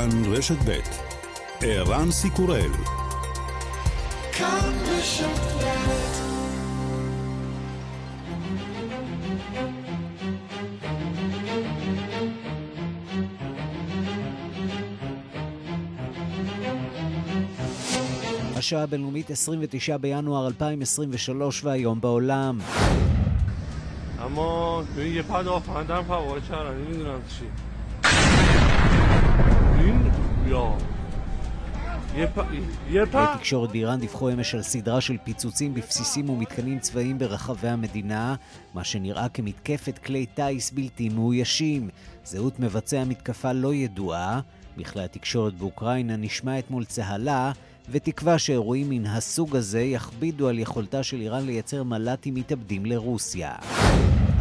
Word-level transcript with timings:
כאן 0.00 0.08
רשת 0.32 0.58
ב' 0.66 0.78
ערן 1.60 2.10
סיקורל 2.10 2.70
כאן 4.32 4.72
רשת 4.86 5.56
השעה 18.56 18.82
הבינלאומית 18.82 19.30
29 19.30 19.96
בינואר 19.96 20.46
2023 20.46 21.64
והיום 21.64 22.00
בעולם. 22.00 22.58
اما 24.26 24.82
یه 24.98 25.22
پدافندم 25.22 26.02
فوار 26.02 26.40
کردن 26.40 26.74
نمیدونم 26.78 27.20
چی 27.28 27.44
לא. 30.51 30.77
כלי 33.11 33.37
תקשורת 33.37 33.71
באיראן 33.71 33.99
דיווחו 33.99 34.29
אמש 34.29 34.55
על 34.55 34.61
סדרה 34.61 35.01
של 35.01 35.17
פיצוצים 35.23 35.73
בבסיסים 35.73 36.29
ומתקנים 36.29 36.79
צבאיים 36.79 37.17
ברחבי 37.17 37.67
המדינה, 37.67 38.35
מה 38.73 38.83
שנראה 38.83 39.29
כמתקפת 39.29 39.97
כלי 39.97 40.25
טיס 40.25 40.71
בלתי 40.71 41.09
מאוישים. 41.09 41.89
זהות 42.25 42.59
מבצע 42.59 42.99
המתקפה 42.99 43.51
לא 43.51 43.73
ידועה. 43.73 44.39
בכלי 44.77 45.03
התקשורת 45.03 45.53
באוקראינה 45.53 46.15
נשמע 46.15 46.59
אתמול 46.59 46.85
צהלה, 46.85 47.51
ותקווה 47.89 48.39
שאירועים 48.39 48.89
מן 48.89 49.05
הסוג 49.05 49.55
הזה 49.55 49.81
יכבידו 49.81 50.47
על 50.47 50.59
יכולתה 50.59 51.03
של 51.03 51.21
איראן 51.21 51.45
לייצר 51.45 51.83
מל"טים 51.83 52.33
מתאבדים 52.33 52.85
לרוסיה. 52.85 53.55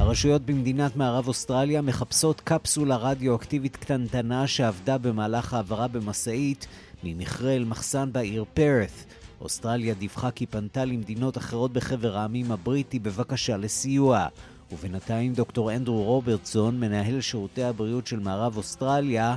הרשויות 0.01 0.43
במדינת 0.43 0.97
מערב 0.97 1.29
אוסטרליה 1.29 1.83
מחפשות 1.83 2.41
קפסולה 2.41 2.97
רדיואקטיבית 2.97 3.77
קטנטנה 3.77 4.47
שעבדה 4.47 4.99
במהלך 4.99 5.55
העברה 5.55 5.89
במשאית 5.89 6.67
ממכרה 7.05 7.51
אל 7.51 7.65
מחסן 7.65 8.13
בעיר 8.13 8.45
פרת. 8.55 9.05
אוסטרליה 9.41 9.95
דיווחה 9.95 10.31
כי 10.31 10.47
פנתה 10.47 10.85
למדינות 10.85 11.39
אחרות 11.39 11.73
בחבר 11.73 12.17
העמים 12.17 12.53
הבריטי 12.53 12.99
בבקשה 12.99 13.57
לסיוע. 13.57 14.27
ובינתיים 14.73 15.33
דוקטור 15.33 15.73
אנדרו 15.73 16.03
רוברטסון, 16.03 16.81
מנהל 16.81 17.21
שירותי 17.21 17.63
הבריאות 17.63 18.07
של 18.07 18.19
מערב 18.19 18.57
אוסטרליה, 18.57 19.37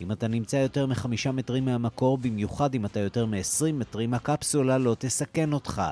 אם 0.00 0.12
אתה 0.12 0.28
נמצא 0.28 0.56
יותר 0.56 0.86
מחמישה 0.86 1.32
מטרים 1.32 1.64
מהמקור, 1.64 2.18
במיוחד 2.18 2.74
אם 2.74 2.84
אתה 2.84 3.00
יותר 3.00 3.26
מ-20 3.26 3.72
מטרים, 3.72 4.14
הקפסולה 4.14 4.78
לא 4.78 4.96
תסכן 4.98 5.52
אותך. 5.52 5.82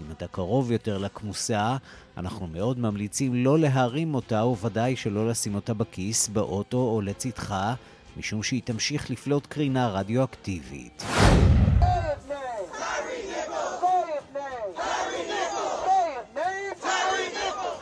אם 0.00 0.04
אתה 0.10 0.26
קרוב 0.26 0.72
יותר 0.72 0.98
לכמוסה, 0.98 1.76
אנחנו 2.16 2.46
מאוד 2.46 2.78
ממליצים 2.78 3.34
לא 3.34 3.58
להרים 3.58 4.14
אותה, 4.14 4.44
וודאי 4.44 4.96
שלא 4.96 5.28
לשים 5.28 5.54
אותה 5.54 5.74
בכיס, 5.74 6.28
באוטו 6.28 6.76
או 6.76 7.00
לצדך, 7.00 7.54
משום 8.16 8.42
שהיא 8.42 8.62
תמשיך 8.64 9.10
לפלוט 9.10 9.46
קרינה 9.46 9.88
רדיואקטיבית. 9.88 11.04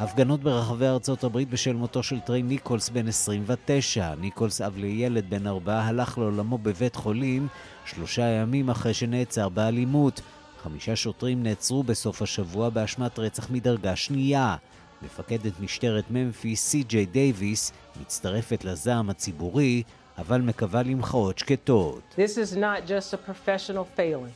הפגנות 0.00 0.40
ברחבי 0.40 0.86
ארצות 0.86 1.24
הברית 1.24 1.50
בשל 1.50 1.72
מותו 1.72 2.02
של 2.02 2.20
טיירי 2.20 2.42
ניקולס 2.42 2.88
בן 2.88 3.08
29. 3.08 4.14
ניקולס, 4.14 4.60
אב 4.60 4.76
לילד 4.76 5.30
בן 5.30 5.46
ארבעה, 5.46 5.88
הלך 5.88 6.18
לעולמו 6.18 6.58
בבית 6.58 6.96
חולים 6.96 7.48
שלושה 7.84 8.22
ימים 8.22 8.70
אחרי 8.70 8.94
שנעצר 8.94 9.48
באלימות. 9.48 10.20
חמישה 10.62 10.96
שוטרים 10.96 11.42
נעצרו 11.42 11.82
בסוף 11.82 12.22
השבוע 12.22 12.68
באשמת 12.68 13.18
רצח 13.18 13.50
מדרגה 13.50 13.96
שנייה. 13.96 14.56
מפקדת 15.02 15.60
משטרת 15.60 16.04
ממפיס, 16.10 16.62
סי.ג'יי 16.62 17.06
דייוויס, 17.06 17.72
מצטרפת 18.00 18.64
לזעם 18.64 19.10
הציבורי, 19.10 19.82
אבל 20.18 20.40
מקווה 20.40 20.82
למחאות 20.82 21.38
שקטות. 21.38 22.14
This 22.16 22.36
is 22.36 22.56
not 22.56 22.88
just 22.88 23.14
a 23.14 23.30
professional 23.30 23.98
failing. 23.98 24.32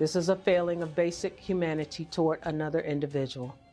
This 0.00 0.16
is 0.16 0.28
a 0.28 0.36
failing 0.36 0.82
of 0.82 0.96
basic 0.96 1.38
humanity 1.48 2.04
toward 2.10 2.38
another 2.42 2.80
individual. 2.80 3.63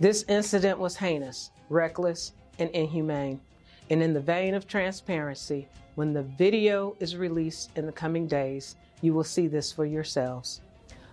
This 0.00 0.24
incident 0.28 0.78
was 0.78 0.96
heinous, 0.96 1.50
reckless, 1.68 2.32
and 2.58 2.70
inhumane. 2.70 3.38
And 3.90 4.02
in 4.02 4.14
the 4.14 4.20
vein 4.20 4.54
of 4.54 4.66
transparency, 4.66 5.68
when 5.94 6.14
the 6.14 6.22
video 6.22 6.96
is 7.00 7.16
released 7.16 7.70
in 7.76 7.84
the 7.84 7.92
coming 7.92 8.26
days, 8.26 8.76
you 9.02 9.12
will 9.12 9.24
see 9.24 9.46
this 9.46 9.70
for 9.70 9.84
yourselves. 9.84 10.62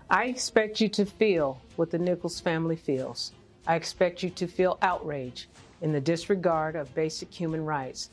I 0.10 0.28
expect 0.28 0.80
you 0.80 0.88
to 0.88 1.06
feel 1.06 1.60
what 1.76 1.92
the 1.92 2.00
Nichols 2.00 2.40
family 2.40 2.78
feels. 2.78 3.34
I 3.68 3.76
expect 3.76 4.24
you 4.24 4.30
to 4.30 4.48
feel 4.48 4.78
outrage 4.82 5.50
in 5.82 5.92
the 5.92 6.00
disregard 6.00 6.78
of 6.78 6.96
basic 6.96 7.30
human 7.30 7.66
rights, 7.66 8.10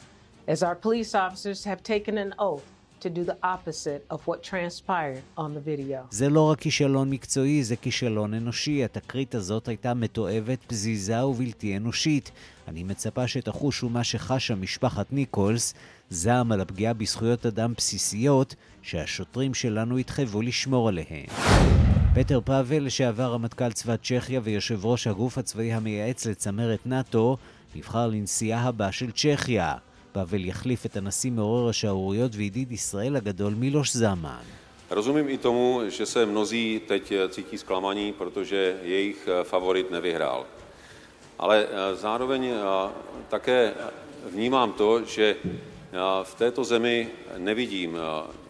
as 0.49 0.65
our 0.65 0.75
police 0.75 1.15
officers 1.15 1.63
have 1.63 1.85
taken 1.85 2.19
an 2.19 2.35
oath 2.41 2.69
to 3.05 3.11
do 3.11 3.25
the 3.25 3.37
opposite 3.55 4.03
of 4.11 4.19
what 4.29 4.39
transpired 4.43 5.23
on 5.37 5.51
the 5.55 5.61
video. 5.61 5.99
זה 6.11 6.29
לא 6.29 6.51
רק 6.51 6.61
כישלון 6.61 7.11
מקצועי, 7.11 7.65
זה 7.65 7.77
כישלון 7.77 8.35
אנושי. 8.35 8.85
התקרית 8.85 9.35
הזאת 9.35 9.69
הייתה 9.69 9.95
מתועבת, 9.95 10.59
פזיזה 10.67 11.27
ובלתי 11.27 11.77
אנושית. 11.77 12.31
אני 12.69 12.85
מצפה 12.85 13.29
שתחושו 13.29 13.89
מה 13.89 14.05
שחשה 14.05 14.55
משפחת 14.55 15.13
ניקולס, 15.13 15.75
זעם 16.11 16.53
על 16.53 16.61
הפגיעה 16.61 16.93
בזכויות 16.93 17.47
אדם 17.47 17.73
בסיסיות, 17.77 18.55
שהשוטרים 18.83 19.55
שלנו 19.55 19.99
התחייבו 19.99 20.43
לשמור 20.43 20.89
עליהן. 20.89 21.27
פטר 22.15 22.41
פאבל, 22.45 22.85
לשעבר 22.85 23.33
רמטכ"ל 23.33 23.73
צבא 23.73 23.97
צ'כיה 23.97 24.41
ויושב 24.45 24.87
ראש 24.87 25.07
הגוף 25.07 25.39
הצבאי 25.39 25.73
המייעץ 25.73 26.27
לצמרת 26.27 26.87
נאט"ו, 26.87 27.37
נבחר 27.77 28.07
לנשיאה 28.07 28.61
הבא 28.61 28.91
של 28.91 29.11
צ'כיה. 29.11 29.75
פאבל 30.14 30.46
יחליף 30.46 30.86
את 30.86 30.98
הנשיא 30.98 31.32
מעורר 31.32 31.70
השערוריות 31.70 32.32
וידיד 32.36 32.72
ישראל 32.72 33.16
הגדול 33.16 33.54
מילוש 33.54 33.94
זמן. 33.94 34.44
Rozumím 34.92 35.30
i 35.30 35.38
tomu, 35.38 35.82
že 35.88 36.06
se 36.06 36.26
mnozí 36.26 36.82
teď 36.88 37.14
cítí 37.30 37.58
zklamaní, 37.58 38.14
protože 38.14 38.78
jejich 38.84 39.30
favorit 39.44 39.92
nevyhrál. 39.92 40.46
Ale 41.40 41.68
zároveň 41.94 42.54
také 43.30 43.74
vnímám 44.34 44.74
to, 44.74 45.06
že 45.06 45.36
v 46.24 46.34
této 46.36 46.64
zemi 46.64 47.08
nevidím 47.38 47.98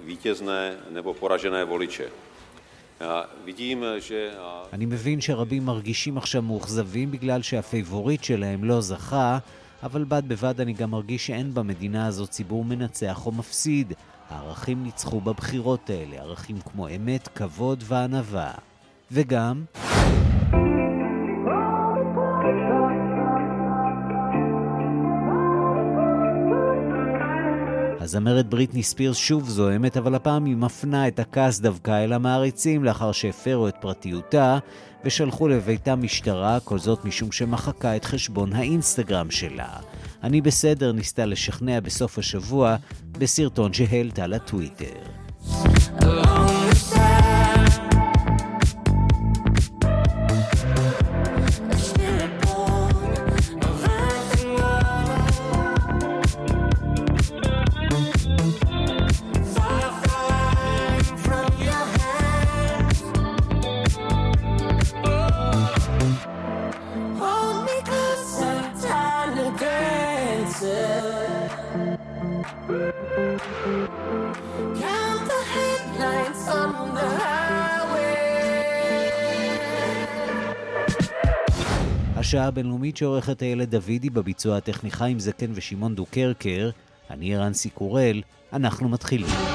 vítězné 0.04 0.78
nebo 0.92 1.14
poražené 1.14 1.66
voliče. 1.66 2.08
vidím, 3.46 3.84
že... 4.00 4.32
אני 4.74 4.86
מבין 4.86 5.22
שרבים 5.22 5.66
מרגישים 5.66 6.18
עכשיו 6.18 6.42
מאוכזבים 6.42 7.12
בגלל 7.12 7.42
שהפייבוריט 7.42 8.24
שלהם 8.24 8.64
לא 8.64 8.82
זכה, 8.82 9.38
אבל 9.85 10.05
בד 10.05 10.23
בבד 10.29 10.61
אני 10.61 10.73
גם 10.73 10.91
מרגיש 10.91 11.27
שאין 11.27 11.55
במדינה 11.55 12.07
הזאת 12.07 12.31
ציבור 12.31 12.65
מנצח 12.65 13.27
או 13.27 13.33
מפסיד. 13.33 13.93
הערכים 14.31 14.83
ניצחו 14.83 15.21
בבחירות 15.21 15.91
האלה, 15.91 16.17
ערכים 16.17 16.61
כמו 16.61 16.89
אמת, 16.89 17.29
כבוד 17.29 17.85
וענווה. 17.87 18.53
וגם... 19.13 19.65
הזמרת 28.05 28.47
בריטני 28.47 28.83
ספירס 28.83 29.17
שוב 29.17 29.49
זוהמת, 29.49 29.97
אבל 29.97 30.15
הפעם 30.15 30.45
היא 30.45 30.57
מפנה 30.57 31.09
את 31.09 31.19
הכעס 31.19 31.61
דווקא 31.61 32.05
אל 32.05 32.13
המעריצים 32.13 32.85
לאחר 32.85 33.13
שהפרו 33.13 33.69
את 33.69 33.75
פרטיותה 33.81 34.59
ושלחו 35.05 35.49
לביתה 35.49 35.97
משטרה, 35.97 36.61
כל 36.61 36.79
זאת 36.79 37.05
משום 37.05 37.33
שמחקה 37.33 37.97
את 37.97 38.05
חשבון 38.05 38.53
האינסטגרם 38.53 39.31
שלה. 39.31 39.69
אני 40.23 40.41
בסדר 40.41 40.93
ניסתה 40.93 41.27
לשכנע 41.27 41.81
בסוף 41.81 42.19
השבוע 42.19 42.77
בסרטון 43.19 43.73
שהעלתה 43.73 44.27
לטוויטר. 44.27 44.95
Count 46.01 46.54
השעה 82.35 82.47
הבינלאומית 82.47 82.97
שעורכת 82.97 83.43
הילה 83.43 83.77
דוידי 83.77 84.11
בביצוע 84.11 84.57
הטכני 84.57 84.91
חיים 84.91 85.19
זקן 85.19 85.51
ושמעון 85.55 85.95
דוקרקר. 85.95 86.71
אני 87.11 87.37
ערן 87.37 87.71
סיקורל, 87.71 88.23
אנחנו 88.53 88.89
מתחילים. 88.89 89.54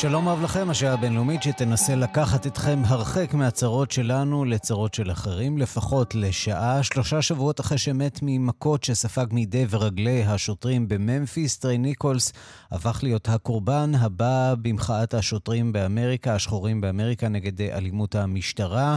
שלום 0.00 0.28
רב 0.28 0.42
לכם, 0.42 0.70
השעה 0.70 0.92
הבינלאומית 0.92 1.42
שתנסה 1.42 1.94
לקחת 1.94 2.46
אתכם 2.46 2.82
הרחק 2.86 3.34
מהצרות 3.34 3.90
שלנו 3.90 4.44
לצרות 4.44 4.94
של 4.94 5.10
אחרים, 5.10 5.58
לפחות 5.58 6.14
לשעה. 6.14 6.82
שלושה 6.82 7.22
שבועות 7.22 7.60
אחרי 7.60 7.78
שמת 7.78 8.18
ממכות 8.22 8.84
שספג 8.84 9.26
מידי 9.32 9.66
ורגלי 9.70 10.24
השוטרים 10.24 10.88
בממפיס, 10.88 11.58
טיירי 11.58 11.78
ניקולס 11.78 12.32
הפך 12.70 13.00
להיות 13.02 13.28
הקורבן 13.28 13.92
הבא 13.94 14.54
במחאת 14.62 15.14
השוטרים 15.14 15.72
באמריקה, 15.72 16.34
השחורים 16.34 16.80
באמריקה, 16.80 17.28
נגד 17.28 17.62
אלימות 17.62 18.14
המשטרה. 18.14 18.96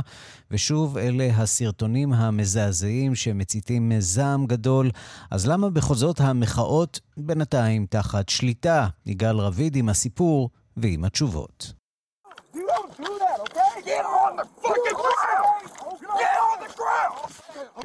ושוב, 0.52 0.98
אלה 0.98 1.30
הסרטונים 1.36 2.14
המזעזעים 2.14 3.16
שמציתים 3.16 3.92
זעם 4.00 4.46
גדול. 4.46 4.92
אז 5.32 5.48
למה 5.48 5.70
בכל 5.70 5.96
זאת 5.96 6.20
המחאות 6.20 7.00
בינתיים 7.18 7.86
תחת 7.90 8.30
שליטה? 8.30 8.88
יגאל 9.06 9.38
רביד 9.38 9.76
עם 9.76 9.90
הסיפור. 9.90 10.50
ועם 10.78 11.04
התשובות. 11.04 11.74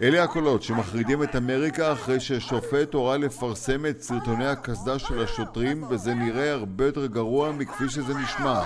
אלה 0.02 0.24
הקולות 0.24 0.62
שמחרידים 0.62 1.22
את 1.22 1.36
אמריקה 1.36 1.92
אחרי 1.92 2.20
ששופט 2.20 2.94
הורה 2.94 3.16
לפרסם 3.16 3.86
את 3.86 4.02
סרטוני 4.02 4.46
הקסדה 4.48 4.98
של 4.98 5.24
השוטרים 5.24 5.84
וזה 5.90 6.14
נראה 6.14 6.52
הרבה 6.52 6.86
יותר 6.86 7.06
גרוע 7.06 7.52
מכפי 7.52 7.88
שזה 7.88 8.14
נשמע. 8.14 8.62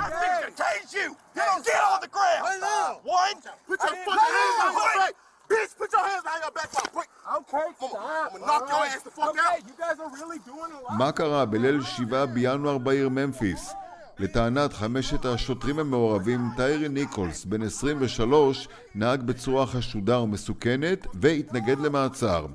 מה 10.90 11.12
קרה 11.12 11.44
בליל 11.44 11.82
שבעה 11.82 12.26
בינואר 12.26 12.78
בעיר 12.78 13.08
ממפיס? 13.08 13.72
לטענת 14.20 14.72
חמשת 14.72 15.24
השוטרים 15.24 15.78
המעורבים, 15.78 16.40
טיירי 16.56 16.88
ניקולס, 16.88 17.44
בן 17.44 17.62
23, 17.62 18.68
נהג 18.94 19.22
בצורה 19.22 19.66
חשודה 19.66 20.20
ומסוכנת 20.20 21.06
והתנגד 21.14 21.80
למעצר. 21.80 22.46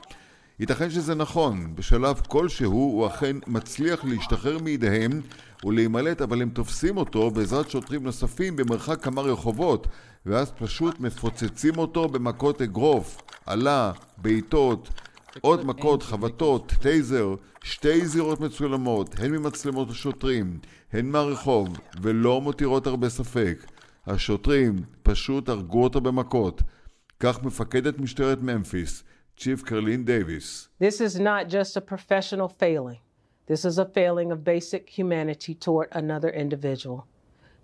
ייתכן 0.59 0.89
שזה 0.89 1.15
נכון, 1.15 1.75
בשלב 1.75 2.21
כלשהו 2.27 2.71
הוא 2.71 3.07
אכן 3.07 3.35
מצליח 3.47 4.05
להשתחרר 4.05 4.57
מידיהם 4.59 5.21
ולהימלט, 5.65 6.21
אבל 6.21 6.41
הם 6.41 6.49
תופסים 6.49 6.97
אותו 6.97 7.31
בעזרת 7.31 7.69
שוטרים 7.69 8.03
נוספים 8.03 8.55
במרחק 8.55 9.03
כמה 9.03 9.21
רחובות, 9.21 9.87
ואז 10.25 10.51
פשוט 10.51 10.99
מפוצצים 10.99 11.77
אותו 11.77 12.07
במכות 12.07 12.61
אגרוף, 12.61 13.21
עלה, 13.45 13.91
בעיטות, 14.17 14.89
עוד 15.41 15.65
מכות, 15.65 16.03
חבטות, 16.03 16.73
טייזר, 16.81 17.35
שתי 17.63 18.05
זירות 18.05 18.39
מצולמות, 18.39 19.15
הן 19.19 19.31
ממצלמות 19.31 19.89
השוטרים, 19.89 20.59
הן 20.93 21.05
מהרחוב, 21.05 21.67
ולא 22.01 22.41
מותירות 22.41 22.87
הרבה 22.87 23.09
ספק. 23.09 23.65
השוטרים 24.07 24.75
פשוט 25.03 25.49
הרגו 25.49 25.83
אותו 25.83 26.01
במכות. 26.01 26.61
כך 27.19 27.43
מפקדת 27.43 27.99
משטרת 27.99 28.41
ממפיס, 28.41 29.03
צ'יף 29.37 29.63
קרלין 29.63 30.05
דייוויס. 30.05 30.69
This 30.83 31.01
is 31.01 31.19
not 31.19 31.49
just 31.49 31.77
a 31.77 31.81
professional 31.81 32.47
failing. 32.47 32.99
This 33.47 33.65
is 33.65 33.77
a 33.77 33.85
failing 33.85 34.31
of 34.31 34.43
basic 34.43 34.89
humanity 34.89 35.53
toward 35.53 35.87
another 35.91 36.29
individual. 36.29 37.05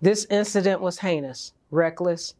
This 0.02 0.26
incident 0.30 0.80
was 0.80 0.98
heinous, 0.98 1.52
reckless, 1.70 2.34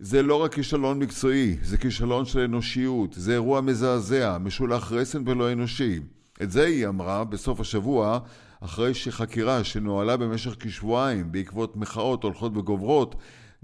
זה 0.00 0.22
לא 0.22 0.42
רק 0.42 0.54
כישלון 0.54 0.98
מקצועי, 0.98 1.56
זה 1.62 1.78
כישלון 1.78 2.24
של 2.24 2.40
אנושיות, 2.40 3.12
זה 3.12 3.32
אירוע 3.32 3.60
מזעזע, 3.60 4.38
משולח 4.38 4.92
רסן 4.92 5.28
ולא 5.28 5.52
אנושי. 5.52 6.00
את 6.42 6.50
זה 6.50 6.64
היא 6.64 6.88
אמרה 6.88 7.24
בסוף 7.24 7.60
השבוע, 7.60 8.18
אחרי 8.60 8.94
שחקירה 8.94 9.64
שנוהלה 9.64 10.16
במשך 10.16 10.56
כשבועיים 10.60 11.32
בעקבות 11.32 11.76
מחאות 11.76 12.22
הולכות 12.22 12.56
וגוברות, 12.56 13.14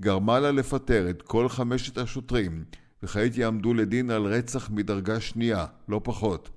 גרמה 0.01 0.41
לה 0.41 0.53
לפטר 0.53 1.11
את 1.11 1.23
כל 1.23 1.49
חמשת 1.49 1.99
השוטרים, 1.99 2.65
וכעת 3.03 3.37
יעמדו 3.37 3.75
לדין 3.75 4.11
על 4.11 4.23
רצח 4.23 4.71
מדרגה 4.71 5.21
שנייה, 5.21 5.67
לא 5.89 6.01
פחות. 6.05 6.51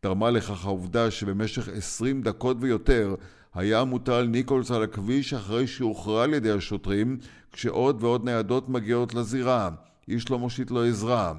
תרמה 0.00 0.30
לכך 0.30 0.64
העובדה 0.64 1.10
שבמשך 1.10 1.68
עשרים 1.68 2.22
דקות 2.22 2.56
ויותר 2.60 3.14
היה 3.54 3.84
מוטל 3.84 4.22
ניקולס 4.22 4.70
על 4.70 4.82
הכביש 4.82 5.34
אחרי 5.34 5.66
שהוכרע 5.66 6.24
על 6.24 6.34
ידי 6.34 6.50
השוטרים, 6.50 7.18
כשעוד 7.52 8.04
ועוד 8.04 8.24
ניידות 8.24 8.68
מגיעות 8.68 9.14
לזירה. 9.14 9.70
איש 10.08 10.30
לא 10.30 10.38
מושיט 10.38 10.70
לו 10.70 10.84
עזרה. 10.84 11.32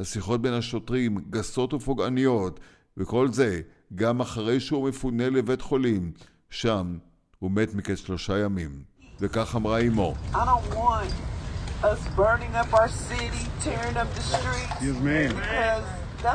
השיחות 0.00 0.42
בין 0.42 0.52
השוטרים 0.52 1.18
גסות 1.30 1.74
ופוגעניות, 1.74 2.60
וכל 2.96 3.28
זה 3.28 3.60
גם 3.94 4.20
אחרי 4.20 4.60
שהוא 4.60 4.88
מפונה 4.88 5.30
לבית 5.30 5.62
חולים. 5.62 6.12
שם 6.50 6.98
הוא 7.38 7.50
מת 7.50 7.74
מקץ 7.74 7.98
שלושה 7.98 8.38
ימים. 8.38 8.82
וכך 9.20 9.56
אמרה 9.56 9.80
אמו. 9.80 10.14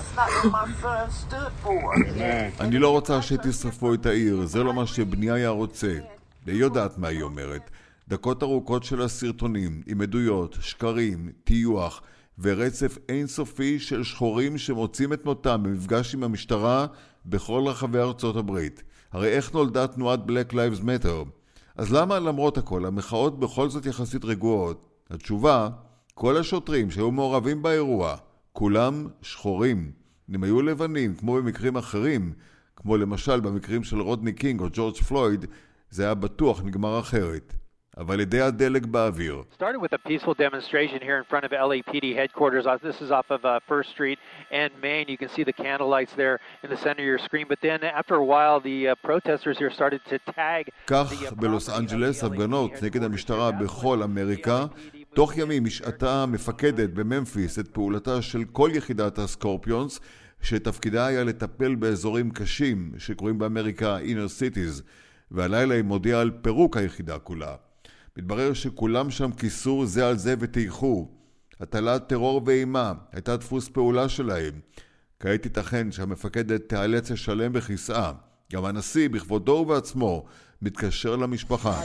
אני 2.60 2.78
לא 2.78 2.90
רוצה 2.90 3.22
שתשרפו 3.22 3.94
את 3.94 4.06
העיר, 4.06 4.46
זה 4.46 4.64
לא 4.64 4.74
מה 4.74 4.88
שבני 4.88 5.32
היה 5.32 5.50
רוצה. 5.50 5.98
והיא 6.46 6.60
יודעת 6.60 6.98
מה 6.98 7.08
היא 7.08 7.22
אומרת. 7.22 7.70
דקות 8.08 8.44
ארוכות 8.44 8.84
של 8.84 9.02
הסרטונים, 9.02 9.82
עם 9.88 10.02
עדויות, 10.02 10.58
שקרים, 10.62 11.32
טיוח 11.44 12.02
ורצף 12.40 12.98
אינסופי 13.10 13.80
של 13.80 14.04
שחורים 14.04 14.58
שמוצאים 14.58 15.14
את 15.14 15.26
מותם 15.26 15.64
במפגש 15.64 16.14
עם 16.14 16.24
המשטרה 16.24 16.86
בכל 17.26 17.64
רחבי 17.68 18.00
ארצות 18.00 18.36
הברית. 18.36 18.84
הרי 19.12 19.28
איך 19.28 19.54
נולדה 19.54 19.88
תנועת 19.88 20.20
Black 20.28 20.54
Lives 20.54 20.84
Matter? 20.84 21.30
אז 21.78 21.94
למה 21.94 22.20
למרות 22.20 22.58
הכל 22.58 22.86
המחאות 22.86 23.40
בכל 23.40 23.70
זאת 23.70 23.86
יחסית 23.86 24.26
רגועות? 24.26 24.90
התשובה, 25.10 25.70
כל 26.14 26.38
השוטרים 26.38 26.92
שהיו 26.92 27.12
מעורבים 27.12 27.62
באירוע, 27.62 28.16
כולם 28.60 29.08
שחורים. 29.22 29.92
אם 30.36 30.44
היו 30.44 30.62
לבנים, 30.62 31.16
כמו 31.16 31.36
במקרים 31.36 31.78
אחרים, 31.78 32.34
כמו 32.76 32.98
למשל 32.98 33.40
במקרים 33.40 33.84
של 33.84 34.02
רודני 34.02 34.34
קינג 34.34 34.62
או 34.62 34.68
ג'ורג' 34.74 34.96
פלויד, 34.96 35.46
זה 35.90 36.04
היה 36.04 36.14
בטוח 36.14 36.62
נגמר 36.64 37.00
אחרת. 37.00 37.54
אבל 37.98 38.20
אדי 38.20 38.42
הדלק 38.42 38.86
באוויר. 38.86 39.44
Started 39.54 39.82
with 39.86 39.94
a 39.94 40.10
peaceful 40.10 40.34
demonstration 40.34 41.00
here 41.08 41.18
in 41.22 41.26
front 41.32 41.44
of 41.48 41.52
LAPD 41.52 42.06
headquarters. 42.22 42.66
This 42.90 43.02
is 43.06 43.12
off 43.12 43.30
of 43.38 43.42
uh, 43.44 43.60
First 43.72 43.90
Street 43.96 44.20
and 44.52 44.72
Main. 44.88 45.06
You 45.14 45.18
can 45.24 45.30
see 45.36 45.44
the 45.52 45.58
candle 45.64 45.90
lights 45.96 46.14
there 46.22 46.36
in 46.64 46.70
the 46.74 46.80
center 46.86 47.02
of 47.06 47.10
your 47.14 47.22
screen. 47.28 47.46
But 47.54 47.60
then 47.68 47.80
after 48.02 48.16
a 48.24 48.26
while 48.34 48.58
the 48.70 48.78
uh, 48.90 48.96
protesters 49.10 49.58
here 49.62 49.72
started 49.80 50.02
to 50.12 50.18
tag 50.36 50.64
כך 50.88 51.34
בלוס 51.34 51.70
אנג'לס 51.70 52.24
הפגנות 52.24 52.72
נגד 52.84 53.04
המשטרה 53.04 53.52
בכל 53.52 54.04
אמריקה. 54.04 54.66
תוך 55.14 55.38
ימים 55.38 55.66
השעתה 55.66 56.26
מפקדת 56.26 56.90
בממפיס 56.90 57.60
את 57.60 57.68
פעולתה 57.68 58.22
של 58.22 58.44
כל 58.52 58.70
יחידת 58.74 59.20
הסקורפיונס 59.20 60.00
שתפקידה 60.42 61.06
היה 61.06 61.24
לטפל 61.24 61.76
באזורים 61.76 62.32
קשים 62.32 62.92
שקוראים 62.98 63.40
באמריקה 63.40 63.98
inner 64.00 64.30
cities 64.40 64.82
והלילה 65.32 65.76
היא 65.76 65.84
מודיעה 65.84 66.22
על 66.22 66.32
פירוק 66.42 66.78
היחידה 66.78 67.20
כולה. 67.20 67.56
מתברר 68.18 68.54
שכולם 68.54 69.12
שם 69.12 69.32
כיסו 69.32 69.86
זה 69.86 70.08
על 70.08 70.18
זה 70.18 70.36
וטייחו. 70.40 71.10
הטלת 71.60 72.08
טרור 72.08 72.42
ואימה 72.46 72.94
הייתה 73.12 73.38
דפוס 73.38 73.70
פעולה 73.70 74.10
שלהם. 74.10 74.54
כעת 75.20 75.46
ייתכן 75.46 75.92
שהמפקדת 75.92 76.70
תיאלץ 76.70 77.12
לשלם 77.12 77.54
בכיסאה. 77.54 78.12
גם 78.54 78.66
הנשיא, 78.66 79.10
בכבודו 79.10 79.52
ובעצמו, 79.52 80.26
מתקשר 80.62 81.16
למשפחה. 81.16 81.82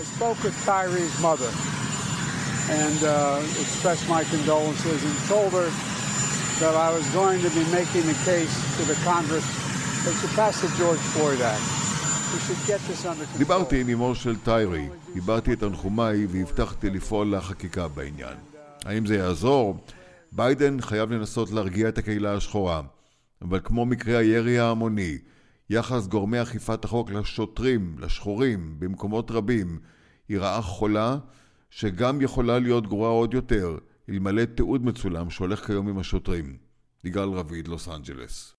And 2.71 2.99
uh, 3.04 3.42
expressed 3.61 4.09
my 4.09 4.25
condolences 4.25 5.00
and 5.04 5.14
told 5.28 5.52
her 5.52 5.68
that 6.61 6.75
I 6.87 6.88
was 6.97 7.06
going 7.11 7.40
to 7.42 7.50
be 7.50 7.64
making 7.78 8.04
a 8.09 8.18
case 8.25 8.54
to 8.76 8.83
the 8.85 8.99
Congress 9.04 9.47
that 10.04 10.14
should 10.18 10.35
pass 10.40 10.61
the 10.61 10.68
George 10.80 11.04
Floyd 11.14 11.40
Act. 11.40 11.85
דיברתי 13.38 13.80
עם 13.80 13.88
אמו 13.88 14.14
של 14.14 14.37
טיירי, 14.37 14.88
דיברתי 15.14 15.52
את 15.52 15.61
תנחומיי 15.61 16.26
והבטחתי 16.26 16.90
לפעול 16.90 17.37
לחקיקה 17.37 17.88
בעניין. 17.88 18.37
האם 18.85 19.06
זה 19.06 19.16
יעזור? 19.16 19.85
ביידן 20.33 20.80
חייב 20.80 21.11
לנסות 21.11 21.50
להרגיע 21.50 21.88
את 21.88 21.99
הקהילה 21.99 22.35
השחורה, 22.35 22.80
אבל 23.42 23.61
כמו 23.64 23.87
מקרה 23.87 24.18
הירי 24.18 24.59
ההמוני, 24.59 25.18
יחס 25.71 26.06
גורמי 26.06 26.42
אכיפת 26.42 26.85
החוק 26.85 27.11
לשוטרים, 27.11 27.97
לשחורים, 27.99 28.75
במקומות 28.78 29.30
רבים, 29.30 29.78
היא 30.28 30.38
רעה 30.38 30.62
חולה 30.62 31.16
שגם 31.76 32.21
יכולה 32.21 32.59
להיות 32.59 32.87
גרועה 32.87 33.11
עוד 33.11 33.35
יותר, 33.35 33.76
אלמלא 34.11 34.45
תיעוד 34.45 34.85
מצולם 34.85 35.31
שהולך 35.31 35.66
כיום 35.66 35.88
עם 35.88 35.99
השוטרים. 35.99 36.45
יגאל 37.04 37.28
רביד, 37.28 37.69
לוס 37.69 37.88
אנג'לס. 37.88 38.57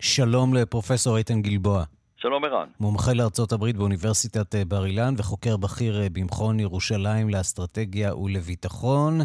שלום 0.00 0.54
לפרופסור 0.54 1.16
איתן 1.16 1.42
גלבוע. 1.42 1.84
שלום 2.16 2.44
ערן. 2.44 2.66
מומחה 2.80 3.12
לארצות 3.12 3.52
הברית 3.52 3.76
באוניברסיטת 3.76 4.54
אה, 4.54 4.64
בר 4.64 4.86
אילן 4.86 5.14
וחוקר 5.18 5.56
בכיר 5.56 6.02
אה, 6.02 6.06
במכון 6.12 6.60
ירושלים 6.60 7.28
לאסטרטגיה 7.30 8.16
ולביטחון. 8.16 9.18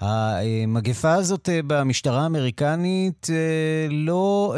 המגפה 0.00 1.14
הזאת 1.14 1.48
אה, 1.48 1.60
במשטרה 1.66 2.22
האמריקנית 2.22 3.26
לא, 3.90 4.54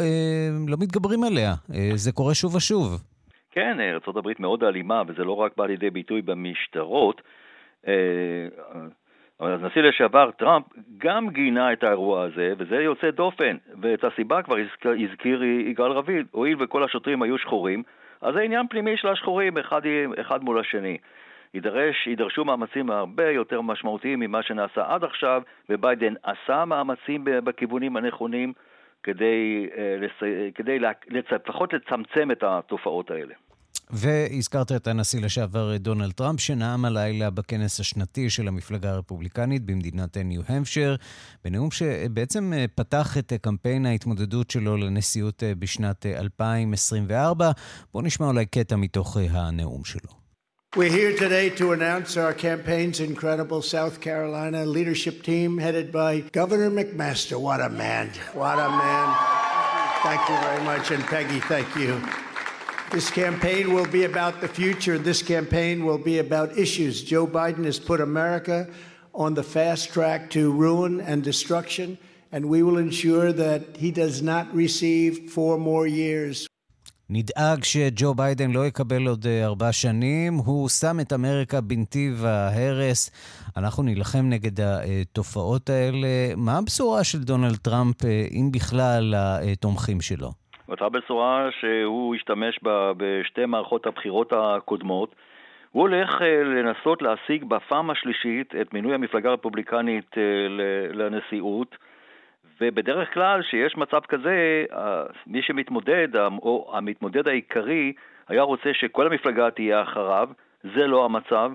לא 0.67 0.77
מתגברים 0.79 1.23
עליה, 1.23 1.53
זה 1.95 2.11
קורה 2.11 2.33
שוב 2.33 2.55
ושוב. 2.55 3.03
כן, 3.51 3.77
ארה"ב 3.79 4.29
מאוד 4.39 4.63
אלימה, 4.63 5.01
וזה 5.07 5.23
לא 5.23 5.35
רק 5.35 5.51
בא 5.57 5.65
לידי 5.65 5.89
ביטוי 5.89 6.21
במשטרות. 6.21 7.21
אבל 9.39 9.51
הנשיא 9.51 9.81
לשעבר 9.81 10.31
טראמפ 10.31 10.65
גם 10.97 11.29
גינה 11.29 11.73
את 11.73 11.83
האירוע 11.83 12.23
הזה, 12.23 12.53
וזה 12.57 12.75
יוצא 12.75 13.11
דופן. 13.11 13.57
ואת 13.81 14.03
הסיבה 14.03 14.41
כבר 14.41 14.55
הזכיר 14.85 15.43
יגאל 15.43 15.91
רביד, 15.91 16.25
הואיל 16.31 16.63
וכל 16.63 16.83
השוטרים 16.83 17.21
היו 17.21 17.37
שחורים, 17.37 17.83
אז 18.21 18.33
זה 18.33 18.41
עניין 18.41 18.67
פנימי 18.67 18.97
של 18.97 19.07
השחורים, 19.07 19.57
אחד, 19.57 19.81
אחד 20.21 20.43
מול 20.43 20.59
השני. 20.59 20.97
יידרש, 21.53 22.07
יידרשו 22.07 22.45
מאמצים 22.45 22.89
הרבה 22.89 23.29
יותר 23.29 23.61
משמעותיים 23.61 24.19
ממה 24.19 24.43
שנעשה 24.43 24.83
עד 24.87 25.03
עכשיו, 25.03 25.41
וביידן 25.69 26.13
עשה 26.23 26.65
מאמצים 26.65 27.23
בכיוונים 27.23 27.97
הנכונים 27.97 28.53
כדי, 29.03 29.69
אה, 29.77 30.07
כדי 30.55 30.79
לפחות 31.09 31.73
לצמצם 31.73 32.31
את 32.31 32.43
התופעות 32.43 33.11
האלה. 33.11 33.33
והזכרת 33.89 34.71
את 34.71 34.87
הנשיא 34.87 35.21
לשעבר 35.21 35.77
דונלד 35.77 36.11
טראמפ, 36.11 36.39
שנאם 36.39 36.85
הלילה 36.85 37.29
בכנס 37.29 37.79
השנתי 37.79 38.29
של 38.29 38.47
המפלגה 38.47 38.91
הרפובליקנית 38.91 39.65
במדינת 39.65 40.17
ניו-המפשר, 40.17 40.95
בנאום 41.45 41.71
שבעצם 41.71 42.53
אה, 42.53 42.65
פתח 42.75 43.17
את 43.17 43.33
קמפיין 43.41 43.85
ההתמודדות 43.85 44.51
שלו 44.51 44.77
לנשיאות 44.77 45.43
אה, 45.43 45.55
בשנת 45.55 46.05
2024. 46.05 47.45
אה, 47.45 47.51
בואו 47.93 48.03
נשמע 48.03 48.27
אולי 48.27 48.45
קטע 48.45 48.75
מתוך 48.75 49.17
הנאום 49.29 49.85
שלו. 49.85 50.19
We're 50.75 50.91
here 50.91 51.17
today 51.17 51.49
to 51.61 51.71
announce 51.71 52.15
our 52.15 52.31
campaign's 52.31 52.99
incredible 52.99 53.63
South 53.63 53.99
Carolina 54.01 54.67
leadership 54.67 55.23
team 55.23 55.57
headed 55.57 55.91
by 55.91 56.11
Governor 56.31 56.69
McMaster. 56.69 57.37
What 57.47 57.59
a 57.59 57.69
man. 57.69 58.05
What 58.35 58.59
a 58.59 58.69
man. 58.69 59.07
Thank 60.03 60.21
you 60.29 60.37
very 60.47 60.63
much. 60.69 60.91
And 60.91 61.03
Peggy, 61.13 61.39
thank 61.39 61.75
you. 61.75 61.91
This 62.97 63.11
campaign 63.11 63.65
will 63.75 63.89
be 63.99 64.03
about 64.11 64.35
the 64.41 64.51
future. 64.59 64.97
This 64.97 65.21
campaign 65.21 65.85
will 65.87 66.01
be 66.11 66.17
about 66.17 66.57
issues. 66.65 66.95
Joe 67.11 67.27
Biden 67.27 67.63
has 67.71 67.79
put 67.89 67.99
America 68.01 68.57
on 69.13 69.35
the 69.35 69.43
fast 69.55 69.83
track 69.95 70.21
to 70.35 70.41
ruin 70.51 70.93
and 71.09 71.23
destruction, 71.31 71.87
and 72.33 72.41
we 72.53 72.59
will 72.65 72.79
ensure 72.87 73.31
that 73.45 73.61
he 73.83 73.89
does 73.91 74.17
not 74.31 74.45
receive 74.63 75.11
four 75.35 75.55
more 75.69 75.85
years. 75.85 76.47
נדאג 77.09 77.63
שג'ו 77.63 78.13
ביידן 78.13 78.51
לא 78.51 78.67
יקבל 78.67 79.07
עוד 79.07 79.25
ארבע 79.43 79.71
שנים. 79.71 80.37
הוא 80.37 80.69
שם 80.69 80.99
את 80.99 81.13
אמריקה 81.13 81.61
בנתיב 81.61 82.25
ההרס. 82.25 83.11
אנחנו 83.57 83.83
נילחם 83.83 84.25
נגד 84.29 84.61
התופעות 84.61 85.69
האלה. 85.69 86.07
מה 86.37 86.57
הבשורה 86.57 87.03
של 87.03 87.23
דונלד 87.23 87.55
טראמפ, 87.55 88.05
אם 88.31 88.49
בכלל, 88.51 89.15
לתומכים 89.43 90.01
שלו? 90.01 90.38
אותה 90.69 90.89
בשורה 90.89 91.49
שהוא 91.59 92.15
השתמש 92.15 92.59
בה 92.61 92.91
בשתי 92.97 93.45
מערכות 93.45 93.85
הבחירות 93.85 94.33
הקודמות. 94.35 95.15
הוא 95.71 95.81
הולך 95.81 96.21
אה, 96.21 96.43
לנסות 96.43 97.01
להשיג 97.01 97.43
בפעם 97.43 97.89
השלישית 97.89 98.55
את 98.61 98.73
מינוי 98.73 98.93
המפלגה 98.93 99.29
הרפובליקנית 99.29 100.17
אה, 100.17 100.23
לנשיאות, 100.93 101.77
ובדרך 102.61 103.13
כלל 103.13 103.41
שיש 103.41 103.77
מצב 103.77 103.99
כזה, 103.99 104.65
מי 105.27 105.41
שמתמודד, 105.41 106.07
או 106.15 106.71
המתמודד 106.73 107.27
העיקרי, 107.27 107.93
היה 108.27 108.41
רוצה 108.41 108.69
שכל 108.73 109.07
המפלגה 109.07 109.51
תהיה 109.51 109.81
אחריו, 109.81 110.29
זה 110.63 110.87
לא 110.87 111.05
המצב. 111.05 111.51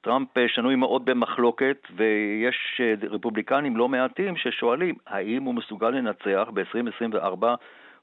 טראמפ 0.00 0.38
אה, 0.38 0.48
שנוי 0.48 0.76
מאוד 0.76 1.04
במחלוקת, 1.04 1.86
ויש 1.96 2.80
רפובליקנים 3.10 3.76
לא 3.76 3.88
מעטים 3.88 4.36
ששואלים 4.36 4.94
האם 5.06 5.42
הוא 5.42 5.54
מסוגל 5.54 5.90
לנצח 5.90 6.48
ב-2024 6.54 7.44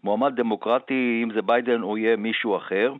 מועמד 0.03 0.35
דמוקרטי, 0.35 1.21
אם 1.23 1.29
זה 1.33 1.41
ביידן 1.41 1.83
או 1.83 1.97
יהיה 1.97 2.15
מישהו 2.15 2.57
אחר. 2.57 2.93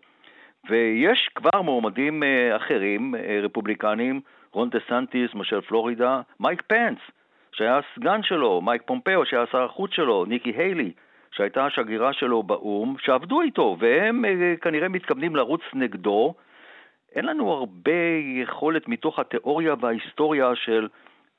ויש 0.69 1.29
כבר 1.35 1.61
מועמדים 1.61 2.23
אה, 2.23 2.55
אחרים, 2.55 3.15
אה, 3.15 3.39
רפובליקנים, 3.43 4.21
רון 4.51 4.69
דה 4.69 4.79
סנטיס, 4.89 5.31
מושל 5.33 5.61
פלורידה, 5.61 6.21
מייק 6.39 6.61
פנס, 6.67 6.97
שהיה 7.51 7.79
סגן 7.95 8.23
שלו, 8.23 8.61
מייק 8.61 8.81
פומפאו, 8.85 9.25
שהיה 9.25 9.45
שר 9.51 9.63
החוץ 9.63 9.91
שלו, 9.93 10.25
ניקי 10.25 10.49
היילי, 10.49 10.91
שהייתה 11.31 11.65
השגרירה 11.65 12.13
שלו 12.13 12.43
באו"ם, 12.43 12.95
שעבדו 12.99 13.41
איתו, 13.41 13.77
והם 13.79 14.25
אה, 14.25 14.53
כנראה 14.61 14.89
מתכוונים 14.89 15.35
לרוץ 15.35 15.61
נגדו. 15.73 16.33
אין 17.15 17.25
לנו 17.25 17.51
הרבה 17.51 17.91
יכולת 18.41 18.87
מתוך 18.87 19.19
התיאוריה 19.19 19.75
וההיסטוריה 19.79 20.55
של 20.55 20.87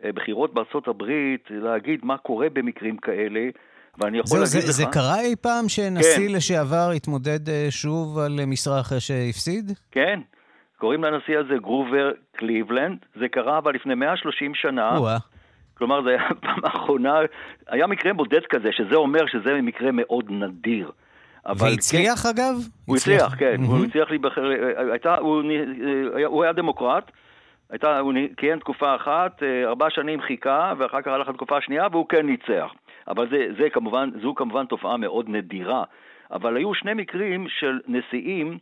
בחירות 0.05 0.55
בארצות 0.55 0.89
הברית 0.89 1.49
להגיד 1.51 2.05
מה 2.05 2.19
קורה 2.19 2.49
במקרים 2.53 2.97
כאלה. 2.97 3.49
ואני 3.99 4.19
יכול 4.19 4.39
זה, 4.39 4.57
להגיד 4.57 4.73
זה, 4.73 4.83
לך... 4.83 4.91
זה 4.91 4.93
קרה 4.93 5.21
אי 5.21 5.37
פעם 5.37 5.69
שנשיא 5.69 6.29
כן. 6.29 6.35
לשעבר 6.35 6.91
התמודד 6.97 7.49
אה, 7.49 7.67
שוב 7.71 8.19
על 8.19 8.41
משרה 8.47 8.81
אחרי 8.81 9.01
שהפסיד? 9.01 9.73
כן. 9.91 10.21
קוראים 10.79 11.05
לנשיא 11.05 11.39
הזה 11.39 11.55
גרובר 11.63 12.11
קליבלנד. 12.37 12.99
זה 13.21 13.29
קרה 13.29 13.59
אבל 13.59 13.75
לפני 13.75 13.95
130 13.95 14.55
שנה. 14.55 14.99
ווא. 14.99 15.11
כלומר, 15.75 16.03
זה 16.03 16.11
היה 16.11 16.29
פעם 16.43 16.59
האחרונה, 16.65 17.15
היה 17.69 17.87
מקרה 17.87 18.13
בודד 18.13 18.41
כזה, 18.49 18.69
שזה 18.73 18.95
אומר 18.95 19.27
שזה 19.27 19.61
מקרה 19.63 19.91
מאוד 19.93 20.25
נדיר. 20.31 20.91
והצליח 21.47 22.23
כן, 22.23 22.29
אגב? 22.29 22.55
הוא 22.85 22.97
הצליח, 22.97 23.35
כן. 23.39 23.57
Mm-hmm. 23.59 23.67
הוא 23.67 23.85
הצליח 23.85 24.11
להיבחר, 24.11 24.43
הייתה, 24.91 25.17
הוא, 25.17 25.43
הוא 26.27 26.43
היה 26.43 26.53
דמוקרט, 26.53 27.11
הייתה, 27.71 27.99
הוא 27.99 28.13
כיהן 28.37 28.59
תקופה 28.59 28.97
אחת, 28.97 29.43
אה, 29.43 29.69
ארבע 29.69 29.87
שנים 29.91 30.21
חיכה, 30.23 30.73
ואחר 30.79 31.03
כך 31.03 31.09
הלך 31.09 31.29
לתקופה 31.29 31.57
השנייה, 31.57 31.87
והוא 31.93 32.09
כן 32.09 32.27
ניצח. 32.27 32.73
אבל 33.09 33.29
זה, 33.29 33.47
זה 33.59 33.71
כמובן, 33.71 34.11
זו 34.23 34.35
כמובן 34.35 34.67
תופעה 34.67 34.97
מאוד 34.97 35.29
נדירה. 35.29 35.85
אבל 36.31 36.57
היו 36.57 36.75
שני 36.75 36.95
מקרים 36.95 37.49
של 37.49 37.81
נשיאים 37.89 38.59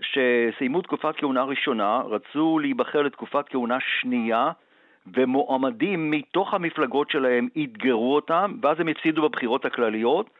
שסיימו 0.00 0.82
תקופת 0.82 1.16
כהונה 1.16 1.42
ראשונה, 1.42 2.02
רצו 2.06 2.58
להיבחר 2.58 3.02
לתקופת 3.02 3.48
כהונה 3.48 3.78
שנייה, 4.00 4.50
ומועמדים 5.14 6.10
מתוך 6.10 6.54
המפלגות 6.54 7.10
שלהם 7.10 7.48
אתגרו 7.64 8.14
אותם, 8.14 8.54
ואז 8.62 8.80
הם 8.80 8.88
הפסידו 8.88 9.22
בבחירות 9.22 9.64
הכלליות. 9.64 10.30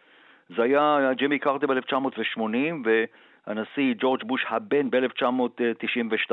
זה 0.57 0.62
היה 0.62 1.11
ג'ימי 1.12 1.38
קרטר 1.38 1.66
ב-1980 1.66 2.40
והנשיא 2.85 3.95
ג'ורג' 3.99 4.25
בוש 4.25 4.45
הבן 4.49 4.90
ב-1992. 4.90 6.33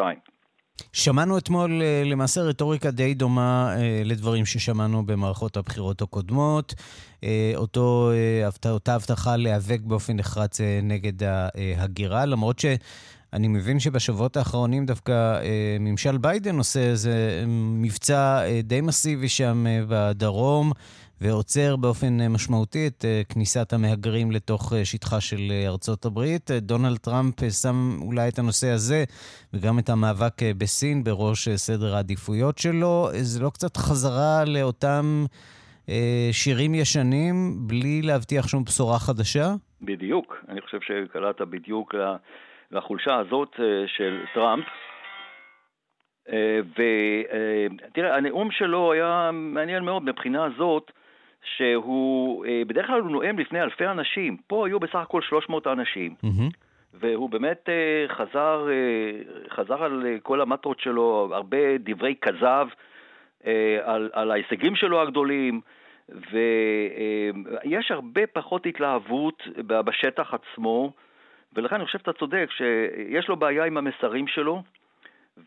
שמענו 0.93 1.37
אתמול 1.37 1.81
אה, 1.81 2.03
למעשה 2.05 2.41
רטוריקה 2.41 2.91
די 2.91 3.13
דומה 3.13 3.75
אה, 3.77 4.01
לדברים 4.05 4.45
ששמענו 4.45 5.05
במערכות 5.05 5.57
הבחירות 5.57 6.01
הקודמות. 6.01 6.75
אה, 7.23 7.51
אותו, 7.55 8.11
אותה 8.65 8.95
הבטחה 8.95 9.35
להיאבק 9.35 9.79
באופן 9.81 10.15
נחרץ 10.15 10.61
נגד 10.83 11.23
ההגירה, 11.23 12.25
למרות 12.25 12.59
שאני 12.59 13.47
מבין 13.47 13.79
שבשבועות 13.79 14.37
האחרונים 14.37 14.85
דווקא 14.85 15.39
ממשל 15.79 16.17
ביידן 16.17 16.57
עושה 16.57 16.79
איזה 16.79 17.43
מבצע 17.47 18.41
די 18.63 18.81
מסיבי 18.81 19.29
שם 19.29 19.65
בדרום. 19.87 20.71
ועוצר 21.21 21.75
באופן 21.75 22.21
אה, 22.21 22.29
משמעותי 22.29 22.87
את 22.87 23.05
אה, 23.05 23.21
כניסת 23.33 23.73
המהגרים 23.73 24.31
לתוך 24.31 24.73
אה, 24.73 24.85
שטחה 24.85 25.21
של 25.21 25.41
ארצות 25.67 26.05
הברית. 26.05 26.51
דונלד 26.51 26.97
טראמפ 26.97 27.35
שם 27.61 27.75
אולי 28.01 28.29
את 28.29 28.39
הנושא 28.39 28.67
הזה 28.67 29.03
וגם 29.53 29.79
את 29.79 29.89
המאבק 29.89 30.37
בסין 30.57 31.03
בראש 31.03 31.49
סדר 31.49 31.95
העדיפויות 31.95 32.57
שלו. 32.57 33.07
זה 33.11 33.43
לא 33.43 33.49
קצת 33.49 33.77
חזרה 33.77 34.45
לאותם 34.45 35.25
שירים 36.31 36.75
ישנים 36.75 37.35
בלי 37.67 38.01
להבטיח 38.01 38.47
שום 38.47 38.63
בשורה 38.63 38.99
חדשה? 38.99 39.47
בדיוק. 39.81 40.37
אני 40.49 40.61
חושב 40.61 40.77
שקלעת 40.81 41.41
בדיוק 41.41 41.95
לחולשה 42.71 43.15
הזאת 43.15 43.55
של 43.87 44.23
טראמפ. 44.33 44.65
ותראה, 46.77 48.15
הנאום 48.17 48.51
שלו 48.51 48.91
היה 48.91 49.29
מעניין 49.33 49.83
מאוד 49.83 50.03
מבחינה 50.03 50.47
זאת 50.57 50.91
שהוא, 51.43 52.45
אה, 52.45 52.61
בדרך 52.67 52.87
כלל 52.87 53.01
הוא 53.01 53.11
נואם 53.11 53.39
לפני 53.39 53.61
אלפי 53.61 53.85
אנשים, 53.85 54.37
פה 54.47 54.67
היו 54.67 54.79
בסך 54.79 54.95
הכל 54.95 55.21
300 55.21 55.67
אנשים. 55.67 56.15
Mm-hmm. 56.23 56.53
והוא 56.93 57.29
באמת 57.29 57.69
אה, 57.69 58.15
חזר, 58.15 58.67
אה, 58.69 59.55
חזר 59.55 59.83
על 59.83 60.03
כל 60.23 60.41
המטרות 60.41 60.79
שלו, 60.79 61.29
הרבה 61.31 61.77
דברי 61.79 62.15
כזב 62.21 62.67
על, 63.83 64.09
על 64.13 64.31
ההישגים 64.31 64.75
שלו 64.75 65.01
הגדולים, 65.01 65.61
ויש 66.09 67.91
הרבה 67.91 68.27
פחות 68.27 68.65
התלהבות 68.65 69.43
בשטח 69.65 70.33
עצמו, 70.33 70.93
ולכן 71.53 71.75
אני 71.75 71.85
חושב 71.85 71.99
שאתה 71.99 72.13
צודק, 72.13 72.49
שיש 72.49 73.27
לו 73.27 73.35
בעיה 73.35 73.65
עם 73.65 73.77
המסרים 73.77 74.27
שלו, 74.27 74.63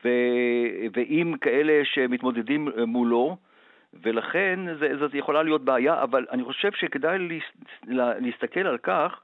ו, 0.04 0.08
ועם 0.92 1.36
כאלה 1.36 1.80
שמתמודדים 1.84 2.68
מולו. 2.86 3.36
ולכן 4.02 4.60
זאת 4.98 5.14
יכולה 5.14 5.42
להיות 5.42 5.64
בעיה, 5.64 6.02
אבל 6.02 6.26
אני 6.30 6.44
חושב 6.44 6.72
שכדאי 6.72 7.18
להסתכל 8.20 8.66
על 8.66 8.78
כך 8.78 9.20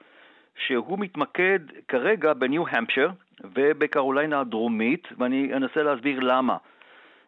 שהוא 0.67 0.99
מתמקד 0.99 1.59
כרגע 1.89 2.33
בניו-המפשר 2.33 3.11
ובקרוליינה 3.45 4.41
הדרומית, 4.41 5.09
ואני 5.19 5.55
אנסה 5.55 5.83
להסביר 5.83 6.21
למה. 6.21 6.57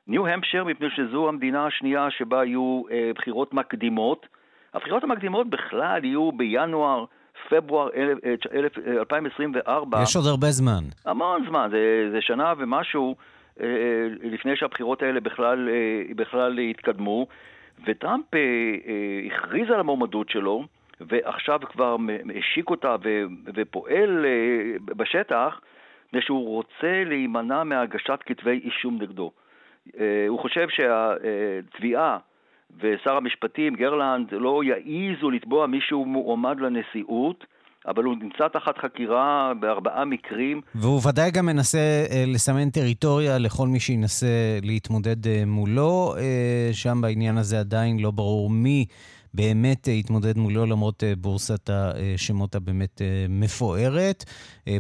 ניו-המפשר 0.07 0.65
מפני 0.65 0.89
שזו 0.91 1.29
המדינה 1.29 1.67
השנייה 1.67 2.11
שבה 2.11 2.45
יהיו 2.45 2.83
אה, 2.91 3.11
בחירות 3.15 3.55
מקדימות. 3.55 4.27
הבחירות 4.75 5.05
המקדימות 5.05 5.51
בכלל 5.51 6.05
יהיו 6.05 6.33
בינואר, 6.33 7.05
פברואר 7.49 7.89
2024. 8.99 9.99
אה, 9.99 10.03
יש 10.03 10.17
עוד 10.17 10.27
הרבה 10.27 10.51
זמן. 10.51 10.85
המון 11.05 11.45
זמן, 11.49 11.69
זה, 11.71 12.09
זה 12.13 12.21
שנה 12.21 12.53
ומשהו 12.59 13.17
אה, 13.19 13.38
לפני 14.23 14.57
שהבחירות 14.57 15.03
האלה 15.03 15.21
בכלל, 15.21 15.69
אה, 15.69 16.15
בכלל 16.15 16.59
יתקדמו. 16.59 17.27
וטראמפ 17.87 18.35
אה, 18.35 18.41
אה, 18.41 19.37
הכריז 19.37 19.71
על 19.71 19.81
המועמדות 19.81 20.29
שלו, 20.29 20.65
ועכשיו 21.01 21.61
כבר 21.61 21.97
השיק 22.39 22.71
אותה 22.71 22.97
ופועל 23.55 24.27
אה, 24.27 24.95
בשטח, 24.97 25.61
מפני 26.07 26.23
שהוא 26.23 26.49
רוצה 26.49 27.05
להימנע 27.07 27.65
מהגשת 27.65 28.19
כתבי 28.27 28.61
אישום 28.65 28.99
נגדו. 29.03 29.31
אה, 30.01 30.25
הוא 30.29 30.39
חושב 30.39 30.69
שהתביעה 30.69 32.19
ושר 32.79 33.17
המשפטים, 33.17 33.75
גרלנד, 33.75 34.35
לא 34.35 34.65
יעיזו 34.65 35.31
לתבוע 35.31 35.67
מישהו 35.67 36.05
מועמד 36.05 36.61
לנשיאות, 36.61 37.47
אבל 37.87 38.05
הוא 38.05 38.15
נמצא 38.23 38.49
תחת 38.53 38.79
חקירה 38.79 39.53
בארבעה 39.61 40.05
מקרים. 40.05 40.61
והוא 40.75 41.01
ודאי 41.09 41.31
גם 41.31 41.47
מנסה 41.47 42.07
אה, 42.11 42.25
לסמן 42.27 42.71
טריטוריה 42.71 43.39
לכל 43.39 43.69
מי 43.69 43.81
שינסה 43.81 44.59
להתמודד 44.63 45.27
אה, 45.27 45.43
מולו. 45.47 46.15
אה, 46.19 46.71
שם 46.73 47.01
בעניין 47.01 47.39
הזה 47.39 47.61
עדיין 47.61 47.99
לא 47.99 48.11
ברור 48.11 48.51
מי 48.51 48.87
באמת 49.35 49.89
יתמודד 49.89 50.39
מולו, 50.39 50.67
למרות 50.67 51.03
בורסת 51.19 51.71
השמות 51.71 52.55
הבאמת 52.55 53.03
מפוארת. 53.29 54.25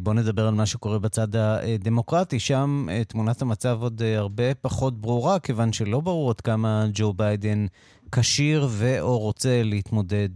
בואו 0.03 0.15
נדבר 0.15 0.47
על 0.47 0.55
מה 0.55 0.67
שקורה 0.67 0.99
בצד 0.99 1.37
הדמוקרטי. 1.37 2.39
שם 2.39 2.87
תמונת 3.09 3.43
המצב 3.43 3.79
עוד 3.83 4.03
הרבה 4.03 4.55
פחות 4.55 5.01
ברורה, 5.01 5.39
כיוון 5.39 5.73
שלא 5.73 6.01
ברור 6.01 6.31
עד 6.31 6.41
כמה 6.41 6.87
ג'ו 6.95 7.13
ביידן 7.13 7.67
כשיר 8.13 8.67
ו/או 8.71 9.19
רוצה 9.19 9.63
להתמודד 9.65 10.29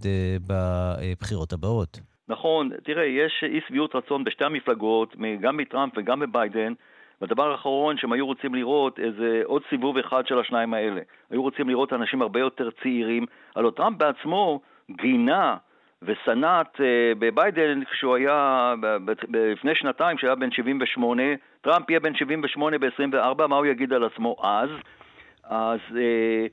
בבחירות 0.47 1.53
הבאות. 1.53 2.12
נכון, 2.29 2.71
תראה, 2.83 3.05
יש 3.05 3.45
אי 3.47 3.61
שביעות 3.69 3.95
רצון 3.95 4.25
בשתי 4.25 4.45
המפלגות, 4.45 5.17
גם 5.41 5.57
מטראמפ 5.57 5.93
וגם 5.97 6.21
מביידן, 6.21 6.73
והדבר 7.21 7.51
האחרון 7.51 7.97
שהם 7.97 8.13
היו 8.13 8.27
רוצים 8.27 8.55
לראות 8.55 8.99
איזה 8.99 9.43
עוד 9.45 9.63
סיבוב 9.71 9.99
אחד 9.99 10.27
של 10.27 10.39
השניים 10.39 10.75
האלה. 10.75 11.01
היו 11.31 11.43
רוצים 11.43 11.69
לראות 11.69 11.93
אנשים 11.93 12.23
הרבה 12.23 12.41
יותר 12.41 12.71
צעירים. 12.83 13.27
הלוא 13.57 13.71
טראמפ 13.71 13.99
בעצמו 13.99 14.61
גינה 14.91 15.57
וסנט 16.03 16.77
uh, 16.77 16.81
בביידן 17.19 17.85
כשהוא 17.85 18.15
היה, 18.15 18.75
לפני 19.33 19.75
שנתיים, 19.75 20.17
כשהיה 20.17 20.35
בן 20.35 20.51
78, 20.51 21.23
טראמפ 21.61 21.91
יהיה 21.91 22.01
בן 22.01 22.15
78 22.15 22.79
ב-24, 22.79 23.47
מה 23.47 23.57
הוא 23.57 23.67
יגיד 23.67 23.93
על 23.93 24.05
עצמו 24.05 24.37
אז? 24.43 24.71
אז 25.45 25.81
uh, 25.91 25.95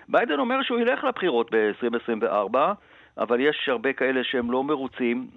ביידן 0.08 0.40
אומר 0.40 0.64
שהוא 0.64 0.80
ילך 0.80 1.04
לבחירות 1.04 1.52
ב-2024, 1.52 2.58
אבל 3.20 3.40
יש 3.40 3.70
הרבה 3.70 3.94
כאלה 3.94 4.24
שהם 4.24 4.52
לא 4.52 4.64
מרוצים 4.64 5.28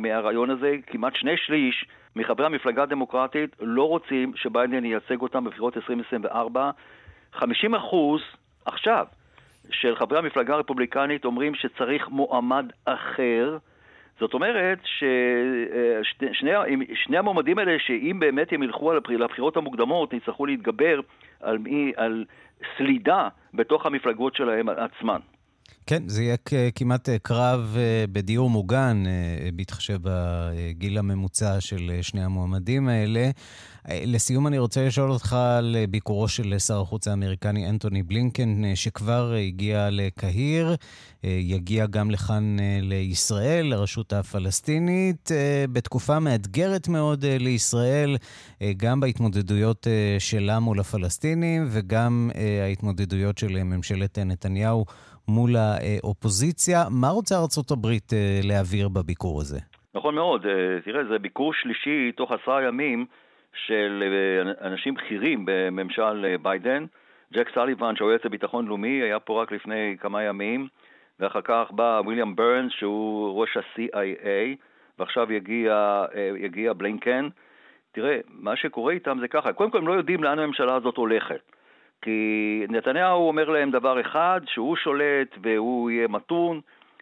מהרעיון 0.00 0.50
הזה. 0.50 0.76
כמעט 0.86 1.16
שני 1.16 1.36
שליש 1.36 1.84
מחברי 2.16 2.46
המפלגה 2.46 2.82
הדמוקרטית 2.82 3.56
לא 3.60 3.88
רוצים 3.88 4.32
שביידן 4.36 4.84
ייצג 4.84 5.20
אותם 5.20 5.44
בבחירות 5.44 5.76
2024. 5.76 6.70
50 7.32 7.74
אחוז 7.74 8.20
עכשיו 8.64 9.06
של 9.70 9.96
חברי 9.96 10.18
המפלגה 10.18 10.54
הרפובליקנית 10.54 11.24
אומרים 11.24 11.54
שצריך 11.54 12.08
מועמד 12.08 12.66
אחר. 12.84 13.58
זאת 14.20 14.34
אומרת 14.34 14.78
ששני 14.84 16.50
שני 16.94 17.18
המועמדים 17.18 17.58
האלה, 17.58 17.78
שאם 17.78 18.16
באמת 18.20 18.52
הם 18.52 18.62
ילכו 18.62 18.92
לבחירות 18.92 19.56
המוקדמות, 19.56 20.12
יצטרכו 20.12 20.46
להתגבר 20.46 21.00
על, 21.40 21.58
על 21.96 22.24
סלידה 22.76 23.28
בתוך 23.54 23.86
המפלגות 23.86 24.34
שלהם 24.34 24.68
עצמן. 24.68 25.20
כן, 25.86 26.02
זה 26.06 26.22
יהיה 26.22 26.36
כמעט 26.74 27.08
אה, 27.08 27.18
קרב 27.18 27.76
אה, 27.76 28.04
בדיור 28.12 28.50
מוגן, 28.50 29.04
אה, 29.06 29.50
בהתחשב 29.54 29.98
בגיל 30.02 30.98
הממוצע 30.98 31.60
של 31.60 31.98
שני 32.02 32.24
המועמדים 32.24 32.88
האלה. 32.88 33.30
לסיום 33.88 34.46
אני 34.46 34.58
רוצה 34.58 34.86
לשאול 34.86 35.10
אותך 35.10 35.32
על 35.32 35.76
ביקורו 35.90 36.28
של 36.28 36.58
שר 36.58 36.80
החוץ 36.80 37.08
האמריקני 37.08 37.68
אנטוני 37.68 38.02
בלינקן, 38.02 38.62
שכבר 38.74 39.32
הגיע 39.32 39.88
לקהיר, 39.90 40.76
יגיע 41.24 41.86
גם 41.86 42.10
לכאן 42.10 42.56
לישראל, 42.82 43.66
לרשות 43.66 44.12
הפלסטינית, 44.12 45.30
בתקופה 45.72 46.20
מאתגרת 46.20 46.88
מאוד 46.88 47.24
לישראל, 47.26 48.16
גם 48.76 49.00
בהתמודדויות 49.00 49.86
שלה 50.18 50.60
מול 50.60 50.80
הפלסטינים 50.80 51.68
וגם 51.70 52.30
ההתמודדויות 52.62 53.38
של 53.38 53.62
ממשלת 53.62 54.18
נתניהו. 54.18 54.84
מול 55.34 55.50
האופוזיציה. 55.56 56.78
מה 56.90 57.08
רוצה 57.08 57.34
ארה"ב 57.34 57.86
אה, 57.86 58.40
להעביר 58.42 58.88
בביקור 58.88 59.40
הזה? 59.40 59.58
נכון 59.94 60.14
מאוד. 60.14 60.46
אה, 60.46 60.80
תראה, 60.84 61.04
זה 61.04 61.18
ביקור 61.18 61.54
שלישי 61.54 62.12
תוך 62.16 62.32
עשרה 62.32 62.62
ימים 62.62 63.06
של 63.66 64.02
אה, 64.06 64.68
אנשים 64.68 64.94
בכירים 64.94 65.44
בממשל 65.46 66.36
ביידן. 66.42 66.84
ג'ק 67.32 67.48
סליבן, 67.54 67.96
שהוא 67.96 68.10
יועץ 68.10 68.24
לביטחון 68.24 68.66
לאומי, 68.66 69.02
היה 69.02 69.20
פה 69.20 69.42
רק 69.42 69.52
לפני 69.52 69.96
כמה 70.00 70.22
ימים, 70.22 70.68
ואחר 71.20 71.40
כך 71.44 71.70
בא 71.70 72.00
ויליאם 72.06 72.36
ברנס, 72.36 72.72
שהוא 72.72 73.40
ראש 73.40 73.56
ה-CIA, 73.56 74.56
ועכשיו 74.98 75.32
יגיע, 75.32 76.04
יגיע 76.38 76.72
בלינקן. 76.72 77.28
תראה, 77.92 78.18
מה 78.28 78.56
שקורה 78.56 78.92
איתם 78.92 79.18
זה 79.20 79.28
ככה, 79.28 79.52
קודם 79.52 79.70
כל 79.70 79.78
הם 79.78 79.88
לא 79.88 79.92
יודעים 79.92 80.24
לאן 80.24 80.38
הממשלה 80.38 80.74
הזאת 80.74 80.96
הולכת. 80.96 81.40
כי 82.02 82.66
נתניהו 82.68 83.28
אומר 83.28 83.48
להם 83.48 83.70
דבר 83.70 84.00
אחד, 84.00 84.40
שהוא 84.46 84.76
שולט 84.76 85.38
והוא 85.42 85.90
יהיה 85.90 86.08
מתון, 86.08 86.60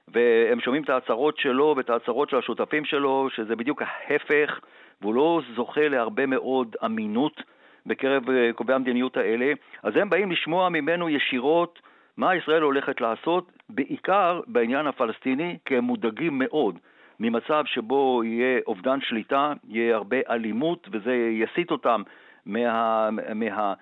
והם 0.08 0.60
שומעים 0.60 0.82
את 0.82 0.90
ההצהרות 0.90 1.38
שלו 1.38 1.74
ואת 1.76 1.90
ההצהרות 1.90 2.30
של 2.30 2.36
השותפים 2.36 2.84
שלו, 2.84 3.28
שזה 3.30 3.56
בדיוק 3.56 3.82
ההפך, 3.82 4.60
והוא 5.00 5.14
לא 5.14 5.40
זוכה 5.56 5.88
להרבה 5.88 6.26
מאוד 6.26 6.76
אמינות 6.84 7.42
בקרב 7.86 8.30
אה, 8.30 8.50
קובעי 8.54 8.76
המדיניות 8.76 9.16
האלה, 9.16 9.52
אז 9.82 9.96
הם 9.96 10.10
באים 10.10 10.32
לשמוע 10.32 10.68
ממנו 10.68 11.08
ישירות 11.08 11.80
מה 12.16 12.36
ישראל 12.36 12.62
הולכת 12.62 13.00
לעשות, 13.00 13.52
בעיקר 13.68 14.40
בעניין 14.46 14.86
הפלסטיני, 14.86 15.58
כי 15.64 15.76
הם 15.76 15.84
מודאגים 15.84 16.38
מאוד 16.38 16.78
ממצב 17.20 17.62
שבו 17.66 18.22
יהיה 18.24 18.60
אובדן 18.66 19.00
שליטה, 19.00 19.52
יהיה 19.68 19.96
הרבה 19.96 20.16
אלימות, 20.30 20.88
וזה 20.92 21.14
יסיט 21.14 21.70
אותם 21.70 22.02
מה... 22.46 23.08
מה 23.10 23.74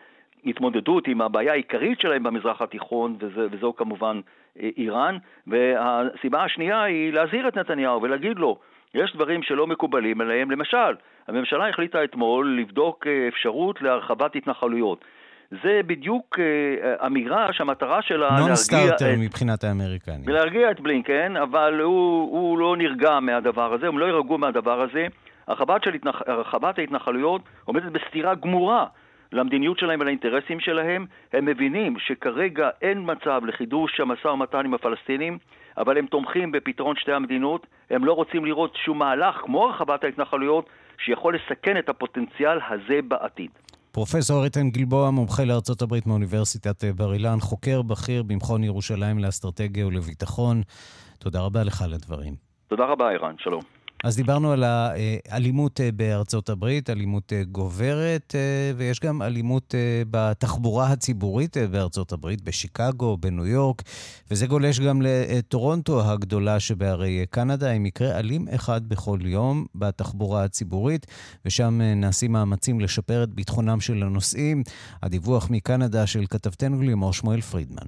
התמודדות 0.47 1.09
עם 1.09 1.21
הבעיה 1.21 1.53
העיקרית 1.53 2.01
שלהם 2.01 2.23
במזרח 2.23 2.63
התיכון, 2.63 3.17
וזה, 3.21 3.47
וזו 3.51 3.73
כמובן 3.77 4.21
אה, 4.61 4.69
איראן. 4.77 5.17
והסיבה 5.47 6.45
השנייה 6.45 6.83
היא 6.83 7.13
להזהיר 7.13 7.49
את 7.49 7.57
נתניהו 7.59 8.03
ולהגיד 8.03 8.39
לו, 8.39 8.59
יש 8.95 9.13
דברים 9.15 9.43
שלא 9.43 9.67
מקובלים 9.67 10.21
עליהם. 10.21 10.51
למשל, 10.51 10.95
הממשלה 11.29 11.69
החליטה 11.69 12.05
אתמול 12.05 12.59
לבדוק 12.61 13.07
אה, 13.07 13.29
אפשרות 13.29 13.83
להרחבת 13.83 14.37
התנחלויות. 14.37 15.05
זה 15.51 15.81
בדיוק 15.87 16.39
אה, 16.39 17.07
אמירה 17.07 17.53
שהמטרה 17.53 18.03
שלה 18.03 18.19
להרגיע... 18.19 18.47
נון 18.47 18.57
סטארטר 18.57 19.15
מבחינת 19.19 19.65
האמריקנים. 19.65 20.23
ולהרגיע 20.25 20.71
את 20.71 20.81
בלינקן, 20.81 21.37
אבל 21.37 21.81
הוא, 21.81 22.31
הוא 22.33 22.59
לא 22.59 22.77
נרגע 22.77 23.21
מהדבר 23.21 23.73
הזה, 23.75 23.87
הם 23.87 23.99
לא 23.99 24.05
יירגעו 24.05 24.39
מהדבר 24.39 24.81
הזה. 24.81 25.07
הרחבת, 25.47 25.85
של 25.85 25.95
התנח... 25.95 26.23
הרחבת 26.27 26.79
ההתנחלויות 26.79 27.43
עומדת 27.65 27.93
בסתירה 27.93 28.35
גמורה 28.35 28.87
למדיניות 29.33 29.79
שלהם 29.79 30.01
ולאינטרסים 30.01 30.61
שלהם. 30.61 31.07
הם 31.33 31.45
מבינים 31.45 31.97
שכרגע 31.99 32.69
אין 32.83 33.11
מצב 33.11 33.41
לחידוש 33.45 34.01
המשא 34.01 34.29
ומתן 34.29 34.65
עם 34.65 34.75
הפלסטינים, 34.75 35.39
אבל 35.79 35.99
הם 35.99 36.07
תומכים 36.07 36.53
בפתרון 36.53 36.97
שתי 36.97 37.13
המדינות. 37.13 37.67
הם 37.91 38.05
לא 38.05 38.13
רוצים 38.13 38.45
לראות 38.45 38.77
שום 38.85 38.99
מהלך, 38.99 39.35
כמו 39.45 39.65
הרחבת 39.65 40.05
ההתנחלויות, 40.05 40.67
שיכול 40.99 41.37
לסכן 41.37 41.79
את 41.79 41.89
הפוטנציאל 41.89 42.59
הזה 42.69 43.01
בעתיד. 43.09 43.51
פרופסור 43.93 44.45
איתן 44.45 44.71
גלבוע, 44.71 45.11
מומחה 45.11 45.45
לארצות 45.45 45.83
הברית 45.83 46.07
מאוניברסיטת 46.07 46.85
בר 46.85 47.13
אילן, 47.13 47.41
חוקר 47.41 47.83
בכיר 47.83 48.23
במכון 48.23 48.65
ירושלים 48.65 49.19
לאסטרטגיה 49.19 49.87
ולביטחון. 49.87 50.63
תודה 51.19 51.41
רבה 51.41 51.63
לך 51.63 51.83
על 51.83 51.93
הדברים. 51.95 52.35
תודה 52.69 52.85
רבה, 52.85 53.11
ערן. 53.11 53.35
שלום. 53.39 53.76
אז 54.07 54.17
דיברנו 54.17 54.53
על 54.53 54.65
האלימות 54.65 55.81
אה, 55.81 55.93
בארצות 55.93 56.49
הברית, 56.49 56.91
אלימות 56.91 57.33
אה, 57.33 57.45
גוברת, 57.45 58.35
אה, 58.35 58.73
ויש 58.77 59.01
גם 59.01 59.23
אלימות 59.23 59.75
בתחבורה 60.11 60.93
הציבורית 60.93 61.57
בארצות 61.71 62.13
הברית, 62.13 62.43
בשיקגו, 62.43 63.17
בניו 63.17 63.47
יורק, 63.47 63.83
וזה 64.31 64.47
גולש 64.47 64.81
גם 64.81 65.03
לטורונטו 65.03 66.03
הגדולה 66.11 66.61
שבהרי 66.61 67.27
קנדה, 67.31 67.71
עם 67.71 67.83
מקרה 67.83 68.19
אלים 68.19 68.49
אחד 68.55 68.89
בכל 68.89 69.19
יום 69.23 69.67
בתחבורה 69.75 70.45
הציבורית, 70.45 71.07
ושם 71.45 71.81
נעשים 71.97 72.33
מאמצים 72.33 72.81
לשפר 72.81 73.23
את 73.23 73.35
ביטחונם 73.35 73.81
של 73.81 74.03
הנוסעים. 74.03 74.63
הדיווח 75.03 75.51
מקנדה 75.51 76.07
של 76.07 76.25
כתבתנו 76.31 76.83
לימור 76.83 77.13
שמואל 77.13 77.41
פרידמן. 77.41 77.87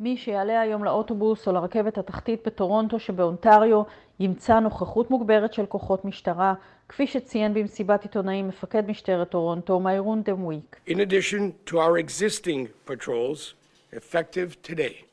מי 0.00 0.16
שיעלה 0.16 0.60
היום 0.60 0.84
לאוטובוס 0.84 1.48
או 1.48 1.52
לרכבת 1.52 1.98
התחתית 1.98 2.40
בטורונטו 2.46 2.98
שבאונטריו 2.98 3.82
ימצא 4.20 4.60
נוכחות 4.60 5.10
מוגברת 5.10 5.52
של 5.52 5.66
כוחות 5.66 6.04
משטרה, 6.04 6.54
כפי 6.88 7.06
שציין 7.06 7.54
במסיבת 7.54 8.02
עיתונאים 8.02 8.48
מפקד 8.48 8.88
משטרת 8.88 9.30
טורונטו, 9.30 9.80
מיירון 9.80 10.22
דמוויק. 10.22 10.76
In 10.88 10.92
addition 10.92 11.70
to 11.70 11.74
our 11.74 11.98
existing 11.98 12.90
patrols, 12.90 13.54
effective 13.92 14.56
today, 14.62 15.04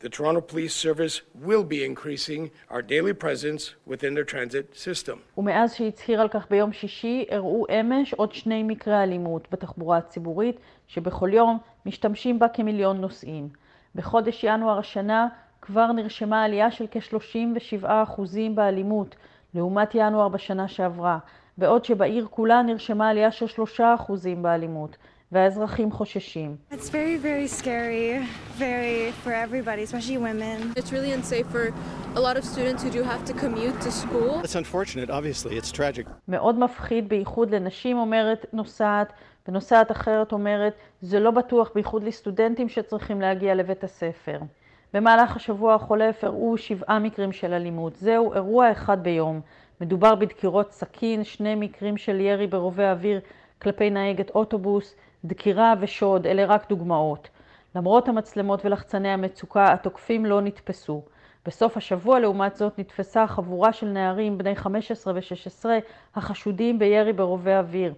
the 0.00 0.08
Toronto 0.08 0.40
Police 0.40 0.74
Service 0.74 1.20
will 1.44 1.64
be 1.64 1.84
increasing 1.84 2.50
our 2.70 2.82
daily 2.82 3.14
presence 3.24 3.62
within 3.86 4.14
their 4.14 4.32
transit 4.34 4.74
system. 4.74 5.18
ומאז 5.38 5.74
שהצהיר 5.74 6.20
על 6.20 6.28
כך 6.28 6.46
ביום 6.50 6.72
שישי, 6.72 7.24
אירעו 7.28 7.66
אמש 7.80 8.14
עוד 8.14 8.32
שני 8.32 8.62
מקרי 8.62 9.02
אלימות 9.02 9.48
בתחבורה 9.52 9.96
הציבורית, 9.96 10.56
שבכל 10.86 11.30
יום 11.32 11.58
משתמשים 11.86 12.38
בה 12.38 12.48
כמיליון 12.48 13.00
נוסעים. 13.00 13.63
בחודש 13.94 14.44
ינואר 14.44 14.78
השנה 14.78 15.28
כבר 15.62 15.92
נרשמה 15.92 16.44
עלייה 16.44 16.70
של 16.70 16.86
כ-37% 16.90 17.86
באלימות 18.54 19.16
לעומת 19.54 19.90
ינואר 19.94 20.28
בשנה 20.28 20.68
שעברה, 20.68 21.18
בעוד 21.58 21.84
שבעיר 21.84 22.26
כולה 22.30 22.62
נרשמה 22.62 23.08
עלייה 23.08 23.32
של 23.32 23.46
3% 23.78 23.82
באלימות. 24.42 24.96
והאזרחים 25.32 25.92
חוששים. 25.92 26.56
It's 26.72 26.88
very 26.90 27.16
very 27.28 27.48
scary, 27.48 28.06
very 28.58 29.12
for 29.24 29.32
everybody, 29.32 29.82
especially 29.82 30.18
women. 30.18 30.58
It's 30.76 30.92
really 30.92 31.12
unsafe 31.18 31.46
for 31.54 31.64
a 32.14 32.20
lot 32.20 32.36
of 32.36 32.44
students 32.44 32.80
who 32.84 32.90
do 32.98 33.02
have 33.02 33.22
to 33.30 33.32
commute 33.42 33.78
to 33.86 33.90
school. 33.90 34.32
It's 34.44 34.54
unfortunate, 34.54 35.10
obviously, 35.10 35.56
it's 35.58 35.72
tragic. 35.72 36.06
מאוד 36.28 36.58
מפחיד, 36.58 37.08
בייחוד 37.08 37.54
לנשים, 37.54 37.98
אומרת 37.98 38.46
נוסעת, 38.52 39.12
ונוסעת 39.48 39.90
אחרת 39.92 40.32
אומרת, 40.32 40.74
זה 41.00 41.20
לא 41.20 41.30
בטוח, 41.30 41.70
בייחוד 41.74 42.04
לסטודנטים 42.04 42.68
שצריכים 42.68 43.20
להגיע 43.20 43.54
לבית 43.54 43.84
הספר. 43.84 44.38
במהלך 44.94 45.36
השבוע 45.36 45.74
החולף 45.74 46.24
אירעו 46.24 46.58
שבעה 46.58 46.98
מקרים 46.98 47.32
של 47.32 47.52
אלימות. 47.52 47.96
זהו 47.96 48.34
אירוע 48.34 48.72
אחד 48.72 49.02
ביום. 49.02 49.40
מדובר 49.80 50.14
בדקירות 50.14 50.72
סכין, 50.72 51.24
שני 51.24 51.54
מקרים 51.54 51.96
של 51.96 52.20
ירי 52.20 52.46
ברובי 52.46 52.84
אוויר 52.84 53.20
כלפי 53.62 53.90
נהגת 53.90 54.30
אוטובוס, 54.30 54.96
דקירה 55.24 55.74
ושוד, 55.80 56.26
אלה 56.26 56.44
רק 56.44 56.68
דוגמאות. 56.68 57.28
למרות 57.74 58.08
המצלמות 58.08 58.64
ולחצני 58.64 59.08
המצוקה, 59.08 59.72
התוקפים 59.72 60.26
לא 60.26 60.40
נתפסו. 60.40 61.02
בסוף 61.46 61.76
השבוע, 61.76 62.20
לעומת 62.20 62.56
זאת, 62.56 62.78
נתפסה 62.78 63.26
חבורה 63.26 63.72
של 63.72 63.86
נערים 63.86 64.38
בני 64.38 64.56
15 64.56 65.14
ו-16 65.14 65.64
החשודים 66.14 66.78
בירי 66.78 67.12
ברובי 67.12 67.54
אוויר. 67.54 67.94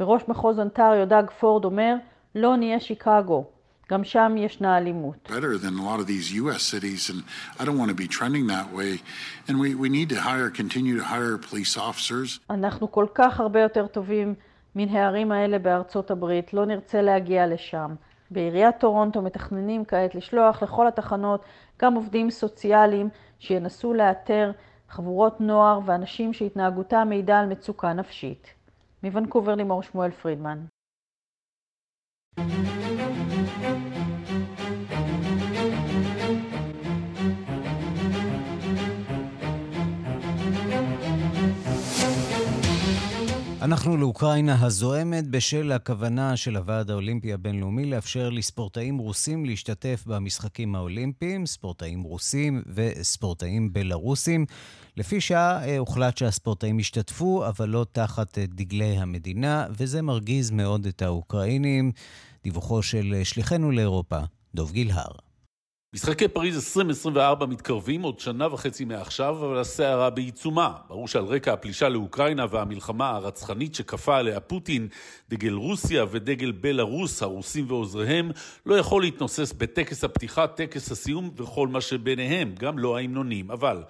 בראש 0.00 0.22
מחוז 0.28 0.58
אונטריו, 0.58 1.08
דאג 1.08 1.30
פורד, 1.30 1.64
אומר, 1.64 1.94
לא 2.34 2.56
נהיה 2.56 2.80
שיקגו. 2.80 3.44
גם 3.90 4.04
שם 4.04 4.34
ישנה 4.36 4.78
אלימות. 4.78 5.28
Better 5.30 5.58
than 5.58 5.78
a 5.78 5.82
lot 5.82 6.00
of 6.00 6.06
these 6.06 6.32
US 6.32 6.62
cities 6.62 7.10
and 7.10 7.22
I 7.60 7.64
don't 7.64 7.78
want 7.78 7.90
to 7.90 7.94
be 7.94 8.08
trending 8.08 8.46
that 8.46 8.72
way 8.72 9.00
and 9.48 9.58
we, 9.60 9.74
we 9.74 9.88
need 9.88 10.08
to 10.08 10.20
hire, 10.20 10.50
continue 10.50 10.98
to 10.98 11.04
hire 11.04 11.38
police 11.38 11.76
officers. 11.76 12.40
אנחנו 12.50 12.92
כל 12.92 13.06
כך 13.14 13.40
הרבה 13.40 13.60
יותר 13.60 13.86
טובים 13.86 14.34
מן 14.74 14.88
הערים 14.88 15.32
האלה 15.32 15.58
בארצות 15.58 16.10
הברית, 16.10 16.54
לא 16.54 16.66
נרצה 16.66 17.02
להגיע 17.02 17.46
לשם. 17.46 17.94
בעיריית 18.30 18.78
טורונטו 18.78 19.22
מתכננים 19.22 19.84
כעת 19.84 20.14
לשלוח 20.14 20.62
לכל 20.62 20.88
התחנות 20.88 21.44
גם 21.82 21.94
עובדים 21.94 22.30
סוציאליים 22.30 23.08
שינסו 23.38 23.94
לאתר 23.94 24.50
חבורות 24.90 25.40
נוער 25.40 25.80
ואנשים 25.84 26.32
שהתנהגותם 26.32 27.06
מעידה 27.08 27.40
על 27.40 27.46
מצוקה 27.46 27.92
נפשית. 27.92 28.54
מוונקובר 29.04 29.54
לימור 29.54 29.82
שמואל 29.82 30.10
פרידמן. 30.10 30.58
אנחנו 43.64 43.96
לאוקראינה 43.96 44.66
הזועמת 44.66 45.26
בשל 45.26 45.72
הכוונה 45.72 46.36
של 46.36 46.56
הוועד 46.56 46.90
האולימפי 46.90 47.32
הבינלאומי 47.32 47.86
לאפשר 47.86 48.30
לספורטאים 48.30 48.98
רוסים 48.98 49.44
להשתתף 49.44 50.04
במשחקים 50.06 50.74
האולימפיים, 50.74 51.46
ספורטאים 51.46 52.02
רוסים 52.02 52.62
וספורטאים 52.66 53.72
בלרוסים. 53.72 54.46
לפי 54.96 55.20
שעה 55.20 55.68
אה, 55.68 55.78
הוחלט 55.78 56.16
שהספורטאים 56.16 56.80
ישתתפו, 56.80 57.48
אבל 57.48 57.68
לא 57.68 57.86
תחת 57.92 58.38
אה, 58.38 58.44
דגלי 58.46 58.98
המדינה, 58.98 59.66
וזה 59.70 60.02
מרגיז 60.02 60.50
מאוד 60.50 60.86
את 60.86 61.02
האוקראינים. 61.02 61.92
דיווחו 62.42 62.82
של 62.82 63.14
אה, 63.16 63.24
שליחנו 63.24 63.70
לאירופה, 63.70 64.18
דוב 64.54 64.72
גילהר. 64.72 65.23
משחקי 65.94 66.28
פריז 66.28 66.56
2024 66.56 67.46
מתקרבים 67.46 68.02
עוד 68.02 68.20
שנה 68.20 68.54
וחצי 68.54 68.84
מעכשיו, 68.84 69.46
אבל 69.46 69.58
הסערה 69.58 70.10
בעיצומה. 70.10 70.72
ברור 70.88 71.08
שעל 71.08 71.24
רקע 71.24 71.52
הפלישה 71.52 71.88
לאוקראינה 71.88 72.46
והמלחמה 72.50 73.10
הרצחנית 73.10 73.74
שכפה 73.74 74.16
עליה 74.16 74.40
פוטין, 74.40 74.88
דגל 75.30 75.52
רוסיה 75.52 76.04
ודגל 76.10 76.52
בלארוס, 76.52 77.22
הרוסים 77.22 77.64
ועוזריהם, 77.68 78.30
לא 78.66 78.74
יכול 78.74 79.02
להתנוסס 79.02 79.52
בטקס 79.52 80.04
הפתיחה, 80.04 80.46
טקס 80.46 80.90
הסיום 80.90 81.30
וכל 81.36 81.68
מה 81.68 81.80
שביניהם, 81.80 82.54
גם 82.58 82.78
לא 82.78 82.96
ההמנונים. 82.96 83.50
אבל 83.50 83.82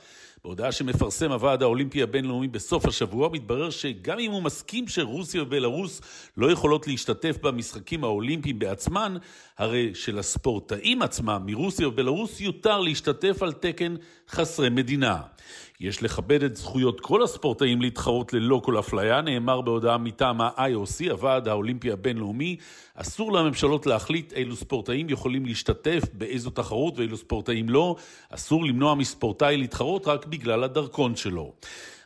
בהודעה 0.44 0.72
שמפרסם 0.72 1.32
הוועד 1.32 1.62
האולימפי 1.62 2.02
הבינלאומי 2.02 2.48
בסוף 2.48 2.86
השבוע, 2.86 3.28
מתברר 3.32 3.70
שגם 3.70 4.18
אם 4.18 4.30
הוא 4.30 4.42
מסכים 4.42 4.88
שרוסיה 4.88 5.42
ובלארוס 5.42 6.00
לא 6.36 6.52
יכולות 6.52 6.86
להשתתף 6.86 7.38
במשחקים 7.42 8.04
האולימפיים 8.04 8.58
בעצמן, 8.58 9.16
הרי 9.58 9.94
שלספורטאים 9.94 11.02
עצמם 11.02 11.42
מרוסיה 11.46 11.88
ובלארוס 11.88 12.40
יותר 12.40 12.80
להשתתף 12.80 13.42
על 13.42 13.52
תקן 13.52 13.94
חסרי 14.28 14.68
מדינה. 14.68 15.20
יש 15.80 16.02
לכבד 16.02 16.42
את 16.42 16.56
זכויות 16.56 17.00
כל 17.00 17.22
הספורטאים 17.22 17.80
להתחרות 17.80 18.32
ללא 18.32 18.60
כל 18.64 18.78
אפליה, 18.78 19.20
נאמר 19.20 19.60
בהודעה 19.60 19.98
מטעם 19.98 20.40
ה-IOC, 20.40 21.10
הוועד 21.10 21.48
האולימפי 21.48 21.92
הבינלאומי. 21.92 22.56
אסור 22.94 23.32
לממשלות 23.32 23.86
להחליט 23.86 24.32
אילו 24.32 24.56
ספורטאים 24.56 25.10
יכולים 25.10 25.46
להשתתף 25.46 26.02
באיזו 26.12 26.50
תחרות 26.50 26.98
ואילו 26.98 27.16
ספורטאים 27.16 27.68
לא. 27.68 27.96
אסור 28.30 28.64
למנוע 28.64 28.94
מספורטאי 28.94 29.56
להתחרות 29.56 30.08
רק 30.08 30.26
בגלל 30.26 30.64
הדרכון 30.64 31.16
שלו. 31.16 31.52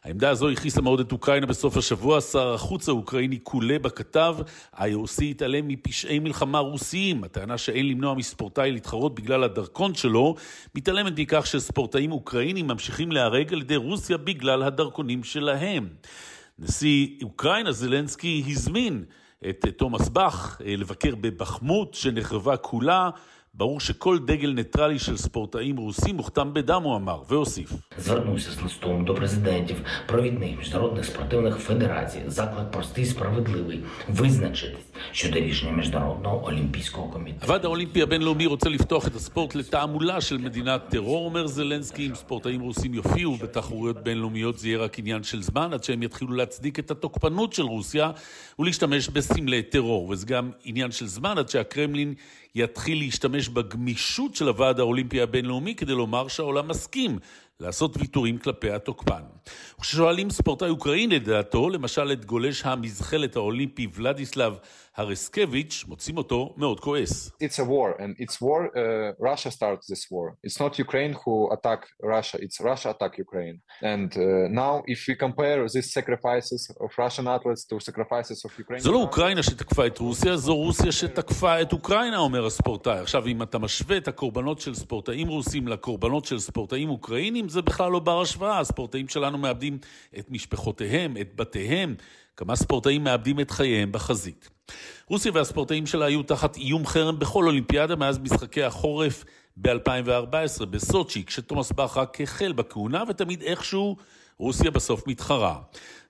העמדה 0.04 0.30
הזו 0.30 0.50
הכעיסה 0.50 0.80
מאוד 0.80 1.00
את 1.00 1.12
אוקראינה 1.12 1.46
בסוף 1.46 1.76
השבוע. 1.76 2.20
שר 2.20 2.54
החוץ 2.54 2.88
האוקראיני 2.88 3.38
קולבה 3.38 3.90
כתב, 3.90 4.36
IOC 4.74 5.24
התעלם 5.30 5.68
מפשעי 5.68 6.18
מלחמה 6.18 6.58
רוסיים. 6.58 7.24
הטענה 7.24 7.58
שאין 7.58 7.88
למנוע 7.88 8.14
מספורטאי 8.14 8.72
להתחרות 8.72 9.14
בגלל 9.14 9.44
הדרכון 9.44 9.94
שלו, 9.94 10.34
מתעלמת 10.74 11.12
מכך 11.18 11.46
שספורטאים 11.46 12.12
אוקראינים 12.12 12.66
ממשיכים 12.66 13.12
להיהרג 13.12 13.52
על 13.52 13.60
ידי 13.60 13.76
רוסיה 13.76 14.16
בגלל 14.16 14.62
הדרכונים 14.62 15.24
שלהם. 15.24 15.88
נשיא 16.58 17.08
אוקראינה 17.22 17.72
זלנסקי 17.72 18.44
הזמין 18.46 19.04
את 19.48 19.64
תומאס 19.76 20.08
באך 20.08 20.60
אה, 20.64 20.76
לבקר 20.76 21.14
בבחמות 21.14 21.94
שנחרבה 21.94 22.56
כולה. 22.56 23.10
ברור 23.57 23.79
שכל 23.79 24.19
דגל 24.19 24.49
ניטרלי 24.49 24.99
של 24.99 25.17
ספורטאים 25.17 25.77
רוסים 25.77 26.15
מוכתם 26.15 26.53
בדם, 26.53 26.83
הוא 26.83 26.95
אמר, 26.95 27.21
והוסיף. 27.29 27.73
Звернувся 27.97 28.51
з 28.51 28.57
листом 28.61 29.05
до 29.05 29.13
президентів 29.13 29.77
провідних 30.07 30.57
міжнародних 30.57 31.05
спортивних 31.05 31.55
федерацій. 31.57 32.21
Заклад 32.27 32.71
простий 32.71 33.05
справедливий 33.05 33.79
визначитись 34.09 34.85
щодо 35.11 35.39
рішення 35.39 35.71
Міжнародного 35.71 36.45
олімпійського 36.45 37.09
комітету. 37.09 37.45
הוועד 37.45 37.65
האולימפי 37.65 38.01
הבינלאומי 38.01 38.45
רוצה 38.45 38.69
לפתוח 38.69 39.07
את 39.07 39.15
הספורט 39.15 39.55
לתעמולה 39.55 40.21
של 40.21 40.37
מדינת 40.37 40.81
טרור, 40.89 41.25
אומר 41.25 41.47
זלנסקי, 41.47 42.07
אם 42.07 42.15
ספורטאים 42.15 42.61
רוסים 42.61 42.93
יופיעו 42.93 43.35
בתחרויות 43.35 44.03
בינלאומיות 44.03 44.59
זה 44.59 44.67
יהיה 44.67 44.79
רק 44.79 44.99
עניין 44.99 45.23
של 45.23 45.41
זמן 45.41 45.73
עד 45.73 45.83
שהם 45.83 46.03
יתחילו 46.03 46.33
להצדיק 46.33 46.79
את 46.79 46.91
התוקפנות 46.91 47.53
של 47.53 47.63
רוסיה 47.63 48.11
ולהשתמש 48.59 49.09
בסמלי 49.09 49.63
טרור, 49.63 50.09
וזה 50.09 50.25
גם 50.25 50.51
עניין 50.63 50.91
של 50.91 51.07
זמן 51.07 51.37
עד 51.37 51.49
שהקרמלין 51.49 52.13
יתחיל 52.54 52.98
להשתמש 52.98 53.48
בגמישות 53.48 54.34
של 54.34 54.48
הוועד 54.48 54.80
האולימפי 54.80 55.20
הבינלאומי 55.20 55.74
כדי 55.74 55.92
לומר 55.92 56.28
שהעולם 56.28 56.68
מסכים 56.68 57.18
לעשות 57.60 57.96
ויתורים 57.96 58.38
כלפי 58.38 58.70
התוקפן. 58.70 59.22
וכששואלים 59.78 60.30
ספורטאי 60.30 60.68
אוקראיני 60.68 61.16
לדעתו, 61.16 61.70
למשל 61.70 62.12
את 62.12 62.24
גולש 62.24 62.62
המזחלת 62.64 63.36
האולימפי 63.36 63.86
ולדיסלב 63.94 64.58
הרסקביץ', 64.98 65.84
מוצאים 65.88 66.16
אותו 66.16 66.54
מאוד 66.56 66.80
כועס. 66.80 67.30
It's 67.42 67.58
a 67.58 67.64
war, 67.64 68.00
and 68.00 68.22
it's 68.24 68.40
war, 68.40 68.60
uh, 68.66 69.24
Russia 69.30 69.50
starts 69.50 69.86
this 69.92 70.04
war. 70.10 70.26
It's 70.46 70.58
not 70.60 70.78
Ukraine 70.86 71.12
who 71.22 71.34
attack 71.56 71.80
Russia, 72.02 72.38
it's 72.44 72.58
Russia 72.60 72.88
attack 72.90 73.12
Ukraine. 73.26 73.56
And 73.92 74.10
uh, 74.16 74.22
now 74.62 74.72
if 74.94 75.00
we 75.08 75.14
compare 75.26 75.58
these 75.74 75.88
sacrifices 75.98 76.60
of 76.84 76.90
Russian 77.04 77.26
athletes 77.36 77.64
to 77.70 77.74
sacrifices 77.88 78.38
of 78.46 78.50
Ukraine... 78.58 78.80
זו 78.80 78.92
לא 78.92 78.98
אוקראינה 78.98 79.42
שתקפה 79.42 79.86
את 79.86 79.98
רוסיה, 79.98 80.36
זו 80.36 80.56
רוסיה 80.56 80.92
שתקפה 80.92 81.62
את 81.62 81.72
אוקראינה, 81.72 82.18
אומר 82.18 82.46
הספורטאי. 82.46 82.98
עכשיו, 82.98 83.26
אם 83.26 83.42
אתה 83.42 83.58
משווה 83.58 83.96
את 83.96 84.08
הקורבנות 84.08 84.60
של 84.60 84.74
ספורטאים 84.74 85.28
רוסים 85.28 85.68
לקורבנות 85.68 86.24
של 86.24 86.38
ספורטאים 86.38 86.88
אוקראינים, 86.88 87.48
זה 87.48 87.62
בכלל 87.62 87.92
לא 87.92 87.98
בר 87.98 88.20
השוואה. 88.20 88.60
הספורטאים 88.60 89.08
שלנו 89.08 89.38
מאבדים 89.38 89.78
את 90.18 90.30
משפחותיהם, 90.30 91.16
את 91.16 91.36
בתיהם. 91.36 91.94
כמה 92.36 92.56
ספורטאים 92.56 93.04
מאבדים 93.04 93.40
את 93.40 93.50
חייהם 93.50 93.92
בחזית. 93.92 94.57
רוסיה 95.06 95.32
והספורטאים 95.34 95.86
שלה 95.86 96.06
היו 96.06 96.22
תחת 96.22 96.56
איום 96.56 96.86
חרם 96.86 97.18
בכל 97.18 97.46
אולימפיאדה 97.46 97.96
מאז 97.96 98.18
משחקי 98.18 98.62
החורף 98.62 99.24
ב-2014. 99.56 100.64
בסוצ'י, 100.64 101.24
כשתומאס 101.24 101.72
באך 101.72 101.96
רק 101.96 102.20
החל 102.20 102.52
בכהונה, 102.52 103.02
ותמיד 103.08 103.42
איכשהו 103.42 103.96
רוסיה 104.38 104.70
בסוף 104.70 105.06
מתחרה. 105.06 105.58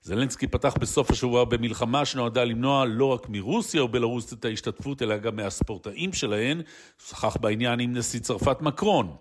זלנסקי 0.01 0.47
פתח 0.47 0.73
בסוף 0.79 1.11
השבוע 1.11 1.45
במלחמה 1.45 2.05
שנועדה 2.05 2.43
למנוע 2.43 2.85
לא 2.85 3.05
רק 3.05 3.29
מרוסיה 3.29 3.83
ובלרוס 3.83 4.33
את 4.33 4.45
ההשתתפות, 4.45 5.01
אלא 5.01 5.17
גם 5.17 5.35
מהספורטאים 5.35 6.13
שלהן. 6.13 6.61
שכח 7.07 7.37
בעניין 7.37 7.79
עם 7.79 7.97
נשיא 7.97 8.19
צרפת 8.19 8.61
מקרון. 8.61 9.15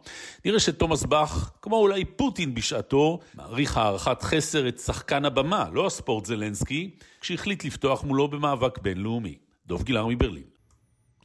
נראה 0.44 0.60
שתומאס 0.60 1.04
באך, 1.04 1.50
כמו 1.62 1.76
אולי 1.76 2.04
פוטין 2.04 2.54
בשעתו, 2.54 3.18
מעריך 3.34 3.76
הערכת 3.76 4.22
חסר 4.22 4.68
את 4.68 4.78
שחקן 4.78 5.24
הבמה, 5.24 5.64
לא 5.72 5.86
הספורט 5.86 6.24
זלנסקי, 6.24 6.90
כשהחליט 7.20 7.64
לפתוח 7.64 8.04
מולו 8.04 8.28
במאבק 8.28 8.78
בינלאומי. 8.78 9.38
דוב 9.66 9.82
גילר 9.82 10.06
מברלין. 10.06 10.57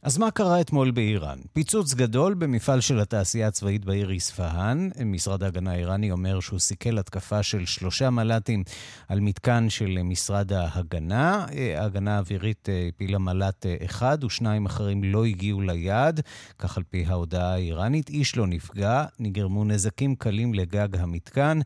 אז 0.04 0.18
מה 0.18 0.30
קרה 0.30 0.60
אתמול 0.60 0.90
באיראן? 0.90 1.38
פיצוץ 1.52 1.94
גדול 1.94 2.34
במפעל 2.34 2.80
של 2.80 3.00
התעשייה 3.00 3.48
הצבאית 3.48 3.84
בעיר 3.84 4.10
איספהאן. 4.10 4.88
משרד 5.04 5.42
ההגנה 5.42 5.70
האיראני 5.70 6.10
אומר 6.10 6.40
שהוא 6.40 6.58
סיכל 6.58 6.98
התקפה 6.98 7.42
של 7.42 7.66
שלושה 7.66 8.10
מל"טים 8.10 8.64
על 9.08 9.20
מתקן 9.20 9.70
של 9.70 9.98
משרד 10.04 10.52
ההגנה. 10.52 11.46
ההגנה 11.76 12.16
האווירית 12.16 12.68
הפילה 12.88 13.18
מל"ט 13.18 13.66
אחד 13.84 14.24
ושניים 14.24 14.66
אחרים 14.66 15.04
לא 15.04 15.24
הגיעו 15.24 15.60
ליעד, 15.60 16.20
כך 16.58 16.76
על 16.76 16.82
פי 16.90 17.04
ההודעה 17.08 17.52
האיראנית. 17.52 18.08
איש 18.08 18.36
לא 18.36 18.46
נפגע, 18.46 19.04
נגרמו 19.18 19.64
נזקים 19.64 20.14
קלים 20.14 20.54
לגג 20.54 20.96
המתקן, 20.96 21.58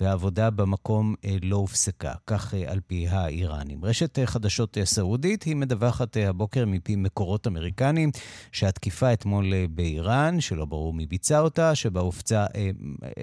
והעבודה 0.00 0.50
במקום 0.50 1.14
לא 1.42 1.56
הופסקה, 1.56 2.12
כך 2.26 2.54
על 2.66 2.80
פי 2.86 3.08
האיראנים. 3.08 3.84
רשת 3.84 4.18
חדשות 4.24 4.76
סעודית 4.84 5.42
היא 5.42 5.56
מדווחת 5.56 6.16
הבוקר 6.16 6.66
מפי 6.66 6.96
מקורות. 6.96 7.46
האמריקנים, 7.54 8.10
שהתקיפה 8.52 9.12
אתמול 9.12 9.52
באיראן, 9.70 10.40
שלא 10.40 10.64
ברור 10.64 10.92
מי 10.92 11.06
ביצע 11.06 11.40
אותה, 11.40 11.74
שבה 11.74 12.00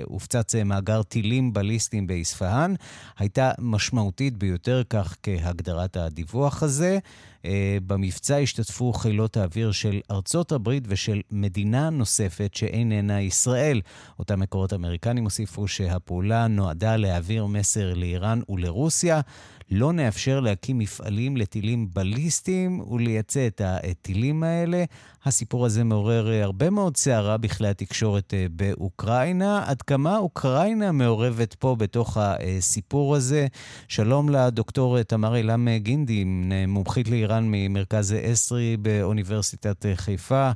הופצץ 0.03 0.55
מאגר 0.55 1.03
טילים 1.03 1.53
בליסטיים 1.53 2.07
באספהאן, 2.07 2.73
הייתה 3.17 3.51
משמעותית 3.59 4.37
ביותר, 4.37 4.81
כך 4.89 5.15
כהגדרת 5.23 5.97
הדיווח 5.97 6.63
הזה. 6.63 6.99
במבצע 7.87 8.37
השתתפו 8.37 8.93
חילות 8.93 9.37
האוויר 9.37 9.71
של 9.71 9.99
ארצות 10.11 10.51
הברית 10.51 10.83
ושל 10.87 11.21
מדינה 11.31 11.89
נוספת 11.89 12.53
שאיננה 12.53 13.21
ישראל. 13.21 13.81
אותם 14.19 14.39
מקורות 14.39 14.73
אמריקנים 14.73 15.23
הוסיפו 15.23 15.67
שהפעולה 15.67 16.47
נועדה 16.47 16.95
להעביר 16.95 17.45
מסר 17.45 17.93
לאיראן 17.93 18.41
ולרוסיה. 18.49 19.21
לא 19.73 19.93
נאפשר 19.93 20.39
להקים 20.39 20.77
מפעלים 20.77 21.37
לטילים 21.37 21.89
בליסטיים 21.93 22.79
ולייצא 22.79 23.47
את 23.47 23.61
הטילים 23.63 24.43
האלה. 24.43 24.83
הסיפור 25.25 25.65
הזה 25.65 25.83
מעורר 25.83 26.27
הרבה 26.43 26.69
מאוד 26.69 26.97
סערה 26.97 27.37
בכלי 27.37 27.67
התקשורת 27.67 28.33
באוקראינה. 28.51 29.63
עד 29.65 29.81
כמה 29.81 30.17
אוקראינה 30.17 30.91
מעורבת 30.91 31.53
פה 31.53 31.75
בתוך 31.75 32.17
הסיפור 32.19 33.15
הזה? 33.15 33.47
שלום 33.87 34.29
לדוקטור 34.29 35.03
תמר 35.03 35.35
אילם 35.35 35.67
גינדי, 35.77 36.23
מומחית 36.67 37.09
לאיראן 37.09 37.43
ממרכז 37.47 38.15
אסרי 38.31 38.77
באוניברסיטת 38.77 39.85
חיפה. 39.95 40.51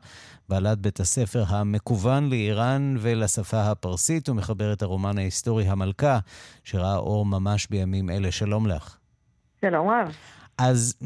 בעלת 0.50 0.80
בית 0.80 1.00
הספר 1.00 1.44
המקוון 1.48 2.30
לאיראן 2.30 2.96
ולשפה 3.00 3.64
הפרסית, 3.64 4.30
ומחברת 4.30 4.82
הרומן 4.82 5.18
ההיסטורי 5.18 5.68
המלכה, 5.68 6.20
שראה 6.64 6.98
אור 6.98 7.26
ממש 7.26 7.68
בימים 7.70 8.10
אלה. 8.10 8.32
שלום 8.32 8.68
לך. 8.68 8.98
שלום 9.70 9.90
רב. 9.90 10.16
אז 10.58 11.00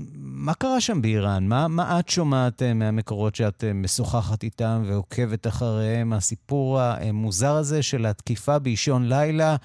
מה 0.45 0.53
קרה 0.53 0.81
שם 0.81 1.01
באיראן? 1.01 1.43
מה, 1.47 1.67
מה 1.67 1.99
את 1.99 2.09
שומעת 2.09 2.61
מהמקורות 2.75 3.35
שאת 3.35 3.63
משוחחת 3.73 4.43
איתם 4.43 4.81
ועוקבת 4.85 5.47
אחריהם? 5.47 6.13
הסיפור 6.13 6.79
המוזר 6.81 7.51
הזה 7.59 7.83
של 7.83 8.05
התקיפה 8.05 8.59
באישון 8.59 9.01
לילה 9.09 9.55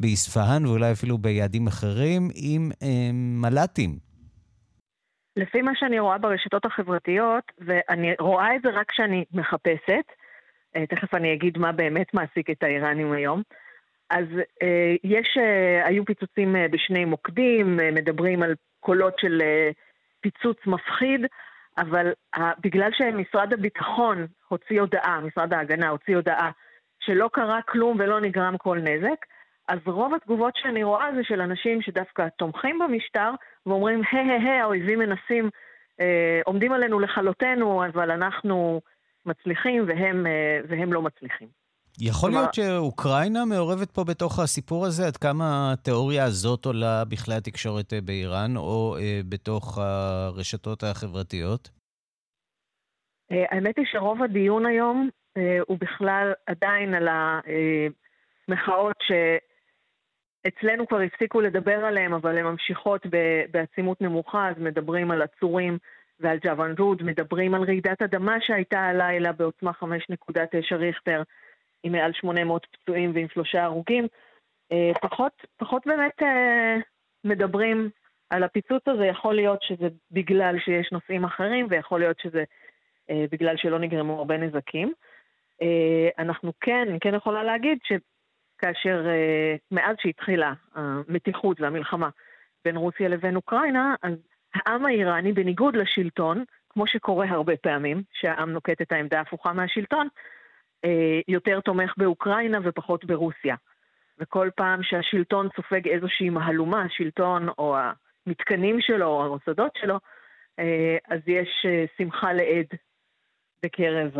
באספהאן 0.00 0.66
ואולי 0.66 0.92
אפילו 0.92 1.18
ביעדים 1.18 1.66
אחרים 1.66 2.28
עם 2.34 2.70
מל"טים. 3.42 3.98
לפי 5.36 5.62
מה 5.62 5.72
שאני 5.74 5.98
רואה 5.98 6.18
ברשתות 6.18 6.64
החברתיות, 6.64 7.44
ואני 7.58 8.08
רואה 8.20 8.56
את 8.56 8.62
זה 8.62 8.68
רק 8.68 8.90
כשאני 8.90 9.24
מחפשת, 9.32 10.06
תכף 10.88 11.14
אני 11.14 11.34
אגיד 11.34 11.58
מה 11.58 11.72
באמת 11.72 12.14
מעסיק 12.14 12.50
את 12.50 12.62
האיראנים 12.62 13.12
היום, 13.12 13.42
אז 14.10 14.24
אה, 14.62 14.94
יש, 15.04 15.38
אה, 15.38 15.86
היו 15.86 16.04
פיצוצים 16.04 16.56
אה, 16.56 16.66
בשני 16.68 17.04
מוקדים, 17.04 17.80
אה, 17.80 17.90
מדברים 17.90 18.42
על 18.42 18.54
קולות 18.80 19.18
של 19.18 19.42
אה, 19.42 19.70
פיצוץ 20.20 20.56
מפחיד, 20.66 21.20
אבל 21.78 22.12
אה, 22.38 22.52
בגלל 22.60 22.90
שמשרד 22.92 23.52
הביטחון 23.52 24.26
הוציא 24.48 24.80
הודעה, 24.80 25.20
משרד 25.20 25.52
ההגנה 25.54 25.88
הוציא 25.88 26.16
הודעה, 26.16 26.50
שלא 27.00 27.30
קרה 27.32 27.62
כלום 27.62 27.96
ולא 28.00 28.20
נגרם 28.20 28.58
כל 28.58 28.78
נזק, 28.78 29.26
אז 29.68 29.78
רוב 29.86 30.14
התגובות 30.14 30.56
שאני 30.56 30.82
רואה 30.82 31.08
זה 31.16 31.24
של 31.24 31.40
אנשים 31.40 31.82
שדווקא 31.82 32.28
תומכים 32.28 32.78
במשטר 32.78 33.30
ואומרים, 33.66 34.02
הא-הא-הא, 34.12 34.62
האויבים 34.62 34.98
מנסים, 34.98 35.50
אה, 36.00 36.40
עומדים 36.44 36.72
עלינו 36.72 37.00
לכלותנו, 37.00 37.86
אבל 37.86 38.10
אנחנו 38.10 38.80
מצליחים 39.26 39.84
והם, 39.88 40.26
אה, 40.26 40.60
והם 40.68 40.92
לא 40.92 41.02
מצליחים. 41.02 41.63
יכול 42.00 42.30
להיות 42.30 42.54
שאוקראינה 42.54 43.44
מעורבת 43.44 43.90
פה 43.90 44.04
בתוך 44.04 44.38
הסיפור 44.38 44.86
הזה? 44.86 45.06
עד 45.06 45.16
כמה 45.16 45.72
התיאוריה 45.72 46.24
הזאת 46.24 46.64
עולה 46.64 47.04
בכלי 47.08 47.34
התקשורת 47.34 47.92
באיראן 48.04 48.56
או 48.56 48.96
אה, 49.00 49.20
בתוך 49.28 49.78
הרשתות 49.78 50.82
החברתיות? 50.82 51.70
אה, 53.32 53.44
האמת 53.50 53.78
היא 53.78 53.86
שרוב 53.92 54.22
הדיון 54.22 54.66
היום 54.66 55.08
אה, 55.36 55.58
הוא 55.66 55.78
בכלל 55.80 56.32
עדיין 56.46 56.94
על 56.94 57.08
המחאות 58.48 58.96
שאצלנו 59.06 60.86
כבר 60.88 61.00
הפסיקו 61.00 61.40
לדבר 61.40 61.84
עליהן, 61.84 62.12
אבל 62.12 62.38
הן 62.38 62.44
ממשיכות 62.44 63.06
בעצימות 63.50 64.00
נמוכה, 64.00 64.48
אז 64.48 64.54
מדברים 64.58 65.10
על 65.10 65.22
עצורים 65.22 65.78
ועל 66.20 66.38
ג'וואן 66.42 66.74
רוד, 66.78 67.02
מדברים 67.02 67.54
על 67.54 67.62
רעידת 67.62 68.02
אדמה 68.02 68.36
שהייתה 68.40 68.80
הלילה 68.80 69.32
בעוצמה 69.32 69.70
5.9 69.82 70.76
ריכטר. 70.76 71.22
עם 71.84 71.92
מעל 71.92 72.12
800 72.12 72.66
פצועים 72.72 73.12
ועם 73.14 73.26
שלושה 73.28 73.64
הרוגים. 73.64 74.06
פחות, 75.02 75.32
פחות 75.56 75.82
באמת 75.86 76.22
מדברים 77.24 77.90
על 78.30 78.42
הפיצוץ 78.42 78.88
הזה, 78.88 79.06
יכול 79.06 79.34
להיות 79.34 79.62
שזה 79.62 79.88
בגלל 80.10 80.56
שיש 80.58 80.92
נושאים 80.92 81.24
אחרים, 81.24 81.66
ויכול 81.70 82.00
להיות 82.00 82.20
שזה 82.20 82.44
בגלל 83.10 83.56
שלא 83.56 83.78
נגרמו 83.78 84.18
הרבה 84.18 84.36
נזקים. 84.36 84.92
אנחנו 86.18 86.52
כן, 86.60 86.86
אני 86.90 87.00
כן 87.00 87.14
יכולה 87.14 87.44
להגיד 87.44 87.78
שכאשר, 87.84 89.06
מאז 89.70 89.96
שהתחילה 90.00 90.52
המתיחות 90.74 91.60
והמלחמה 91.60 92.08
בין 92.64 92.76
רוסיה 92.76 93.08
לבין 93.08 93.36
אוקראינה, 93.36 93.94
אז 94.02 94.12
העם 94.54 94.86
האיראני, 94.86 95.32
בניגוד 95.32 95.76
לשלטון, 95.76 96.44
כמו 96.68 96.86
שקורה 96.86 97.26
הרבה 97.28 97.56
פעמים, 97.56 98.02
שהעם 98.12 98.50
נוקט 98.50 98.82
את 98.82 98.92
העמדה 98.92 99.18
ההפוכה 99.18 99.52
מהשלטון, 99.52 100.08
יותר 101.28 101.60
תומך 101.60 101.92
באוקראינה 101.96 102.58
ופחות 102.64 103.04
ברוסיה. 103.04 103.56
וכל 104.18 104.48
פעם 104.56 104.80
שהשלטון 104.82 105.48
סופג 105.56 105.88
איזושהי 105.88 106.30
מהלומה, 106.30 106.82
השלטון 106.82 107.48
או 107.58 107.76
המתקנים 108.26 108.76
שלו 108.80 109.06
או 109.06 109.24
המוסדות 109.24 109.72
שלו, 109.80 109.98
אז 111.08 111.20
יש 111.26 111.66
שמחה 111.98 112.32
לעד 112.32 112.66
בקרב 113.62 114.10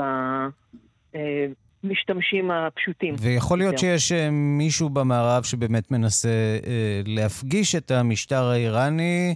המשתמשים 1.85 2.51
הפשוטים. 2.51 3.15
ויכול 3.21 3.59
להיות 3.59 3.79
שיש 3.79 4.13
מישהו 4.33 4.89
במערב 4.89 5.43
שבאמת 5.43 5.91
מנסה 5.91 6.59
להפגיש 7.07 7.75
את 7.75 7.91
המשטר 7.91 8.45
האיראני 8.45 9.35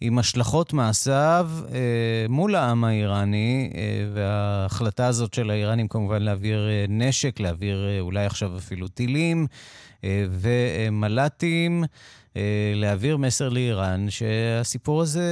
עם 0.00 0.18
השלכות 0.18 0.72
מעשיו 0.72 1.46
אה, 1.74 2.26
מול 2.28 2.54
העם 2.54 2.84
האיראני, 2.84 3.72
אה, 3.74 4.04
וההחלטה 4.14 5.06
הזאת 5.06 5.34
של 5.34 5.50
האיראנים 5.50 5.88
כמובן 5.88 6.22
להעביר 6.22 6.68
אה, 6.68 6.84
נשק, 6.88 7.40
להעביר 7.40 7.88
אה, 7.88 8.00
אולי 8.00 8.24
עכשיו 8.26 8.48
אפילו 8.56 8.88
טילים 8.88 9.46
אה, 10.04 10.24
ומל"טים, 10.42 11.82
אה, 12.36 12.72
להעביר 12.74 13.16
מסר 13.16 13.48
לאיראן 13.48 14.10
שהסיפור 14.10 15.00
הזה 15.00 15.28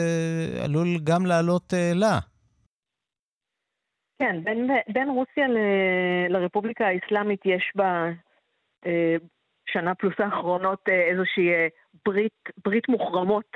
עלול 0.64 0.88
גם 1.04 1.26
לעלות 1.26 1.74
אה, 1.74 1.92
לה. 1.94 2.18
כן, 4.18 4.44
בין, 4.44 4.70
בין 4.92 5.08
רוסיה 5.08 5.48
ל, 5.48 5.58
לרפובליקה 6.28 6.84
האסלאמית 6.86 7.40
יש 7.44 7.72
בה 7.74 8.10
אה, 8.86 9.16
פלוס 9.98 10.14
האחרונות 10.18 10.88
אה, 10.88 11.02
איזושהי 11.10 11.48
אה, 11.48 11.68
ברית, 12.06 12.32
ברית 12.64 12.88
מוחרמות 12.88 13.46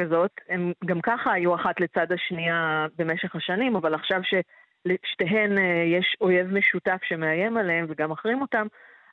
כזאת, 0.00 0.30
הם 0.48 0.72
גם 0.84 1.00
ככה 1.00 1.32
היו 1.32 1.54
אחת 1.54 1.80
לצד 1.80 2.12
השנייה 2.12 2.86
במשך 2.98 3.36
השנים, 3.36 3.76
אבל 3.76 3.94
עכשיו 3.94 4.20
שלשתיהן 4.24 5.58
יש 5.98 6.16
אויב 6.20 6.46
משותף 6.46 6.98
שמאיים 7.08 7.56
עליהם 7.56 7.86
וגם 7.88 8.10
מחרים 8.10 8.42
אותם, 8.42 8.66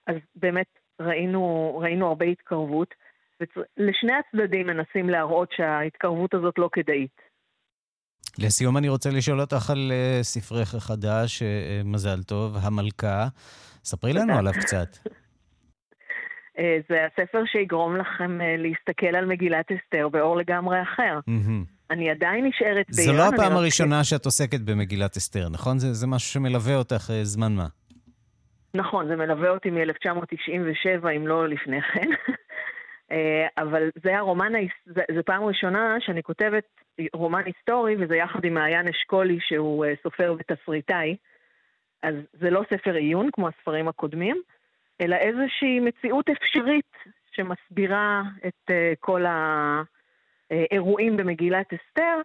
אז 0.07 0.15
באמת 0.35 0.67
ראינו, 1.01 1.77
ראינו 1.81 2.07
הרבה 2.07 2.25
התקרבות. 2.25 2.93
לשני 3.77 4.13
הצדדים 4.13 4.67
מנסים 4.67 5.09
להראות 5.09 5.49
שההתקרבות 5.51 6.33
הזאת 6.33 6.53
לא 6.57 6.69
כדאית. 6.71 7.21
לסיום 8.39 8.77
אני 8.77 8.89
רוצה 8.89 9.09
לשאול 9.09 9.41
אותך 9.41 9.69
על 9.69 9.91
uh, 9.91 10.23
ספרך 10.23 10.75
החדש, 10.75 11.41
uh, 11.41 11.87
מזל 11.87 12.23
טוב, 12.23 12.57
המלכה. 12.61 13.27
ספרי 13.83 14.13
לנו 14.13 14.37
עליו 14.37 14.53
קצת. 14.53 14.97
זה 16.89 17.05
הספר 17.05 17.43
שיגרום 17.45 17.97
לכם 17.97 18.39
להסתכל 18.57 19.15
על 19.15 19.25
מגילת 19.25 19.65
אסתר 19.71 20.09
באור 20.09 20.37
לגמרי 20.37 20.81
אחר. 20.81 21.19
אני 21.91 22.09
עדיין 22.09 22.45
נשארת 22.45 22.85
באיראן. 22.95 23.13
זו 23.15 23.17
לא 23.17 23.35
הפעם 23.35 23.57
הראשונה 23.57 24.03
שאת 24.03 24.25
עוסקת 24.25 24.59
במגילת 24.59 25.17
אסתר, 25.17 25.49
נכון? 25.49 25.79
זה, 25.79 25.93
זה 25.93 26.07
משהו 26.07 26.29
שמלווה 26.29 26.75
אותך 26.75 27.11
זמן 27.23 27.55
מה. 27.55 27.67
נכון, 28.73 29.07
זה 29.07 29.15
מלווה 29.15 29.49
אותי 29.49 29.69
מ-1997, 29.69 31.09
אם 31.17 31.27
לא 31.27 31.47
לפני 31.47 31.81
כן. 31.81 32.09
אה, 33.11 33.47
אבל 33.57 33.89
זה 34.03 34.17
הרומן, 34.17 34.53
זו 34.87 35.21
פעם 35.25 35.43
ראשונה 35.43 35.97
שאני 35.99 36.23
כותבת 36.23 36.63
רומן 37.13 37.41
היסטורי, 37.45 37.95
וזה 37.99 38.15
יחד 38.15 38.45
עם 38.45 38.53
מעיין 38.53 38.87
אשכולי, 38.87 39.37
שהוא 39.41 39.85
אה, 39.85 39.93
סופר 40.03 40.35
ותסריטאי. 40.39 41.15
אז 42.03 42.15
זה 42.33 42.49
לא 42.49 42.63
ספר 42.73 42.93
עיון 42.93 43.29
כמו 43.33 43.47
הספרים 43.47 43.87
הקודמים, 43.87 44.41
אלא 45.01 45.15
איזושהי 45.15 45.79
מציאות 45.79 46.25
אפשרית 46.29 46.91
שמסבירה 47.31 48.21
את 48.47 48.71
אה, 48.71 48.93
כל 48.99 49.25
האירועים 50.49 51.17
במגילת 51.17 51.65
אסתר, 51.73 52.21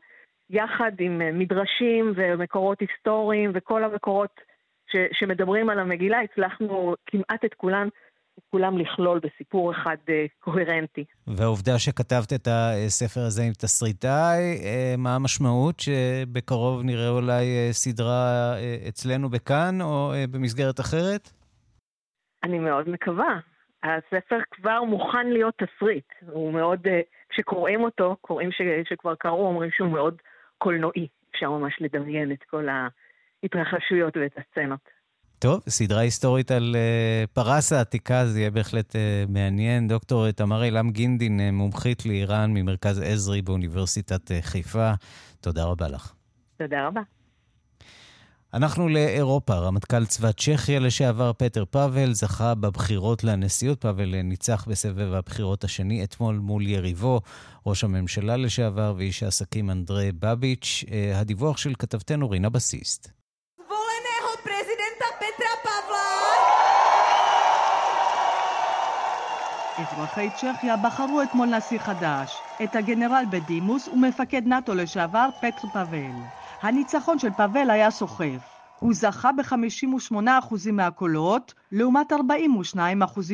יחד 0.50 0.92
עם 0.98 1.38
מדרשים 1.38 2.12
ומקורות 2.16 2.78
היסטוריים 2.80 3.50
וכל 3.54 3.84
המקורות 3.84 4.40
ש, 4.92 4.96
שמדברים 5.12 5.70
על 5.70 5.78
המגילה, 5.78 6.18
הצלחנו 6.20 6.94
כמעט 7.06 7.44
את 7.44 7.54
כולן, 7.54 7.88
כולם 8.50 8.78
לכלול 8.78 9.20
בסיפור 9.22 9.72
אחד 9.72 9.96
קוהרנטי. 10.40 11.04
והעובדה 11.26 11.78
שכתבת 11.78 12.32
את 12.32 12.48
הספר 12.50 13.20
הזה 13.20 13.42
עם 13.42 13.52
תסריטאי, 13.52 14.58
מה 14.98 15.14
המשמעות? 15.14 15.80
שבקרוב 15.80 16.82
נראה 16.82 17.08
אולי 17.08 17.68
סדרה 17.72 18.54
אצלנו 18.88 19.28
בכאן 19.28 19.80
או 19.80 20.12
במסגרת 20.30 20.80
אחרת? 20.80 21.35
אני 22.46 22.58
מאוד 22.58 22.88
מקווה. 22.88 23.38
הספר 23.82 24.38
כבר 24.50 24.82
מוכן 24.82 25.26
להיות 25.26 25.54
תסריט. 25.54 26.08
הוא 26.28 26.52
מאוד, 26.52 26.86
uh, 26.86 26.90
כשקוראים 27.28 27.80
אותו, 27.80 28.16
קוראים 28.20 28.52
ש, 28.52 28.62
שכבר 28.88 29.14
קראו, 29.14 29.46
אומרים 29.46 29.70
שהוא 29.70 29.88
מאוד 29.88 30.14
קולנועי. 30.58 31.08
אפשר 31.30 31.50
ממש 31.50 31.74
לדמיין 31.80 32.32
את 32.32 32.42
כל. 32.50 32.66
ההתרחשויות 32.68 34.16
ואת 34.16 34.32
הסצנות. 34.38 34.80
טוב, 35.38 35.60
סדרה 35.68 36.00
היסטורית 36.00 36.50
על 36.50 36.76
uh, 36.76 37.26
פרס 37.34 37.72
העתיקה, 37.72 38.24
זה 38.26 38.40
יהיה 38.40 38.50
בהחלט 38.50 38.92
uh, 38.92 38.98
מעניין. 39.28 39.88
דוקטור 39.88 40.30
תמר 40.30 40.62
אילם 40.64 40.90
גינדין, 40.90 41.40
מומחית 41.52 42.06
לאיראן 42.06 42.50
ממרכז 42.54 43.00
עזרי 43.00 43.42
באוניברסיטת 43.42 44.30
uh, 44.30 44.34
חיפה, 44.42 44.90
תודה 45.40 45.64
רבה 45.64 45.88
לך. 45.88 46.12
תודה 46.58 46.86
רבה. 46.86 47.15
אנחנו 48.56 48.88
לאירופה. 48.88 49.54
רמטכ"ל 49.54 50.06
צבא 50.06 50.32
צ'כיה 50.32 50.80
לשעבר 50.80 51.32
פטר 51.38 51.64
פאבל 51.64 52.12
זכה 52.14 52.54
בבחירות 52.54 53.24
לנשיאות. 53.24 53.80
פאבל 53.80 54.22
ניצח 54.22 54.64
בסבב 54.68 55.12
הבחירות 55.12 55.64
השני 55.64 56.04
אתמול 56.04 56.36
מול 56.36 56.66
יריבו, 56.66 57.20
ראש 57.66 57.84
הממשלה 57.84 58.36
לשעבר 58.36 58.94
ואיש 58.96 59.22
העסקים 59.22 59.70
אנדרי 59.70 60.12
בביץ'. 60.12 60.84
הדיווח 61.14 61.56
של 61.56 61.74
כתבתנו 61.78 62.30
רינה 62.30 62.48
בסיסט. 62.48 63.08
אזרחי 69.78 70.28
צ'כיה 70.36 70.76
בחרו 70.76 71.22
אתמול 71.22 71.48
נשיא 71.56 71.78
חדש, 71.78 72.38
את 72.64 72.76
הגנרל 72.76 73.24
בדימוס 73.30 73.88
ומפקד 73.88 74.42
נאט"ו 74.46 74.74
לשעבר 74.74 75.28
פטר 75.40 75.68
פאבל. 75.72 76.45
הניצחון 76.62 77.18
של 77.18 77.30
פאבל 77.30 77.70
היה 77.70 77.90
סוחף. 77.90 78.56
הוא 78.78 78.94
זכה 78.94 79.32
ב-58% 79.32 80.72
מהקולות, 80.72 81.54
לעומת 81.72 82.12
42% 82.12 82.16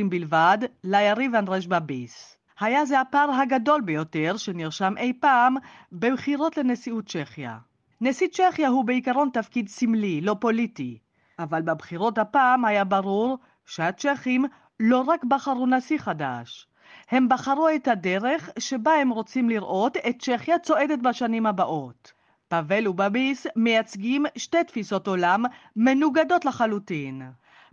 בלבד 0.09 0.59
ליריב 0.85 1.35
אנדרש 1.35 1.67
בביס. 1.67 2.37
היה 2.61 2.85
זה 2.85 3.01
הפער 3.01 3.31
הגדול 3.33 3.81
ביותר 3.81 4.37
שנרשם 4.37 4.95
אי 4.99 5.13
פעם 5.21 5.57
בבחירות 5.93 6.57
לנשיאות 6.57 7.07
צ'כיה. 7.07 7.59
נשיא 8.01 8.29
צ'כיה 8.33 8.69
הוא 8.69 8.85
בעיקרון 8.85 9.29
תפקיד 9.33 9.69
סמלי, 9.69 10.21
לא 10.21 10.37
פוליטי, 10.41 10.99
אבל 11.39 11.63
בבחירות 11.63 12.19
הפעם 12.19 12.65
היה 12.65 12.85
ברור 12.85 13.39
שהצ'כים 13.67 14.45
לא 14.81 14.99
רק 15.01 15.25
בחרו 15.25 15.67
נשיא 15.67 15.99
חדש, 15.99 16.69
הם 17.11 17.29
בחרו 17.29 17.69
את 17.69 17.89
הדרך 17.89 18.51
שבה 18.59 18.93
הם 18.93 19.11
רוצים 19.11 19.49
לראות 19.49 19.97
את 19.97 20.17
צ'כיה 20.19 20.59
צועדת 20.59 20.99
בשנים 20.99 21.47
הבאות. 21.47 22.13
פאבל 22.53 22.89
ובביס 22.89 23.47
מייצגים 23.57 24.25
שתי 24.37 24.65
תפיסות 24.65 25.07
עולם 25.07 25.45
מנוגדות 25.77 26.45
לחלוטין. 26.45 27.23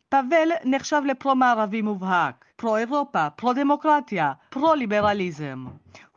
פאבל 0.10 0.50
נחשב 0.66 1.02
לפרו-מערבי 1.06 1.82
מובהק, 1.82 2.46
פרו-אירופה, 2.56 3.30
פרו-דמוקרטיה, 3.30 4.34
פרו-ליברליזם. 4.50 5.66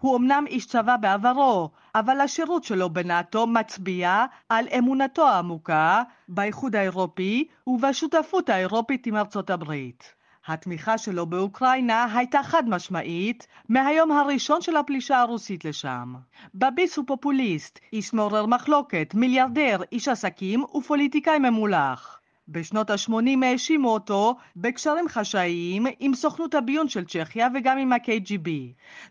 הוא 0.01 0.17
אמנם 0.17 0.45
איש 0.47 0.67
צבא 0.67 0.97
בעברו, 0.97 1.71
אבל 1.95 2.21
השירות 2.21 2.65
שלו 2.65 2.91
בנאט"ו 2.91 3.47
מצביע 3.47 4.25
על 4.49 4.65
אמונתו 4.79 5.29
העמוקה 5.29 6.03
באיחוד 6.29 6.77
האירופי 6.77 7.49
ובשותפות 7.67 8.49
האירופית 8.49 9.07
עם 9.07 9.17
ארצות 9.17 9.51
הברית. 9.51 10.15
התמיכה 10.47 10.99
שלו 10.99 11.27
באוקראינה 11.27 12.07
הייתה 12.15 12.43
חד 12.43 12.69
משמעית 12.69 13.47
מהיום 13.69 14.13
הראשון 14.13 14.61
של 14.61 14.77
הפלישה 14.77 15.21
הרוסית 15.21 15.65
לשם. 15.65 16.15
בביס 16.55 16.97
הוא 16.97 17.05
פופוליסט, 17.07 17.79
איש 17.93 18.13
מעורר 18.13 18.47
מחלוקת, 18.47 19.15
מיליארדר, 19.15 19.81
איש 19.93 20.09
עסקים 20.09 20.65
ופוליטיקאי 20.65 21.39
ממולח. 21.39 22.19
בשנות 22.49 22.91
ה-80 22.91 23.45
האשימו 23.45 23.89
אותו 23.89 24.37
בקשרים 24.57 25.09
חשאיים 25.09 25.87
עם 26.01 26.15
סוכנות 26.15 26.55
הביון 26.55 26.89
של 26.89 27.05
צ'כיה 27.05 27.49
וגם 27.55 27.79
עם 27.79 27.93
ה-KGB. 27.93 28.49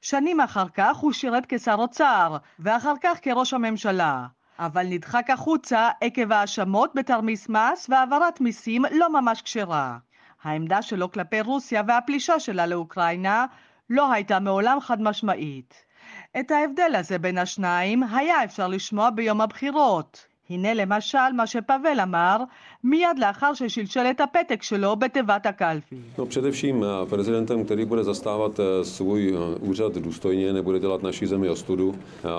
שנים 0.01 0.41
אחר 0.41 0.69
כך 0.73 0.97
הוא 0.97 1.11
שירת 1.11 1.43
כשר 1.47 1.75
אוצר, 1.79 2.37
ואחר 2.59 2.93
כך 3.03 3.19
כראש 3.21 3.53
הממשלה. 3.53 4.25
אבל 4.59 4.85
נדחק 4.89 5.29
החוצה 5.29 5.89
עקב 6.01 6.31
האשמות 6.31 6.91
בתרמיס 6.95 7.49
מס 7.49 7.87
והעברת 7.89 8.41
מיסים 8.41 8.85
לא 8.91 9.21
ממש 9.21 9.41
כשרה. 9.41 9.97
העמדה 10.43 10.81
שלו 10.81 11.11
כלפי 11.11 11.41
רוסיה 11.41 11.81
והפלישה 11.87 12.39
שלה 12.39 12.67
לאוקראינה 12.67 13.45
לא 13.89 14.11
הייתה 14.11 14.39
מעולם 14.39 14.77
חד 14.81 15.01
משמעית. 15.01 15.73
את 16.39 16.51
ההבדל 16.51 16.95
הזה 16.95 17.19
בין 17.19 17.37
השניים 17.37 18.03
היה 18.03 18.43
אפשר 18.43 18.67
לשמוע 18.67 19.09
ביום 19.09 19.41
הבחירות. 19.41 20.25
הנה 20.49 20.73
lemašal 20.73 21.31
מה 21.35 21.47
שפאבל 21.47 21.99
אמר 21.99 22.37
מיד 22.83 23.17
לאחר 23.17 23.53
ששלשל 23.53 24.05
את 24.11 24.21
הפתק 24.21 24.63
שלו 24.63 24.95
בתיבת 24.95 25.45
הקלפי. 25.45 25.95
No, 26.17 26.25
především 26.25 26.83
prezidentem, 27.09 27.65
který 27.65 27.85
bude 27.85 28.03
zastávat 28.03 28.59
svůj 28.83 29.35
úřad 29.59 29.93
důstojně, 29.93 30.53
nebude 30.53 30.79
dělat 30.79 31.03
naší 31.03 31.25
zemi 31.25 31.49
ostudu, 31.49 31.95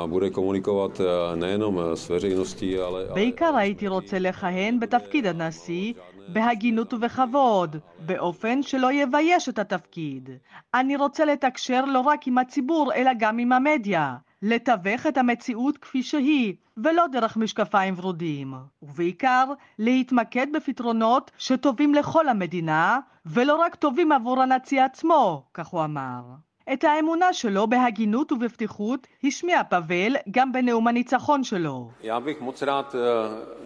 bude 0.06 0.30
komunikovat 0.30 1.00
nejenom 1.34 1.80
s 1.94 2.08
veřejností, 2.08 2.78
ale... 2.78 3.14
בעיקר 3.14 3.56
הייתי 3.56 3.88
רוצה 3.88 4.18
לכהן 4.18 4.80
בתפקיד 4.80 5.26
הנשיא 5.26 5.92
בהגינות 6.28 6.94
ובכבוד, 6.94 7.76
באופן 8.06 8.62
שלא 8.62 8.92
יבייש 8.92 9.48
את 9.48 9.58
התפקיד. 9.58 10.30
אני 10.74 10.96
רוצה 10.96 11.24
לתקשר 11.24 11.84
לא 11.84 12.00
רק 12.00 12.26
עם 12.26 12.38
הציבור, 12.38 12.94
אלא 12.94 13.10
גם 13.18 13.38
עם 13.38 13.52
המדיה. 13.52 14.16
לתווך 14.42 15.06
את 15.06 15.18
המציאות 15.18 15.78
כפי 15.78 16.02
שהיא, 16.02 16.54
ולא 16.76 17.06
דרך 17.06 17.36
משקפיים 17.36 17.94
ורודים. 17.96 18.54
ובעיקר, 18.82 19.44
להתמקד 19.78 20.46
בפתרונות 20.52 21.30
שטובים 21.38 21.94
לכל 21.94 22.28
המדינה, 22.28 23.00
ולא 23.26 23.56
רק 23.56 23.74
טובים 23.74 24.12
עבור 24.12 24.42
הנשיא 24.42 24.82
עצמו, 24.82 25.44
כך 25.54 25.66
הוא 25.66 25.84
אמר. 25.84 26.22
את 26.72 26.84
האמונה 26.84 27.32
שלו 27.32 27.66
בהגינות 27.66 28.32
ובפתיחות 28.32 29.06
השמיע 29.24 29.64
פאבל 29.64 30.16
גם 30.30 30.52
בנאום 30.52 30.88
הניצחון 30.88 31.44
שלו. 31.44 31.90
Já 32.02 32.20
bych 32.20 32.40
moc 32.40 32.62
rád 32.62 32.94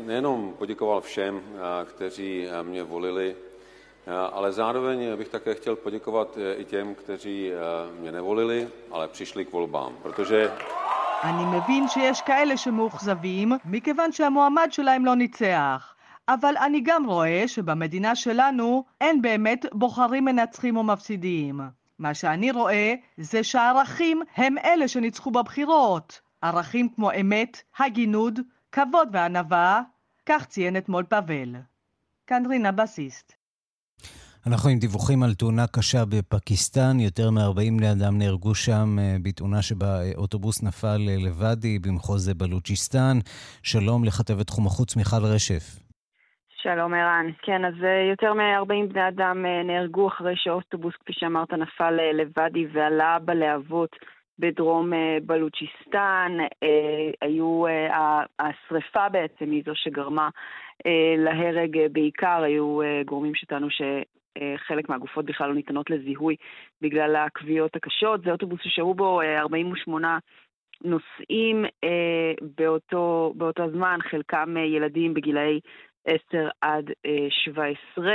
nejenom 0.07 0.55
poděkoval 0.59 1.01
všem, 1.01 1.41
kteří 1.85 2.47
mě 2.62 2.83
volili, 2.83 3.35
ale 4.33 4.53
zároveň 4.53 5.16
bych 5.16 5.29
také 5.29 5.55
chtěl 5.55 5.77
poděkovat 5.77 6.39
i 6.59 6.64
těm, 6.64 6.95
kteří 6.95 7.51
mě 8.01 8.12
nevolili, 8.12 8.68
ale 8.91 9.09
přišli 9.09 9.45
k 9.45 9.53
volbám, 9.53 9.93
protože... 10.03 10.51
אני 11.23 11.45
מבין 11.45 11.89
שיש 11.89 12.21
כאלה 12.21 12.57
שמאוכזבים 12.57 13.53
מכיוון 13.64 14.12
שהמועמד 14.12 14.68
שלהם 14.71 15.05
לא 15.05 15.16
ניצח. 15.16 15.95
אבל 16.29 16.55
אני 16.57 16.81
גם 16.81 17.07
רואה 17.07 17.45
שבמדינה 17.47 18.14
שלנו 18.14 18.85
אין 19.01 19.23
באמת 19.23 19.66
בוחרים 19.73 20.25
מנצחים 20.25 20.77
או 20.77 20.83
מפסידים. 20.83 21.61
מה 21.99 22.15
שאני 22.15 22.51
רואה 22.51 22.95
זה 23.19 23.45
שהערכים 23.45 24.23
הם 24.37 24.59
אלה 24.59 24.89
שניצחו 24.89 25.31
בבחירות. 25.31 26.21
ערכים 26.43 26.89
כמו 26.95 27.11
אמת, 27.21 27.63
הגינות, 27.79 28.35
כבוד 28.73 29.09
וענווה, 29.13 29.83
כך 30.27 30.47
ציין 30.47 30.77
אתמול 30.77 31.05
פאבל. 31.05 31.57
כאן 32.27 32.43
רינה 32.47 32.73
בסיסט. 32.73 33.33
אנחנו 34.47 34.71
עם 34.71 34.79
דיווחים 34.79 35.23
על 35.23 35.35
תאונה 35.35 35.67
קשה 35.67 36.05
בפקיסטן. 36.05 37.01
יותר 37.01 37.31
מ-40 37.31 37.55
בני 37.55 37.93
אדם 37.93 38.19
נהרגו 38.19 38.55
שם 38.55 38.99
אה, 38.99 39.17
בתאונה 39.23 39.63
שבה 39.63 40.13
אוטובוס 40.15 40.63
נפל 40.63 41.09
לוואדי 41.19 41.79
במחוז 41.79 42.29
בלוצ'יסטן. 42.29 43.19
שלום 43.63 44.05
לכתבת 44.05 44.47
תחום 44.47 44.67
החוץ 44.67 44.97
מיכל 44.97 45.25
רשף. 45.25 45.86
שלום 46.67 46.95
ערן. 46.95 47.27
כן, 47.43 47.64
אז 47.64 47.75
אה, 47.85 48.03
יותר 48.11 48.35
מ-40 48.35 48.93
בני 48.93 49.09
אדם 49.09 49.47
אה, 49.47 49.62
נהרגו 49.62 50.09
אחרי 50.09 50.37
שאוטובוס, 50.37 50.95
כפי 50.95 51.12
שאמרת, 51.12 51.53
נפל 51.53 52.12
לוואדי 52.12 52.67
ועלה 52.73 53.19
בלהבות 53.19 53.97
בדרום 54.39 54.93
בלוצ'יסטן. 55.27 56.33
היו, 57.21 57.64
השריפה 58.39 59.09
בעצם 59.09 59.51
היא 59.51 59.62
זו 59.67 59.73
שגרמה 59.75 60.29
להרג 61.19 61.79
בעיקר, 61.93 62.43
היו 62.43 62.79
גורמים 63.05 63.35
שטענו 63.35 63.71
ש... 63.71 63.83
חלק 64.57 64.89
מהגופות 64.89 65.25
בכלל 65.25 65.49
לא 65.49 65.55
ניתנות 65.55 65.91
לזיהוי 65.91 66.37
בגלל 66.83 67.17
הכוויות 67.17 67.77
הקשות. 67.77 68.23
זה 68.25 68.31
אוטובוס 68.31 68.61
ששהו 68.62 68.95
בו 68.95 69.23
48 69.23 70.09
אה, 70.09 70.19
נוסעים 70.85 71.64
אה, 71.85 72.33
באותו, 72.57 73.33
באותו 73.37 73.71
זמן, 73.71 73.99
חלקם 74.11 74.57
אה, 74.57 74.62
ילדים 74.62 75.14
בגילאי 75.14 75.61
10 76.07 76.49
עד 76.61 76.91
17, 77.31 78.13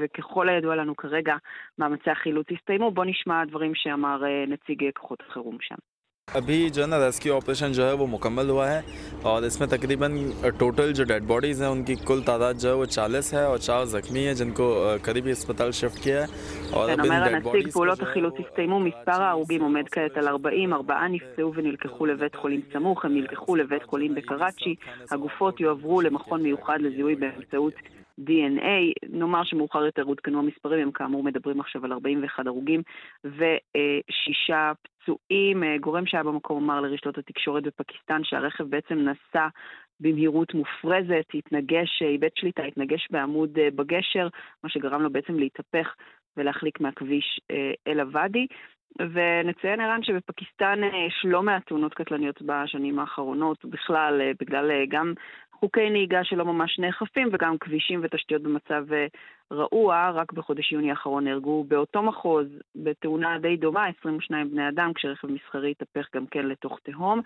וככל 0.00 0.48
הידוע 0.48 0.76
לנו 0.76 0.96
כרגע, 0.96 1.36
מאמצי 1.78 2.10
החילוץ 2.10 2.46
הסתיימו. 2.50 2.90
בואו 2.90 3.06
נשמע 3.06 3.44
דברים 3.44 3.74
שאמר 3.74 4.22
נציג 4.46 4.90
כוחות 4.94 5.22
החירום 5.28 5.56
שם. 5.60 5.93
अभी 6.27 6.69
जो 6.69 6.81
है 6.81 6.87
ना 6.87 6.97
rescue 6.97 7.33
operation 7.33 7.71
जो 7.73 7.85
है 7.85 7.93
वो 7.93 8.05
मुकम्मल 8.07 8.49
हुआ 8.49 8.67
है 8.67 8.83
और 9.25 9.45
इसमें 9.45 9.69
तकरीबन 9.69 10.17
टोटल 10.59 10.91
जो 10.93 11.03
डेड 11.03 11.23
बॉडीज़ 11.27 11.63
हैं 11.63 11.69
उनकी 11.69 11.95
कुल 12.09 12.21
तादाद 12.23 12.57
जो 12.57 12.69
है 12.69 12.75
वो 12.75 12.85
40 12.85 13.33
है 13.33 13.45
और 13.47 13.57
चार 13.59 13.85
जख्मी 13.93 14.23
हैं 14.23 14.35
जिनको 14.35 14.67
करीबी 15.05 15.31
अस्पताल 15.31 15.71
शिफ्ट 15.79 16.03
किया 16.03 16.21
है 16.21 16.27
और 16.73 16.87
כן, 16.87 16.99
אומר 16.99 17.23
הנציג, 17.23 17.71
פעולות 17.71 18.01
החילוץ 18.01 18.33
הסתיימו, 18.39 18.79
מספר 18.79 19.21
ההרוגים 19.21 19.61
עומד 19.61 19.89
כעת 19.91 20.17
על 20.17 20.27
40, 20.27 20.73
ארבעה 20.73 21.07
נפצעו 21.07 21.53
ונלקחו 21.55 22.05
לבית 22.05 22.35
חולים 22.35 22.61
סמוך, 22.73 23.05
הם 23.05 23.13
נלקחו 23.13 23.55
לבית 23.55 23.83
חולים 23.83 24.15
בקראצ'י, 24.15 24.75
הגופות 25.11 25.59
יועברו 25.59 26.01
למכון 26.01 26.43
מיוחד 26.43 26.77
לזיהוי 26.81 27.15
באמצעות 27.15 27.73
DNA, 28.20 28.92
נאמר 29.08 29.44
שמאוחר 29.44 29.84
יותר 29.84 30.02
עודכנו 30.02 30.38
המספרים, 30.38 30.80
הם 30.80 30.90
כאמור 30.90 31.22
מדברים 31.22 31.60
עכשיו 31.60 31.84
על 31.84 31.92
41 31.92 32.46
הרוגים 32.46 32.82
ושישה 33.24 34.72
פצועים. 34.82 35.62
גורם 35.80 36.06
שהיה 36.06 36.22
במקום 36.22 36.64
אמר 36.64 36.80
לרשתות 36.80 37.18
התקשורת 37.18 37.62
בפקיסטן 37.62 38.24
שהרכב 38.24 38.64
בעצם 38.64 38.94
נסע 38.94 39.48
במהירות 40.00 40.54
מופרזת, 40.54 41.26
התנגש, 41.34 42.02
איבד 42.02 42.28
שליטה, 42.34 42.62
התנגש 42.62 43.08
בעמוד 43.10 43.50
בגשר, 43.52 44.28
מה 44.64 44.70
שגרם 44.70 45.02
לו 45.02 45.10
בעצם 45.10 45.38
להתהפך 45.38 45.94
ולהחליק 46.36 46.80
מהכביש 46.80 47.40
אל 47.86 48.00
הוואדי. 48.00 48.46
ונציין 48.98 49.80
ערן 49.80 50.02
שבפקיסטן 50.02 50.80
יש 51.06 51.24
לא 51.24 51.42
מעט 51.42 51.66
תאונות 51.66 51.94
קטלניות 51.94 52.42
בשנים 52.42 52.98
האחרונות, 52.98 53.64
בכלל, 53.64 54.20
בגלל 54.40 54.70
גם 54.88 55.12
חוקי 55.60 55.90
נהיגה 55.90 56.24
שלא 56.24 56.44
ממש 56.44 56.78
נאכפים 56.78 57.28
וגם 57.32 57.58
כבישים 57.58 58.00
ותשתיות 58.02 58.42
במצב 58.42 58.92
אה, 58.92 59.06
רעוע. 59.52 60.10
רק 60.10 60.32
בחודש 60.32 60.72
יוני 60.72 60.90
האחרון 60.90 61.24
נהרגו 61.24 61.64
באותו 61.68 62.02
מחוז, 62.02 62.46
בתאונה 62.76 63.38
די 63.38 63.56
דומה, 63.56 63.86
22 64.00 64.50
בני 64.50 64.68
אדם, 64.68 64.92
כשרכב 64.94 65.28
מסחרי 65.28 65.70
התהפך 65.70 66.06
גם 66.14 66.26
כן 66.26 66.46
לתוך 66.46 66.78
תהום. 66.82 67.20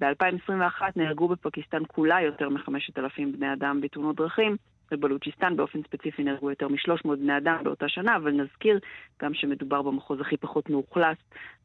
ב-2021 0.00 0.82
נהרגו 0.96 1.28
בפקיסטן 1.28 1.82
כולה 1.86 2.20
יותר 2.20 2.48
מ-5,000 2.48 3.36
בני 3.36 3.52
אדם 3.52 3.80
בתאונות 3.80 4.16
דרכים. 4.16 4.56
בבלוצ'יסטן 4.90 5.56
באופן 5.56 5.78
ספציפי 5.82 6.24
נהרגו 6.24 6.50
יותר 6.50 6.68
מ-300 6.68 7.16
בני 7.16 7.36
אדם 7.36 7.56
באותה 7.64 7.88
שנה, 7.88 8.16
אבל 8.16 8.30
נזכיר 8.32 8.78
גם 9.22 9.34
שמדובר 9.34 9.82
במחוז 9.82 10.20
הכי 10.20 10.36
פחות 10.36 10.70
מאוכלס 10.70 11.18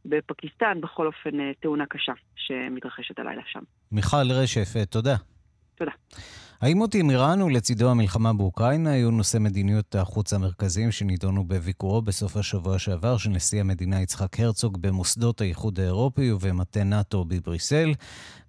בפקיסטן, 0.05 0.81
בכל 0.81 1.07
אופן 1.07 1.39
אה, 1.39 1.51
תאונה 1.59 1.85
קשה 1.85 2.13
שמתרחשת 2.35 3.19
הלילה 3.19 3.41
שם. 3.45 3.59
מיכל 3.91 4.31
רשף, 4.31 4.75
אה, 4.75 4.85
תודה. 4.85 5.15
תודה. 5.75 5.91
העימות 6.61 6.95
עם 6.95 7.09
איראן 7.09 7.41
ולצידו 7.41 7.89
המלחמה 7.89 8.33
באוקראינה 8.33 8.91
היו 8.91 9.11
נושא 9.11 9.37
מדיניות 9.37 9.95
החוץ 9.95 10.33
המרכזיים 10.33 10.91
שנידונו 10.91 11.47
בביקורו 11.47 12.01
בסוף 12.01 12.37
השבוע 12.37 12.79
שעבר 12.79 13.17
של 13.17 13.29
נשיא 13.29 13.59
המדינה 13.59 14.01
יצחק 14.01 14.39
הרצוג 14.39 14.81
במוסדות 14.81 15.41
האיחוד 15.41 15.79
האירופי 15.79 16.31
ובמטה 16.31 16.83
נאט"ו 16.83 17.25
בבריסל. 17.25 17.93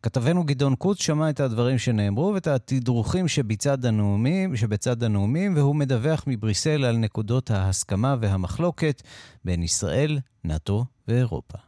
כתבנו 0.03 0.45
גדעון 0.45 0.74
קוץ 0.74 1.03
שמע 1.03 1.31
את 1.31 1.41
הדברים 1.41 1.79
שנאמרו 1.79 2.33
ואת 2.35 2.47
התדרוכים 2.47 3.29
שבצד 3.29 3.85
הנאומים, 3.85 4.57
שבצד 4.57 5.03
הנאומים, 5.03 5.57
והוא 5.57 5.77
מדווח 5.77 6.24
מבריסל 6.27 6.85
על 6.85 6.97
נקודות 6.97 7.51
ההסכמה 7.51 8.16
והמחלוקת 8.20 9.03
בין 9.45 9.62
ישראל, 9.62 10.18
נאט"ו 10.45 10.85
ואירופה. 11.09 11.59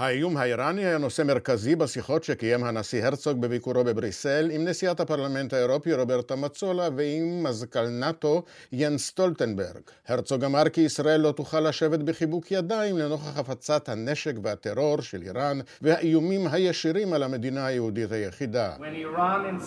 האיום 0.00 0.36
האיראני 0.36 0.84
היה 0.84 0.98
נושא 0.98 1.22
מרכזי 1.22 1.76
בשיחות 1.76 2.24
שקיים 2.24 2.64
הנשיא 2.64 3.04
הרצוג 3.04 3.40
בביקורו 3.40 3.84
בבריסל 3.84 4.50
עם 4.52 4.68
נשיאת 4.68 5.00
הפרלמנט 5.00 5.52
האירופי 5.52 5.94
רוברטה 5.94 6.36
מצולה 6.36 6.88
ועם 6.96 7.42
מזכ"ל 7.42 7.88
נאט"ו 7.88 8.42
ין 8.72 8.98
סטולטנברג. 8.98 9.80
הרצוג 10.08 10.44
אמר 10.44 10.68
כי 10.68 10.80
ישראל 10.80 11.20
לא 11.20 11.32
תוכל 11.32 11.60
לשבת 11.60 11.98
בחיבוק 11.98 12.50
ידיים 12.50 12.98
לנוכח 12.98 13.38
הפצת 13.38 13.88
הנשק 13.88 14.34
והטרור 14.42 15.00
של 15.00 15.22
איראן 15.22 15.58
והאיומים 15.82 16.46
הישירים 16.46 17.12
על 17.12 17.22
המדינה 17.22 17.66
היהודית 17.66 18.12
היחידה. 18.12 18.76
When 18.76 19.16
Iran 19.16 19.60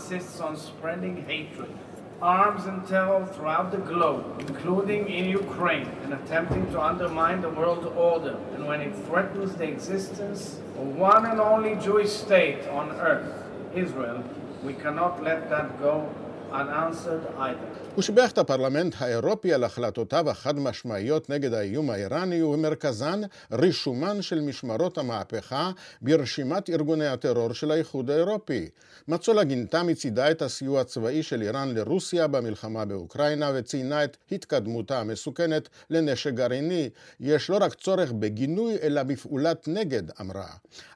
arms 2.22 2.66
and 2.66 2.88
terror 2.88 3.26
throughout 3.34 3.72
the 3.72 3.78
globe, 3.78 4.46
including 4.48 5.10
in 5.10 5.26
Ukraine, 5.30 5.90
and 6.04 6.14
attempting 6.14 6.66
to 6.72 6.82
undermine 6.82 7.42
the 7.42 7.50
world 7.50 7.86
order, 7.96 8.38
and 8.54 8.66
when 8.68 8.82
it 8.82 8.96
threatens 9.08 9.56
the 9.56 9.68
existence 9.68 10.60
of 10.78 10.88
one 10.96 11.26
and 11.26 11.40
only 11.40 11.76
Jewish 11.76 12.12
state 12.12 12.68
on 12.70 12.92
earth, 12.92 13.44
Israel, 13.76 14.24
we 14.64 14.74
cannot 14.74 15.22
let 15.22 15.50
that 15.50 15.80
go 15.80 16.10
unanswered 16.52 17.28
either. 17.38 17.70
הוא 17.96 18.02
שיבח 18.02 18.32
את 18.32 18.38
הפרלמנט 18.38 18.96
האירופי 19.00 19.54
על 19.54 19.64
החלטותיו 19.64 20.30
החד 20.30 20.60
משמעיות 20.60 21.30
נגד 21.30 21.54
האיום 21.54 21.90
האיראני 21.90 22.42
ובמרכזן 22.42 23.22
רישומן 23.52 24.22
של 24.22 24.42
משמרות 24.42 24.98
המהפכה 24.98 25.72
ברשימת 26.02 26.70
ארגוני 26.70 27.08
הטרור 27.08 27.54
של 27.54 27.72
האיחוד 27.72 28.10
האירופי. 28.10 28.70
מצולה 29.08 29.44
גינתה 29.44 29.84
מצידה 29.84 30.32
את 30.32 30.42
הסיוע 30.42 30.82
הצבאי 30.82 31.24
של 31.24 31.42
איראן 31.42 31.76
לרוסיה 31.76 32.28
במלחמה 32.28 32.86
באוקראינה 32.86 33.52
וציינה 33.56 34.04
את 34.04 34.18
התקדמותה 34.32 35.00
המסוכנת 35.00 35.70
לנשק 35.90 36.34
גרעיני. 36.34 36.90
יש 37.20 37.50
לא 37.50 37.58
רק 37.62 37.74
צורך 37.74 38.12
בגינוי 38.12 38.78
אלא 38.82 39.04
בפעולת 39.04 39.68
נגד, 39.68 40.04
אמרה. 40.22 40.48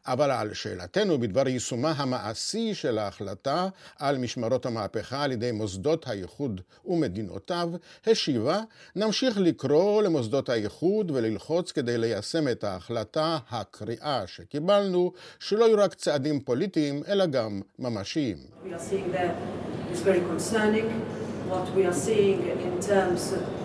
אבל 0.06 0.32
על 0.32 0.54
שאלתנו 0.54 1.20
בדבר 1.20 1.48
יישומה 1.48 1.92
המעשי 1.92 2.74
של 2.74 2.98
ההחלטה 2.98 3.68
על 4.00 4.18
משמרות 4.18 4.66
המהפכה 4.66 5.24
על 5.24 5.32
ידי 5.32 5.52
מוסדות 5.52 6.08
האיחוד 6.08 6.62
ומדינותיו, 6.88 7.70
השיבה, 8.08 8.62
נמשיך 8.96 9.38
לקרוא 9.38 10.02
למוסדות 10.04 10.50
האיחוד 10.50 11.12
וללחוץ 11.12 11.72
כדי 11.72 11.98
ליישם 11.98 12.48
את 12.48 12.64
ההחלטה 12.64 13.38
הקריאה 13.50 14.24
שקיבלנו, 14.28 15.12
שלא 15.40 15.66
יהיו 15.66 15.78
רק 15.78 15.94
צעדים 15.94 16.40
פוליטיים, 16.40 17.04
אלא 17.08 17.26
גם 17.26 17.62
ממשיים. 17.80 18.38
What 21.50 21.70
we 21.78 21.86
are 21.86 22.00
seeing 22.08 22.42
in 22.68 22.76
terms 22.92 23.22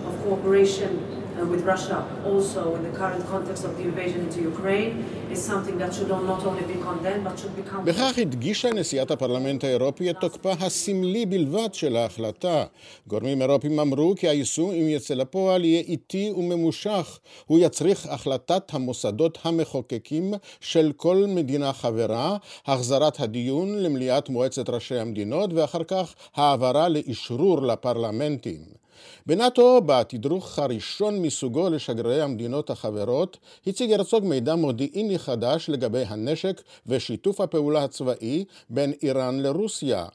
of 0.06 0.12
cooperation 0.24 1.21
uh, 1.32 1.44
with 1.52 1.62
Russia 1.72 1.98
also 2.30 2.62
in 2.76 2.82
the 2.88 2.94
current 3.00 3.24
context 3.34 3.62
of 3.64 3.72
the 3.78 3.84
invasion 3.90 4.20
into 4.26 4.40
Ukraine 4.52 4.92
is 5.34 5.40
something 5.50 5.76
that 5.78 5.90
should 5.94 6.08
not 6.08 6.42
only 6.50 6.64
be 6.72 6.78
condemned 6.88 7.24
but 7.24 7.38
should 7.38 7.54
become... 7.56 7.84
בכך 7.84 8.18
הדגישה 8.18 8.72
נשיאת 8.72 9.10
הפרלמנט 9.10 9.64
האירופי 9.64 10.10
את 10.10 10.16
תוקפה 10.20 10.52
הסמלי 10.60 11.26
בלבד 11.26 11.74
של 11.74 11.96
ההחלטה. 11.96 12.64
גורמים 13.06 13.42
אירופים 13.42 13.80
אמרו 13.80 14.14
כי 14.16 14.28
היישום, 14.28 14.70
אם 14.70 14.88
יצא 14.88 15.14
לפועל, 15.14 15.64
יהיה 15.64 15.80
איטי 15.80 16.30
וממושך. 16.36 17.18
הוא 17.46 17.58
יצריך 17.58 18.06
החלטת 18.06 18.62
המוסדות 18.74 19.38
המחוקקים 19.44 20.34
של 20.60 20.92
כל 20.96 21.24
מדינה 21.28 21.72
חברה, 21.72 22.36
החזרת 22.66 23.20
הדיון 23.20 23.78
למליאת 23.78 24.28
מועצת 24.28 24.70
ראשי 24.70 24.98
המדינות 24.98 25.50
ואחר 25.52 25.84
כך 25.84 26.14
העברה 26.36 26.88
לאשרור 26.88 27.62
לפרלמנטים. 27.62 28.81
בנאט"ו, 29.26 29.80
בתדרוך 29.86 30.58
הראשון 30.58 31.22
מסוגו 31.22 31.70
לשגרירי 31.70 32.22
המדינות 32.22 32.70
החברות, 32.70 33.38
הציג 33.66 33.92
הרצוג 33.92 34.24
מידע 34.24 34.54
מודיעיני 34.54 35.18
חדש 35.18 35.68
לגבי 35.68 36.04
הנשק 36.08 36.62
ושיתוף 36.86 37.40
הפעולה 37.40 37.84
הצבאי 37.84 38.44
בין 38.70 38.92
איראן 39.02 39.40
לרוסיה. 39.40 40.06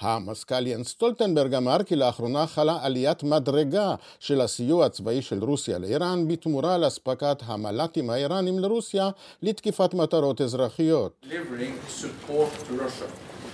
המזכ"ל 0.00 0.66
ין 0.66 0.84
סטולטנברג 0.84 1.54
אמר 1.54 1.82
כי 1.82 1.96
לאחרונה 1.96 2.46
חלה 2.46 2.78
עליית 2.82 3.22
מדרגה 3.22 3.94
של 4.20 4.40
הסיוע 4.40 4.86
הצבאי 4.86 5.22
של 5.22 5.44
רוסיה 5.44 5.78
לאיראן 5.78 6.28
בתמורה 6.28 6.78
לאספקת 6.78 7.42
המל"טים 7.46 8.10
האיראנים 8.10 8.58
לרוסיה 8.58 9.10
לתקיפת 9.42 9.94
מטרות 9.94 10.40
אזרחיות. 10.40 11.26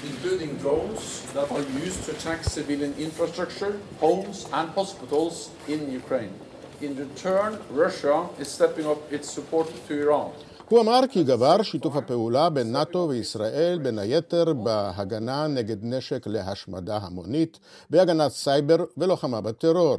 Including 0.04 0.56
drones 0.56 1.22
that 1.32 1.50
are 1.50 1.62
used 1.84 2.04
to 2.04 2.10
attack 2.12 2.44
civilian 2.44 2.94
infrastructure, 2.98 3.78
homes, 4.00 4.46
and 4.52 4.68
hospitals 4.70 5.50
in 5.68 5.90
Ukraine. 5.92 6.32
In 6.80 6.96
return, 6.96 7.58
Russia 7.70 8.28
is 8.38 8.48
stepping 8.48 8.86
up 8.86 9.12
its 9.12 9.30
support 9.30 9.68
to 9.86 10.02
Iran. 10.02 10.32
הוא 10.68 10.80
אמר 10.80 11.00
כי 11.10 11.24
גבר 11.24 11.62
שיתוף 11.62 11.96
הפעולה 11.96 12.50
בין 12.50 12.72
נאט"ו 12.72 13.06
וישראל, 13.08 13.78
בין 13.78 13.98
היתר 13.98 14.52
בהגנה 14.52 15.46
נגד 15.46 15.76
נשק 15.82 16.26
להשמדה 16.26 16.96
המונית, 17.02 17.58
בהגנת 17.90 18.30
סייבר 18.30 18.76
ולוחמה 18.96 19.40
בטרור. 19.40 19.96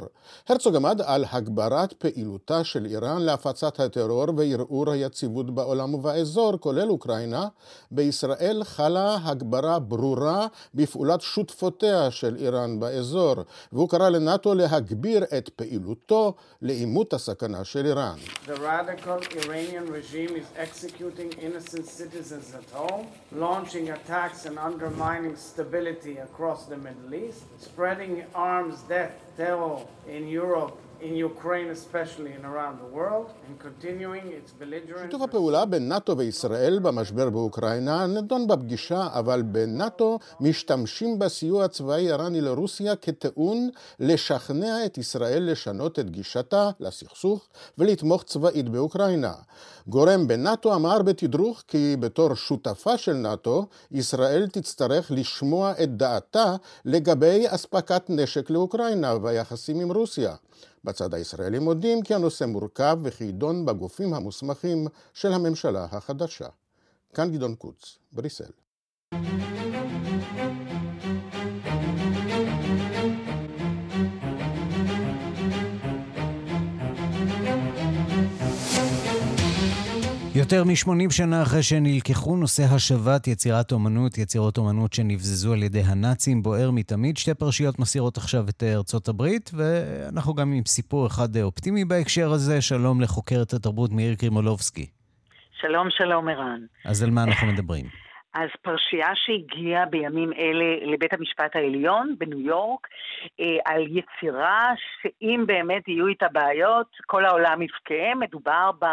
הרצוג 0.48 0.76
עמד 0.76 1.00
על 1.04 1.24
הגברת 1.32 1.92
פעילותה 1.92 2.64
של 2.64 2.86
איראן 2.86 3.22
להפצת 3.22 3.80
הטרור 3.80 4.26
וערעור 4.36 4.90
היציבות 4.90 5.54
בעולם 5.54 5.94
ובאזור, 5.94 6.52
כולל 6.60 6.90
אוקראינה. 6.90 7.48
בישראל 7.90 8.62
חלה 8.64 9.18
הגברה 9.24 9.78
ברורה 9.78 10.46
בפעולת 10.74 11.20
שותפותיה 11.20 12.10
של 12.10 12.36
איראן 12.36 12.80
באזור, 12.80 13.34
והוא 13.72 13.88
קרא 13.88 14.08
לנאט"ו 14.08 14.54
להגביר 14.54 15.24
את 15.38 15.48
פעילותו 15.48 16.34
לאימות 16.62 17.14
הסכנה 17.14 17.64
של 17.64 17.86
איראן. 17.86 18.16
The 18.46 18.50
radical 18.50 19.20
Iranian 19.38 19.86
regime 19.86 20.36
is 20.36 20.46
executing 20.56 21.32
innocent 21.32 21.86
citizens 21.86 22.54
at 22.54 22.68
home, 22.70 23.06
launching 23.32 23.90
attacks 23.90 24.46
and 24.46 24.58
undermining 24.58 25.36
stability 25.36 26.18
across 26.18 26.66
the 26.66 26.76
Middle 26.76 27.14
East, 27.14 27.44
spreading 27.60 28.24
arms, 28.34 28.82
death, 28.82 29.12
terror 29.36 29.80
in 30.08 30.28
Europe 30.28 30.78
שיתוף 35.02 35.22
הפעולה 35.22 35.64
בין 35.64 35.88
נאט"ו 35.88 36.18
וישראל 36.18 36.78
במשבר 36.78 37.30
באוקראינה 37.30 38.06
נדון 38.06 38.46
בפגישה, 38.46 39.08
אבל 39.12 39.42
בנאט"ו 39.42 40.18
משתמשים 40.40 41.18
בסיוע 41.18 41.64
הצבאי 41.64 42.10
האיראני 42.10 42.40
לרוסיה 42.40 42.96
כטיעון 42.96 43.70
לשכנע 44.00 44.86
את 44.86 44.98
ישראל 44.98 45.50
לשנות 45.50 45.98
את 45.98 46.10
גישתה 46.10 46.70
לסכסוך 46.80 47.48
ולתמוך 47.78 48.22
צבאית 48.22 48.68
באוקראינה. 48.68 49.32
גורם 49.86 50.26
בנאט"ו 50.26 50.74
אמר 50.74 51.02
בתדרוך 51.02 51.62
כי 51.68 51.96
בתור 52.00 52.34
שותפה 52.34 52.98
של 52.98 53.12
נאט"ו, 53.12 53.66
ישראל 53.90 54.46
תצטרך 54.52 55.10
לשמוע 55.10 55.72
את 55.82 55.96
דעתה 55.96 56.56
לגבי 56.84 57.44
אספקת 57.48 58.02
נשק 58.08 58.50
לאוקראינה 58.50 59.14
והיחסים 59.22 59.80
עם 59.80 59.92
רוסיה. 59.92 60.34
בצד 60.84 61.14
הישראלי 61.14 61.58
מודים 61.58 62.02
כי 62.02 62.14
הנושא 62.14 62.44
מורכב 62.44 62.98
וכי 63.02 63.24
יידון 63.24 63.66
בגופים 63.66 64.14
המוסמכים 64.14 64.86
של 65.14 65.32
הממשלה 65.32 65.86
החדשה. 65.90 66.48
כאן 67.14 67.32
גדעון 67.32 67.54
קוץ, 67.54 67.98
בריסל. 68.12 68.63
יותר 80.44 80.64
מ-80 80.64 81.10
שנה 81.10 81.42
אחרי 81.42 81.62
שנלקחו 81.62 82.36
נושא 82.36 82.62
השבת 82.74 83.26
יצירת 83.26 83.72
אומנות, 83.72 84.18
יצירות 84.18 84.58
אומנות 84.58 84.92
שנבזזו 84.92 85.52
על 85.52 85.62
ידי 85.62 85.82
הנאצים, 85.86 86.42
בוער 86.42 86.70
מתמיד. 86.70 87.16
שתי 87.16 87.34
פרשיות 87.34 87.78
מסירות 87.78 88.16
עכשיו 88.16 88.40
את 88.48 88.62
ארצות 88.62 89.08
הברית, 89.08 89.50
ואנחנו 89.56 90.34
גם 90.34 90.52
עם 90.52 90.64
סיפור 90.66 91.06
אחד 91.06 91.36
אופטימי 91.42 91.84
בהקשר 91.84 92.32
הזה. 92.32 92.62
שלום 92.62 93.00
לחוקרת 93.00 93.52
התרבות 93.52 93.90
מאיר 93.92 94.14
קרימולובסקי. 94.14 94.86
שלום, 95.60 95.88
שלום, 95.90 96.28
ערן. 96.28 96.60
אז 96.84 97.02
על 97.02 97.10
מה 97.10 97.24
אנחנו 97.24 97.46
מדברים? 97.46 97.84
אז 98.40 98.48
פרשייה 98.62 99.10
שהגיעה 99.14 99.86
בימים 99.86 100.32
אלה 100.32 100.92
לבית 100.92 101.12
המשפט 101.12 101.56
העליון 101.56 102.14
בניו 102.18 102.40
יורק, 102.40 102.86
אה, 103.40 103.72
על 103.72 103.82
יצירה 103.86 104.72
שאם 105.02 105.44
באמת 105.46 105.88
יהיו 105.88 106.06
איתה 106.06 106.26
בעיות, 106.32 106.86
כל 107.06 107.24
העולם 107.24 107.62
יבכה. 107.62 108.14
מדובר 108.20 108.70
ב... 108.80 108.84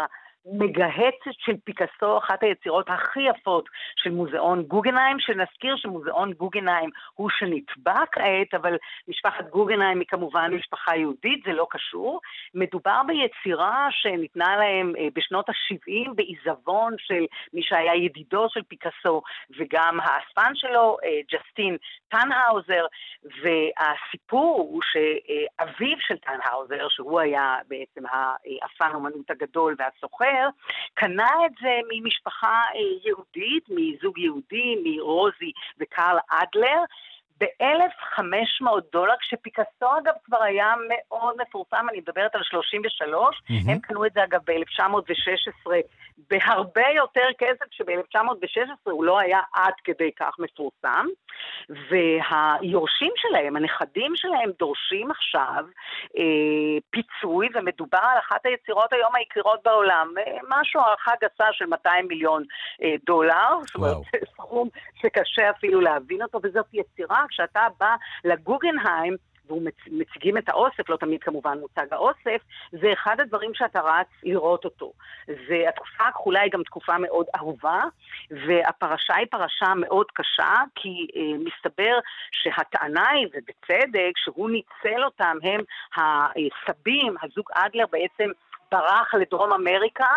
מגהצת 0.46 1.32
של 1.38 1.52
פיקאסו, 1.64 2.18
אחת 2.18 2.42
היצירות 2.42 2.88
הכי 2.88 3.20
יפות 3.20 3.68
של 3.96 4.10
מוזיאון 4.10 4.62
גוגנהיים, 4.62 5.20
שנזכיר 5.20 5.76
שמוזיאון 5.76 6.32
גוגנהיים 6.32 6.90
הוא 7.14 7.30
שנתבע 7.30 8.00
כעת, 8.12 8.54
אבל 8.54 8.76
משפחת 9.08 9.48
גוגנהיים 9.50 9.98
היא 9.98 10.08
כמובן 10.08 10.50
משפחה 10.54 10.96
יהודית, 10.96 11.44
זה 11.44 11.52
לא 11.52 11.66
קשור. 11.70 12.20
מדובר 12.54 13.00
ביצירה 13.06 13.88
שניתנה 13.90 14.56
להם 14.56 14.92
אה, 14.98 15.08
בשנות 15.14 15.48
ה-70 15.48 16.14
בעיזבון 16.14 16.94
של 16.98 17.24
מי 17.52 17.62
שהיה 17.62 17.94
ידידו 17.94 18.46
של 18.48 18.62
פיקאסו 18.62 19.22
וגם 19.58 19.98
האספן 20.00 20.52
שלו, 20.54 20.96
אה, 21.04 21.20
ג'סטין 21.32 21.76
טנהאוזר, 22.08 22.86
והסיפור 23.42 24.68
הוא 24.70 24.80
שאביו 24.82 25.96
של 26.00 26.16
טנהאוזר, 26.16 26.88
שהוא 26.88 27.20
היה 27.20 27.56
בעצם 27.68 28.02
האספן 28.06 28.94
אומנות 28.94 29.30
הגדול 29.30 29.76
והסוחר, 29.78 30.31
אחר, 30.32 30.48
קנה 30.94 31.30
את 31.46 31.52
זה 31.62 31.80
ממשפחה 31.92 32.62
אה, 32.74 32.80
יהודית, 33.04 33.64
מזוג 33.68 34.18
יהודי, 34.18 34.76
מרוזי 34.84 35.52
וקרל 35.80 36.18
אדלר, 36.30 36.84
ב-1,500 37.42 38.66
דולר, 38.92 39.14
כשפיקאסו 39.20 39.98
אגב 39.98 40.12
כבר 40.24 40.42
היה 40.42 40.74
מאוד 40.88 41.36
מפורסם, 41.40 41.86
אני 41.90 41.98
מדברת 41.98 42.34
על 42.34 42.42
33, 42.42 43.36
mm-hmm. 43.36 43.70
הם 43.70 43.78
קנו 43.78 44.06
את 44.06 44.12
זה 44.12 44.24
אגב 44.24 44.40
ב-1916 44.46 45.70
בהרבה 46.30 46.88
יותר 46.96 47.28
כסף, 47.38 47.64
שב-1916 47.70 48.90
הוא 48.90 49.04
לא 49.04 49.18
היה 49.18 49.40
עד 49.54 49.72
כדי 49.84 50.10
כך 50.16 50.34
מפורסם, 50.38 51.06
והיורשים 51.68 53.12
שלהם, 53.16 53.56
הנכדים 53.56 54.12
שלהם, 54.16 54.50
דורשים 54.58 55.10
עכשיו 55.10 55.64
אה, 56.18 56.78
פיצוי, 56.90 57.48
ומדובר 57.54 57.98
על 58.02 58.18
אחת 58.18 58.46
היצירות 58.46 58.92
היום 58.92 59.14
היקרות 59.14 59.60
בעולם, 59.64 60.14
אה, 60.18 60.38
משהו, 60.48 60.80
הערכה 60.80 61.12
גסה 61.22 61.52
של 61.52 61.66
200 61.66 62.08
מיליון 62.08 62.44
אה, 62.82 62.94
דולר, 63.06 63.48
זאת 63.66 63.74
אומרת, 63.74 63.96
סכום 64.34 64.68
שקשה 65.02 65.50
אפילו 65.50 65.80
להבין 65.80 66.22
אותו, 66.22 66.40
וזאת 66.42 66.66
יצירה, 66.72 67.24
כשאתה 67.32 67.66
בא 67.80 67.94
לגוגנהיים, 68.24 69.16
ומציגים 69.50 70.38
את 70.38 70.48
האוסף, 70.48 70.88
לא 70.88 70.96
תמיד 70.96 71.22
כמובן 71.22 71.58
מוצג 71.58 71.86
האוסף, 71.90 72.42
זה 72.72 72.92
אחד 72.92 73.20
הדברים 73.20 73.54
שאתה 73.54 73.80
רץ 73.80 74.06
לראות 74.22 74.64
אותו. 74.64 74.92
והתקופה 75.28 76.04
הכחולה 76.08 76.40
היא 76.40 76.52
גם 76.52 76.62
תקופה 76.62 76.98
מאוד 76.98 77.26
אהובה, 77.36 77.82
והפרשה 78.30 79.14
היא 79.14 79.26
פרשה 79.30 79.74
מאוד 79.76 80.06
קשה, 80.14 80.54
כי 80.74 81.06
אה, 81.16 81.38
מסתבר 81.38 81.98
שהטענה 82.32 83.08
היא, 83.08 83.26
ובצדק, 83.26 84.12
שהוא 84.16 84.50
ניצל 84.50 85.04
אותם, 85.04 85.36
הם 85.42 85.60
הסבים, 85.96 87.14
הזוג 87.22 87.46
אדלר 87.52 87.84
בעצם 87.92 88.30
ברח 88.72 89.14
לדרום 89.14 89.52
אמריקה, 89.52 90.14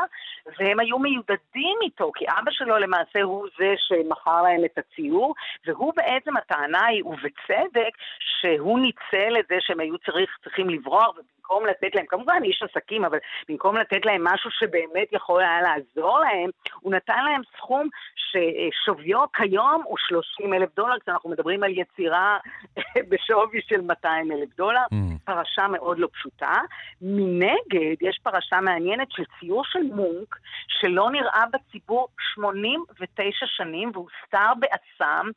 והם 0.59 0.79
היו 0.79 0.99
מיודדים 0.99 1.77
איתו, 1.81 2.11
כי 2.15 2.25
אבא 2.27 2.51
שלו 2.51 2.77
למעשה 2.77 3.21
הוא 3.21 3.47
זה 3.57 3.73
שמכר 3.77 4.41
להם 4.41 4.65
את 4.65 4.77
הציור, 4.77 5.35
והוא 5.65 5.93
בעצם, 5.95 6.37
הטענה 6.37 6.85
היא, 6.85 7.03
ובצדק, 7.05 7.93
שהוא 8.19 8.79
ניצל 8.79 9.39
את 9.39 9.45
זה 9.49 9.55
שהם 9.59 9.79
היו 9.79 9.97
צריך, 9.97 10.37
צריכים 10.43 10.69
לברוח, 10.69 11.15
במקום 11.45 11.65
לתת 11.65 11.95
להם, 11.95 12.05
כמובן 12.05 12.39
איש 12.43 12.63
עסקים, 12.63 13.05
אבל 13.05 13.17
במקום 13.49 13.77
לתת 13.77 14.05
להם 14.05 14.23
משהו 14.23 14.49
שבאמת 14.51 15.07
יכול 15.11 15.41
היה 15.41 15.61
לעזור 15.61 16.19
להם, 16.19 16.49
הוא 16.79 16.93
נתן 16.93 17.23
להם 17.25 17.41
סכום 17.57 17.87
ששוויו 18.15 19.25
כיום 19.33 19.81
הוא 19.85 19.97
30 19.99 20.53
אלף 20.53 20.69
דולר, 20.75 20.99
כשאנחנו 20.99 21.29
מדברים 21.29 21.63
על 21.63 21.71
יצירה 21.71 22.37
בשווי 23.09 23.61
של 23.61 23.81
200 23.81 24.31
אלף 24.31 24.49
דולר, 24.57 24.83
mm. 24.93 25.25
פרשה 25.25 25.67
מאוד 25.67 25.99
לא 25.99 26.07
פשוטה. 26.13 26.53
מנגד, 27.01 27.95
יש 28.01 28.19
פרשה 28.23 28.61
מעניינת 28.61 29.11
של 29.11 29.23
ציור 29.39 29.63
של 29.65 29.83
מונק, 29.83 30.35
שלא 30.67 31.09
נראה 31.11 31.43
בציבור 31.53 32.07
89 32.33 33.45
שנים, 33.45 33.91
והוסתר 33.93 34.53
באסם. 34.59 35.27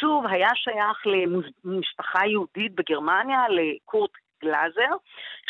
שוב, 0.00 0.26
היה 0.26 0.50
שייך 0.54 1.06
למשפחה 1.64 2.26
יהודית 2.26 2.74
בגרמניה, 2.74 3.40
לקורט 3.48 4.10
גלאזר, 4.42 4.96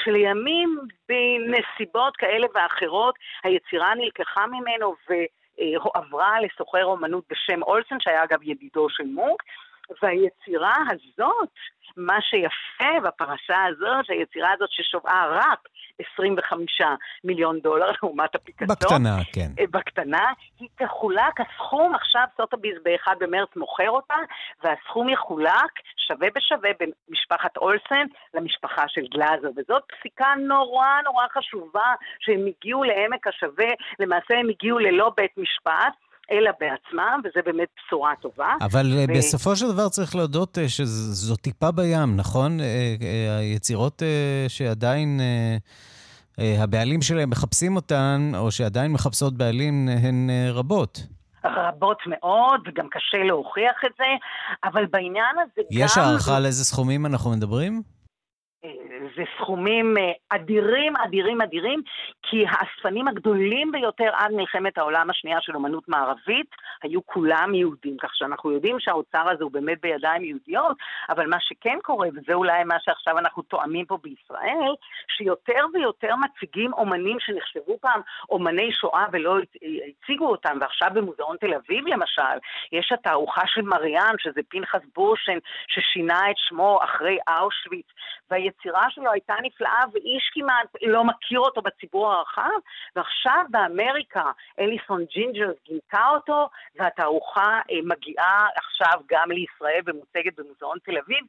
שלימים 0.05 0.79
בנסיבות 1.09 2.17
כאלה 2.17 2.47
ואחרות 2.55 3.15
היצירה 3.45 3.95
נלקחה 3.95 4.47
ממנו 4.47 4.95
והועברה 5.09 6.41
לסוחר 6.41 6.85
אומנות 6.85 7.25
בשם 7.31 7.63
אולסן, 7.63 8.01
שהיה 8.01 8.25
אגב 8.25 8.43
ידידו 8.43 8.89
של 8.91 9.05
מונק, 9.05 9.43
והיצירה 10.03 10.75
הזאת, 10.91 11.49
מה 11.97 12.19
שיפה 12.21 13.01
בפרשה 13.09 13.65
הזאת, 13.65 14.11
היצירה 14.11 14.53
הזאת 14.53 14.69
ששווה 14.73 15.27
רק 15.31 15.69
25 16.17 16.81
מיליון 17.25 17.61
דולר 17.61 17.91
לעומת 18.03 18.35
הפיקדון. 18.35 18.69
בקטנה, 18.69 19.17
כן. 19.33 19.51
אה, 19.59 19.65
בקטנה, 19.71 20.33
היא 20.61 20.69
תחולק, 20.75 21.41
הסכום 21.41 21.95
עכשיו 21.95 22.25
סוטוביז 22.37 22.75
ב-1 22.85 23.15
במרץ 23.21 23.49
מוכר 23.57 23.91
אותה, 23.91 24.17
והסכום 24.65 25.09
יחולק 25.09 25.73
שווה 25.97 26.29
בשווה 26.35 26.71
בין 26.79 26.91
משפחת 27.09 27.57
אולסן 27.57 28.07
למשפחה 28.35 28.89
של 28.89 29.07
גלאזר, 29.15 29.49
וזאת 29.57 29.83
פסיקה 29.99 30.35
נורא 30.39 30.89
נורא 31.05 31.27
חשובה 31.33 31.95
שהם 32.21 32.47
הגיעו 32.47 32.85
לעמק 32.85 33.27
השווה, 33.27 33.69
למעשה 33.99 34.35
הם 34.39 34.49
הגיעו 34.49 34.79
ללא 34.79 35.13
בית 35.17 35.39
משפט. 35.39 36.08
אלא 36.31 36.51
בעצמם, 36.61 37.21
וזה 37.25 37.41
באמת 37.47 37.69
בשורה 37.77 38.13
טובה. 38.21 38.55
אבל 38.61 38.93
ו... 38.97 39.17
בסופו 39.19 39.57
של 39.57 39.73
דבר 39.73 39.89
צריך 39.89 40.17
להודות 40.17 40.59
שזו 40.69 41.37
טיפה 41.37 41.71
בים, 41.71 42.17
נכון? 42.17 42.59
היצירות 43.39 44.03
שעדיין... 44.49 45.21
הבעלים 46.41 47.03
שלהם 47.03 47.31
מחפשים 47.31 47.77
אותן, 47.77 48.33
או 48.37 48.51
שעדיין 48.51 48.93
מחפשות 48.93 49.37
בעלים, 49.37 49.89
הן 50.03 50.31
רבות. 50.53 51.07
רבות 51.45 51.99
מאוד, 52.07 52.61
וגם 52.69 52.89
קשה 52.91 53.19
להוכיח 53.19 53.77
את 53.87 53.91
זה, 53.99 54.05
אבל 54.65 54.87
בעניין 54.87 55.37
הזה 55.43 55.63
יש 55.71 55.79
גם... 55.79 55.85
יש 55.85 55.99
הערכה 55.99 56.37
על 56.37 56.47
איזה 56.47 56.65
סכומים 56.65 57.07
אנחנו 57.07 57.31
מדברים? 57.31 57.83
זה 59.17 59.23
סכומים 59.37 59.95
אה, 59.99 60.13
אדירים, 60.31 60.97
אדירים, 60.97 61.41
אדירים, 61.41 61.83
כי 62.23 62.45
האספנים 62.49 63.09
הגדולים 63.09 63.73
ביותר 63.73 64.11
עד 64.13 64.33
מלחמת 64.33 64.79
העולם 64.79 65.11
השנייה 65.11 65.41
של 65.41 65.55
אומנות 65.55 65.89
מערבית 65.89 66.51
היו 66.83 67.07
כולם 67.07 67.55
יהודים, 67.55 67.97
כך 67.97 68.11
שאנחנו 68.15 68.53
יודעים 68.53 68.77
שהאוצר 68.81 69.31
הזה 69.31 69.45
הוא 69.45 69.53
באמת 69.53 69.81
בידיים 69.81 70.25
יהודיות, 70.25 70.77
אבל 71.09 71.27
מה 71.27 71.37
שכן 71.41 71.79
קורה, 71.83 72.09
וזה 72.09 72.35
אולי 72.35 72.65
מה 72.65 72.77
שעכשיו 72.81 73.19
אנחנו 73.19 73.43
תואמים 73.43 73.87
פה 73.87 73.99
בישראל, 74.03 74.75
שיותר 75.17 75.67
ויותר 75.75 76.15
מציגים 76.17 76.73
אומנים 76.73 77.17
שנחשבו 77.21 77.79
פעם 77.81 78.01
אומני 78.31 78.73
שואה 78.73 79.07
ולא 79.13 79.39
הציגו 79.89 80.27
אותם, 80.27 80.59
ועכשיו 80.61 80.89
במוזיאון 80.95 81.37
תל 81.37 81.55
אביב 81.55 81.87
למשל, 81.87 82.37
יש 82.73 82.93
התערוכה 82.93 83.43
של 83.47 83.63
מריאן, 83.63 84.15
שזה 84.19 84.41
פנחס 84.49 84.81
בורשן, 84.95 85.39
ששינה 85.69 86.31
את 86.31 86.37
שמו 86.37 86.79
אחרי 86.85 87.19
אושוויץ, 87.41 87.87
והיצירה 88.49 88.91
שלו 88.91 89.13
הייתה 89.13 89.35
נפלאה 89.43 89.85
ואיש 89.93 90.31
כמעט 90.35 90.67
לא 90.83 91.05
מכיר 91.05 91.41
אותו 91.41 91.63
בציבור 91.63 92.13
הרחב, 92.13 92.59
ועכשיו 92.97 93.45
באמריקה 93.51 94.25
אליסון 94.61 95.05
ג'ינג'רס 95.05 95.57
גינתה 95.65 96.09
אותו, 96.15 96.49
והתערוכה 96.77 97.61
אה, 97.71 97.77
מגיעה 97.85 98.49
עכשיו 98.57 99.01
גם 99.11 99.31
לישראל 99.31 99.81
ומוצגת 99.87 100.37
במוזיאון 100.37 100.79
תל 100.85 100.99
אביב, 100.99 101.25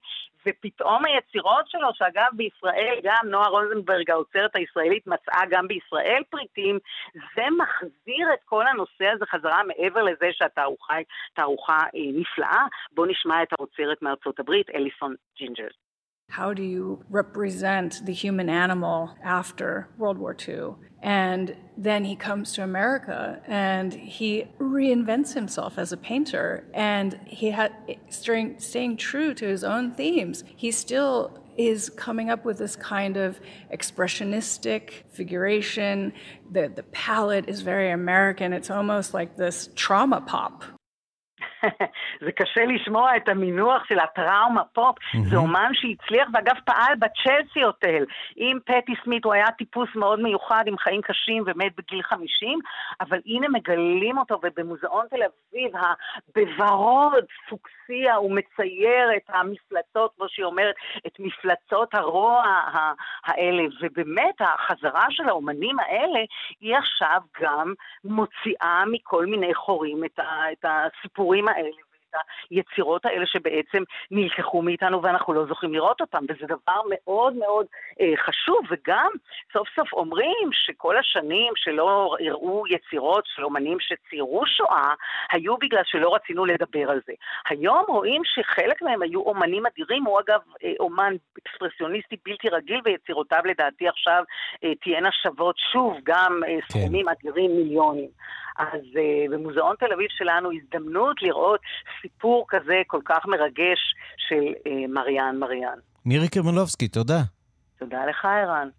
ופתאום 0.45 1.05
היצירות 1.05 1.69
שלו, 1.69 1.89
שאגב 1.93 2.29
בישראל 2.33 2.99
גם 3.03 3.27
נועה 3.29 3.47
רוזנברג, 3.47 4.11
האוצרת 4.11 4.55
הישראלית, 4.55 5.07
מצאה 5.07 5.41
גם 5.49 5.67
בישראל 5.67 6.23
פריטים, 6.29 6.79
זה 7.13 7.43
מחזיר 7.57 8.33
את 8.33 8.39
כל 8.45 8.67
הנושא 8.67 9.07
הזה 9.07 9.25
חזרה 9.25 9.63
מעבר 9.63 10.03
לזה 10.03 10.29
שהתערוכה 10.31 10.95
היא 10.95 11.05
תערוכה 11.33 11.77
אה, 11.77 11.99
נפלאה. 12.13 12.65
בואו 12.91 13.07
נשמע 13.07 13.43
את 13.43 13.53
האוצרת 13.53 14.01
מארצות 14.01 14.39
הברית, 14.39 14.69
אליסון 14.69 15.15
ג'ינג'רס. 15.37 15.88
How 16.29 16.53
do 16.53 16.61
you 16.61 17.03
represent 17.09 18.05
the 18.05 18.13
human 18.13 18.49
animal 18.49 19.15
after 19.23 19.89
World 19.97 20.19
War 20.19 20.35
II? 20.47 20.75
And 21.01 21.55
then 21.75 22.05
he 22.05 22.15
comes 22.15 22.53
to 22.53 22.63
America 22.63 23.41
and 23.47 23.93
he 23.93 24.45
reinvents 24.59 25.33
himself 25.33 25.77
as 25.77 25.91
a 25.91 25.97
painter. 25.97 26.65
And 26.73 27.19
he 27.25 27.49
had 27.49 27.73
staying, 28.09 28.97
true 28.97 29.33
to 29.33 29.47
his 29.47 29.63
own 29.63 29.93
themes. 29.93 30.43
He 30.55 30.71
still 30.71 31.39
is 31.57 31.89
coming 31.89 32.29
up 32.29 32.45
with 32.45 32.57
this 32.57 32.75
kind 32.75 33.17
of 33.17 33.39
expressionistic 33.73 34.91
figuration. 35.11 36.13
The, 36.51 36.71
the 36.73 36.83
palette 36.83 37.49
is 37.49 37.61
very 37.61 37.91
American. 37.91 38.53
It's 38.53 38.69
almost 38.69 39.13
like 39.13 39.35
this 39.35 39.69
trauma 39.75 40.21
pop 40.21 40.63
זה 42.25 42.31
קשה 42.31 42.65
לשמוע 42.65 43.17
את 43.17 43.29
המינוח 43.29 43.85
של 43.85 43.99
הטראומה 43.99 44.63
פופ, 44.63 44.97
mm-hmm. 44.97 45.29
זה 45.29 45.35
אומן 45.35 45.71
שהצליח 45.73 46.27
ואגב 46.33 46.55
פעל 46.65 46.95
בצ'לסי 46.99 47.61
הוטל. 47.61 48.03
עם 48.35 48.59
פטי 48.65 48.93
סמית 49.03 49.25
הוא 49.25 49.33
היה 49.33 49.51
טיפוס 49.57 49.89
מאוד 49.95 50.19
מיוחד 50.19 50.63
עם 50.67 50.77
חיים 50.77 51.01
קשים 51.01 51.43
ומת 51.45 51.71
בגיל 51.77 52.01
50, 52.03 52.59
אבל 53.01 53.19
הנה 53.25 53.47
מגלים 53.49 54.17
אותו 54.17 54.39
ובמוזיאון 54.43 55.05
תל 55.09 55.15
אביב 55.15 55.71
בוורוד, 56.35 57.23
פוקסיה, 57.49 58.15
הוא 58.15 58.31
מצייר 58.35 59.09
את 59.17 59.29
המפלצות, 59.29 60.11
כמו 60.17 60.25
שהיא 60.29 60.45
אומרת, 60.45 60.75
את 61.07 61.19
מפלצות 61.19 61.95
הרוע 61.95 62.43
האלה, 63.25 63.63
ובאמת 63.81 64.35
החזרה 64.39 65.05
של 65.09 65.29
האומנים 65.29 65.79
האלה 65.79 66.19
היא 66.61 66.77
עכשיו 66.77 67.21
גם 67.41 67.73
מוציאה 68.03 68.83
מכל 68.91 69.25
מיני 69.25 69.53
חורים 69.55 70.03
את, 70.05 70.19
ה, 70.19 70.51
את 70.51 70.65
הסיפורים 70.65 71.48
האלה. 71.49 71.89
את 72.09 72.21
היצירות 72.49 73.05
האלה 73.05 73.25
שבעצם 73.25 73.83
נלקחו 74.11 74.61
מאיתנו 74.61 75.03
ואנחנו 75.03 75.33
לא 75.33 75.45
זוכים 75.45 75.73
לראות 75.73 76.01
אותם, 76.01 76.23
וזה 76.29 76.45
דבר 76.45 76.81
מאוד 76.89 77.33
מאוד 77.33 77.65
אה, 78.01 78.13
חשוב, 78.17 78.59
וגם 78.69 79.11
סוף 79.53 79.67
סוף 79.75 79.93
אומרים 79.93 80.49
שכל 80.51 80.97
השנים 80.97 81.53
שלא 81.55 82.15
הראו 82.27 82.63
יצירות 82.67 83.23
של 83.35 83.43
אומנים 83.43 83.77
שציירו 83.79 84.43
שואה, 84.45 84.93
היו 85.31 85.57
בגלל 85.57 85.81
שלא 85.85 86.15
רצינו 86.15 86.45
לדבר 86.45 86.91
על 86.91 86.99
זה. 87.07 87.13
היום 87.49 87.83
רואים 87.87 88.21
שחלק 88.25 88.81
מהם 88.81 89.01
היו 89.01 89.21
אומנים 89.21 89.65
אדירים, 89.65 90.05
הוא 90.05 90.19
אגב 90.19 90.39
אה, 90.63 90.73
אומן 90.79 91.13
אקספרסיוניסטי 91.37 92.15
בלתי 92.25 92.49
רגיל, 92.49 92.81
ויצירותיו 92.85 93.41
לדעתי 93.45 93.87
עכשיו 93.87 94.23
אה, 94.63 94.75
תהיינה 94.75 95.09
שוות 95.11 95.55
שוב 95.71 95.97
גם 96.03 96.39
אה, 96.47 96.61
כן. 96.61 96.79
סכומים 96.79 97.05
כן. 97.05 97.11
אדירים, 97.11 97.51
מיליונים. 97.51 98.09
אז 98.59 98.81
uh, 98.81 99.31
במוזיאון 99.31 99.75
תל 99.79 99.93
אביב 99.93 100.07
שלנו 100.09 100.49
הזדמנות 100.51 101.21
לראות 101.21 101.59
סיפור 102.01 102.45
כזה 102.49 102.81
כל 102.87 103.01
כך 103.05 103.25
מרגש 103.25 103.79
של 104.17 104.35
uh, 104.35 104.69
מריאן 104.89 105.35
מריאן. 105.39 105.79
מירי 106.05 106.29
קרמלובסקי, 106.29 106.87
תודה. 106.87 107.21
תודה 107.79 108.05
לך, 108.05 108.25
ערן. 108.25 108.69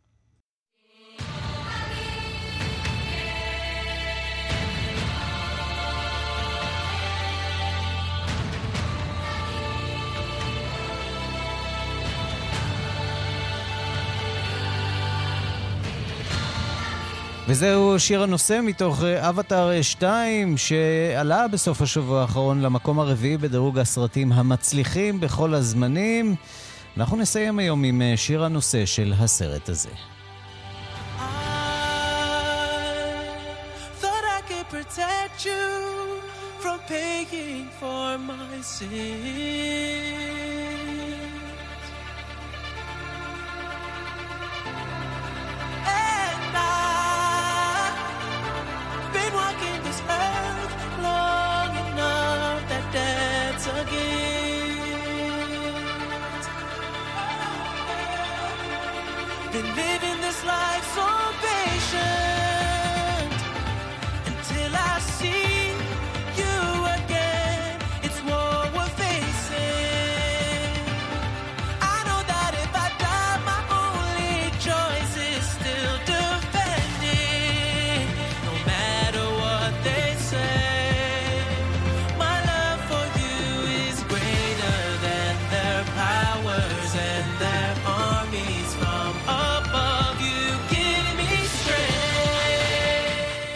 וזהו 17.50 17.98
שיר 17.98 18.22
הנושא 18.22 18.60
מתוך 18.62 19.04
אה, 19.04 19.28
אבטאר 19.28 19.82
2, 19.82 20.56
שעלה 20.56 21.48
בסוף 21.48 21.82
השבוע 21.82 22.20
האחרון 22.20 22.60
למקום 22.60 23.00
הרביעי 23.00 23.36
בדירוג 23.36 23.78
הסרטים 23.78 24.32
המצליחים 24.32 25.20
בכל 25.20 25.54
הזמנים. 25.54 26.34
אנחנו 26.96 27.16
נסיים 27.16 27.58
היום 27.58 27.84
עם 27.84 28.02
אה, 28.02 28.16
שיר 28.16 28.44
הנושא 28.44 28.86
של 28.86 29.14
הסרט 29.18 29.68
הזה. 29.68 29.90
Been 46.00 46.39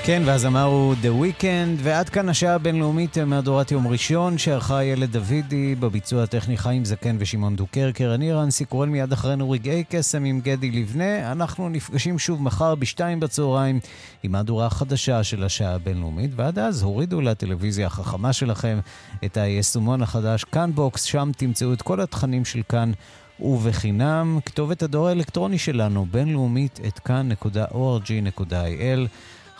כן, 0.07 0.23
והזמר 0.27 0.63
הוא 0.63 0.95
The 1.03 1.07
Weeknd, 1.23 1.81
ועד 1.83 2.09
כאן 2.09 2.29
השעה 2.29 2.55
הבינלאומית 2.55 3.19
מהדורת 3.19 3.71
יום 3.71 3.89
ראשון, 3.89 4.39
שערכה 4.39 4.85
יעל 4.85 5.13
דוידי, 5.13 5.75
בביצוע 5.75 6.23
הטכני 6.23 6.57
חיים 6.57 6.85
זקן 6.85 7.17
ושמעון 7.19 7.57
דוקרקר. 7.57 8.15
אני 8.15 8.33
ערן 8.33 8.65
סיקורל 8.65 8.89
מיד 8.89 9.13
אחרינו 9.13 9.51
רגעי 9.51 9.85
קסם 9.89 10.25
עם 10.25 10.41
גדי 10.41 10.71
לבנה. 10.71 11.33
אנחנו 11.33 11.69
נפגשים 11.69 12.19
שוב 12.19 12.43
מחר 12.43 12.75
בשתיים 12.75 13.21
בצהריים 13.21 13.81
עם 14.23 14.33
מהדורה 14.33 14.71
חדשה 14.71 15.25
של 15.25 15.45
השעה 15.45 15.75
הבינלאומית, 15.75 16.31
ועד 16.37 16.59
אז 16.59 16.83
הורידו 16.83 17.21
לטלוויזיה 17.21 17.87
החכמה 17.87 18.33
שלכם 18.33 18.79
את 19.25 19.37
היישומון 19.37 20.03
החדש 20.03 20.45
כאן 20.45 20.71
בוקס, 20.75 21.03
שם 21.03 21.31
תמצאו 21.37 21.73
את 21.73 21.83
כל 21.83 22.01
התכנים 22.01 22.45
של 22.45 22.63
כאן. 22.69 22.93
ובחינם, 23.41 24.39
כתובת 24.47 24.83
הדואר 24.83 25.09
האלקטרוני 25.09 25.59
שלנו, 25.59 26.07
בינלאומית, 26.11 26.81
את 26.87 26.99
כאן.org.il. 26.99 27.49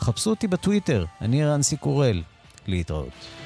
חפשו 0.05 0.31
אותי 0.31 0.47
בטוויטר, 0.47 1.05
אני 1.21 1.45
רנסי 1.45 1.77
קורל. 1.77 2.23
להתראות. 2.67 3.44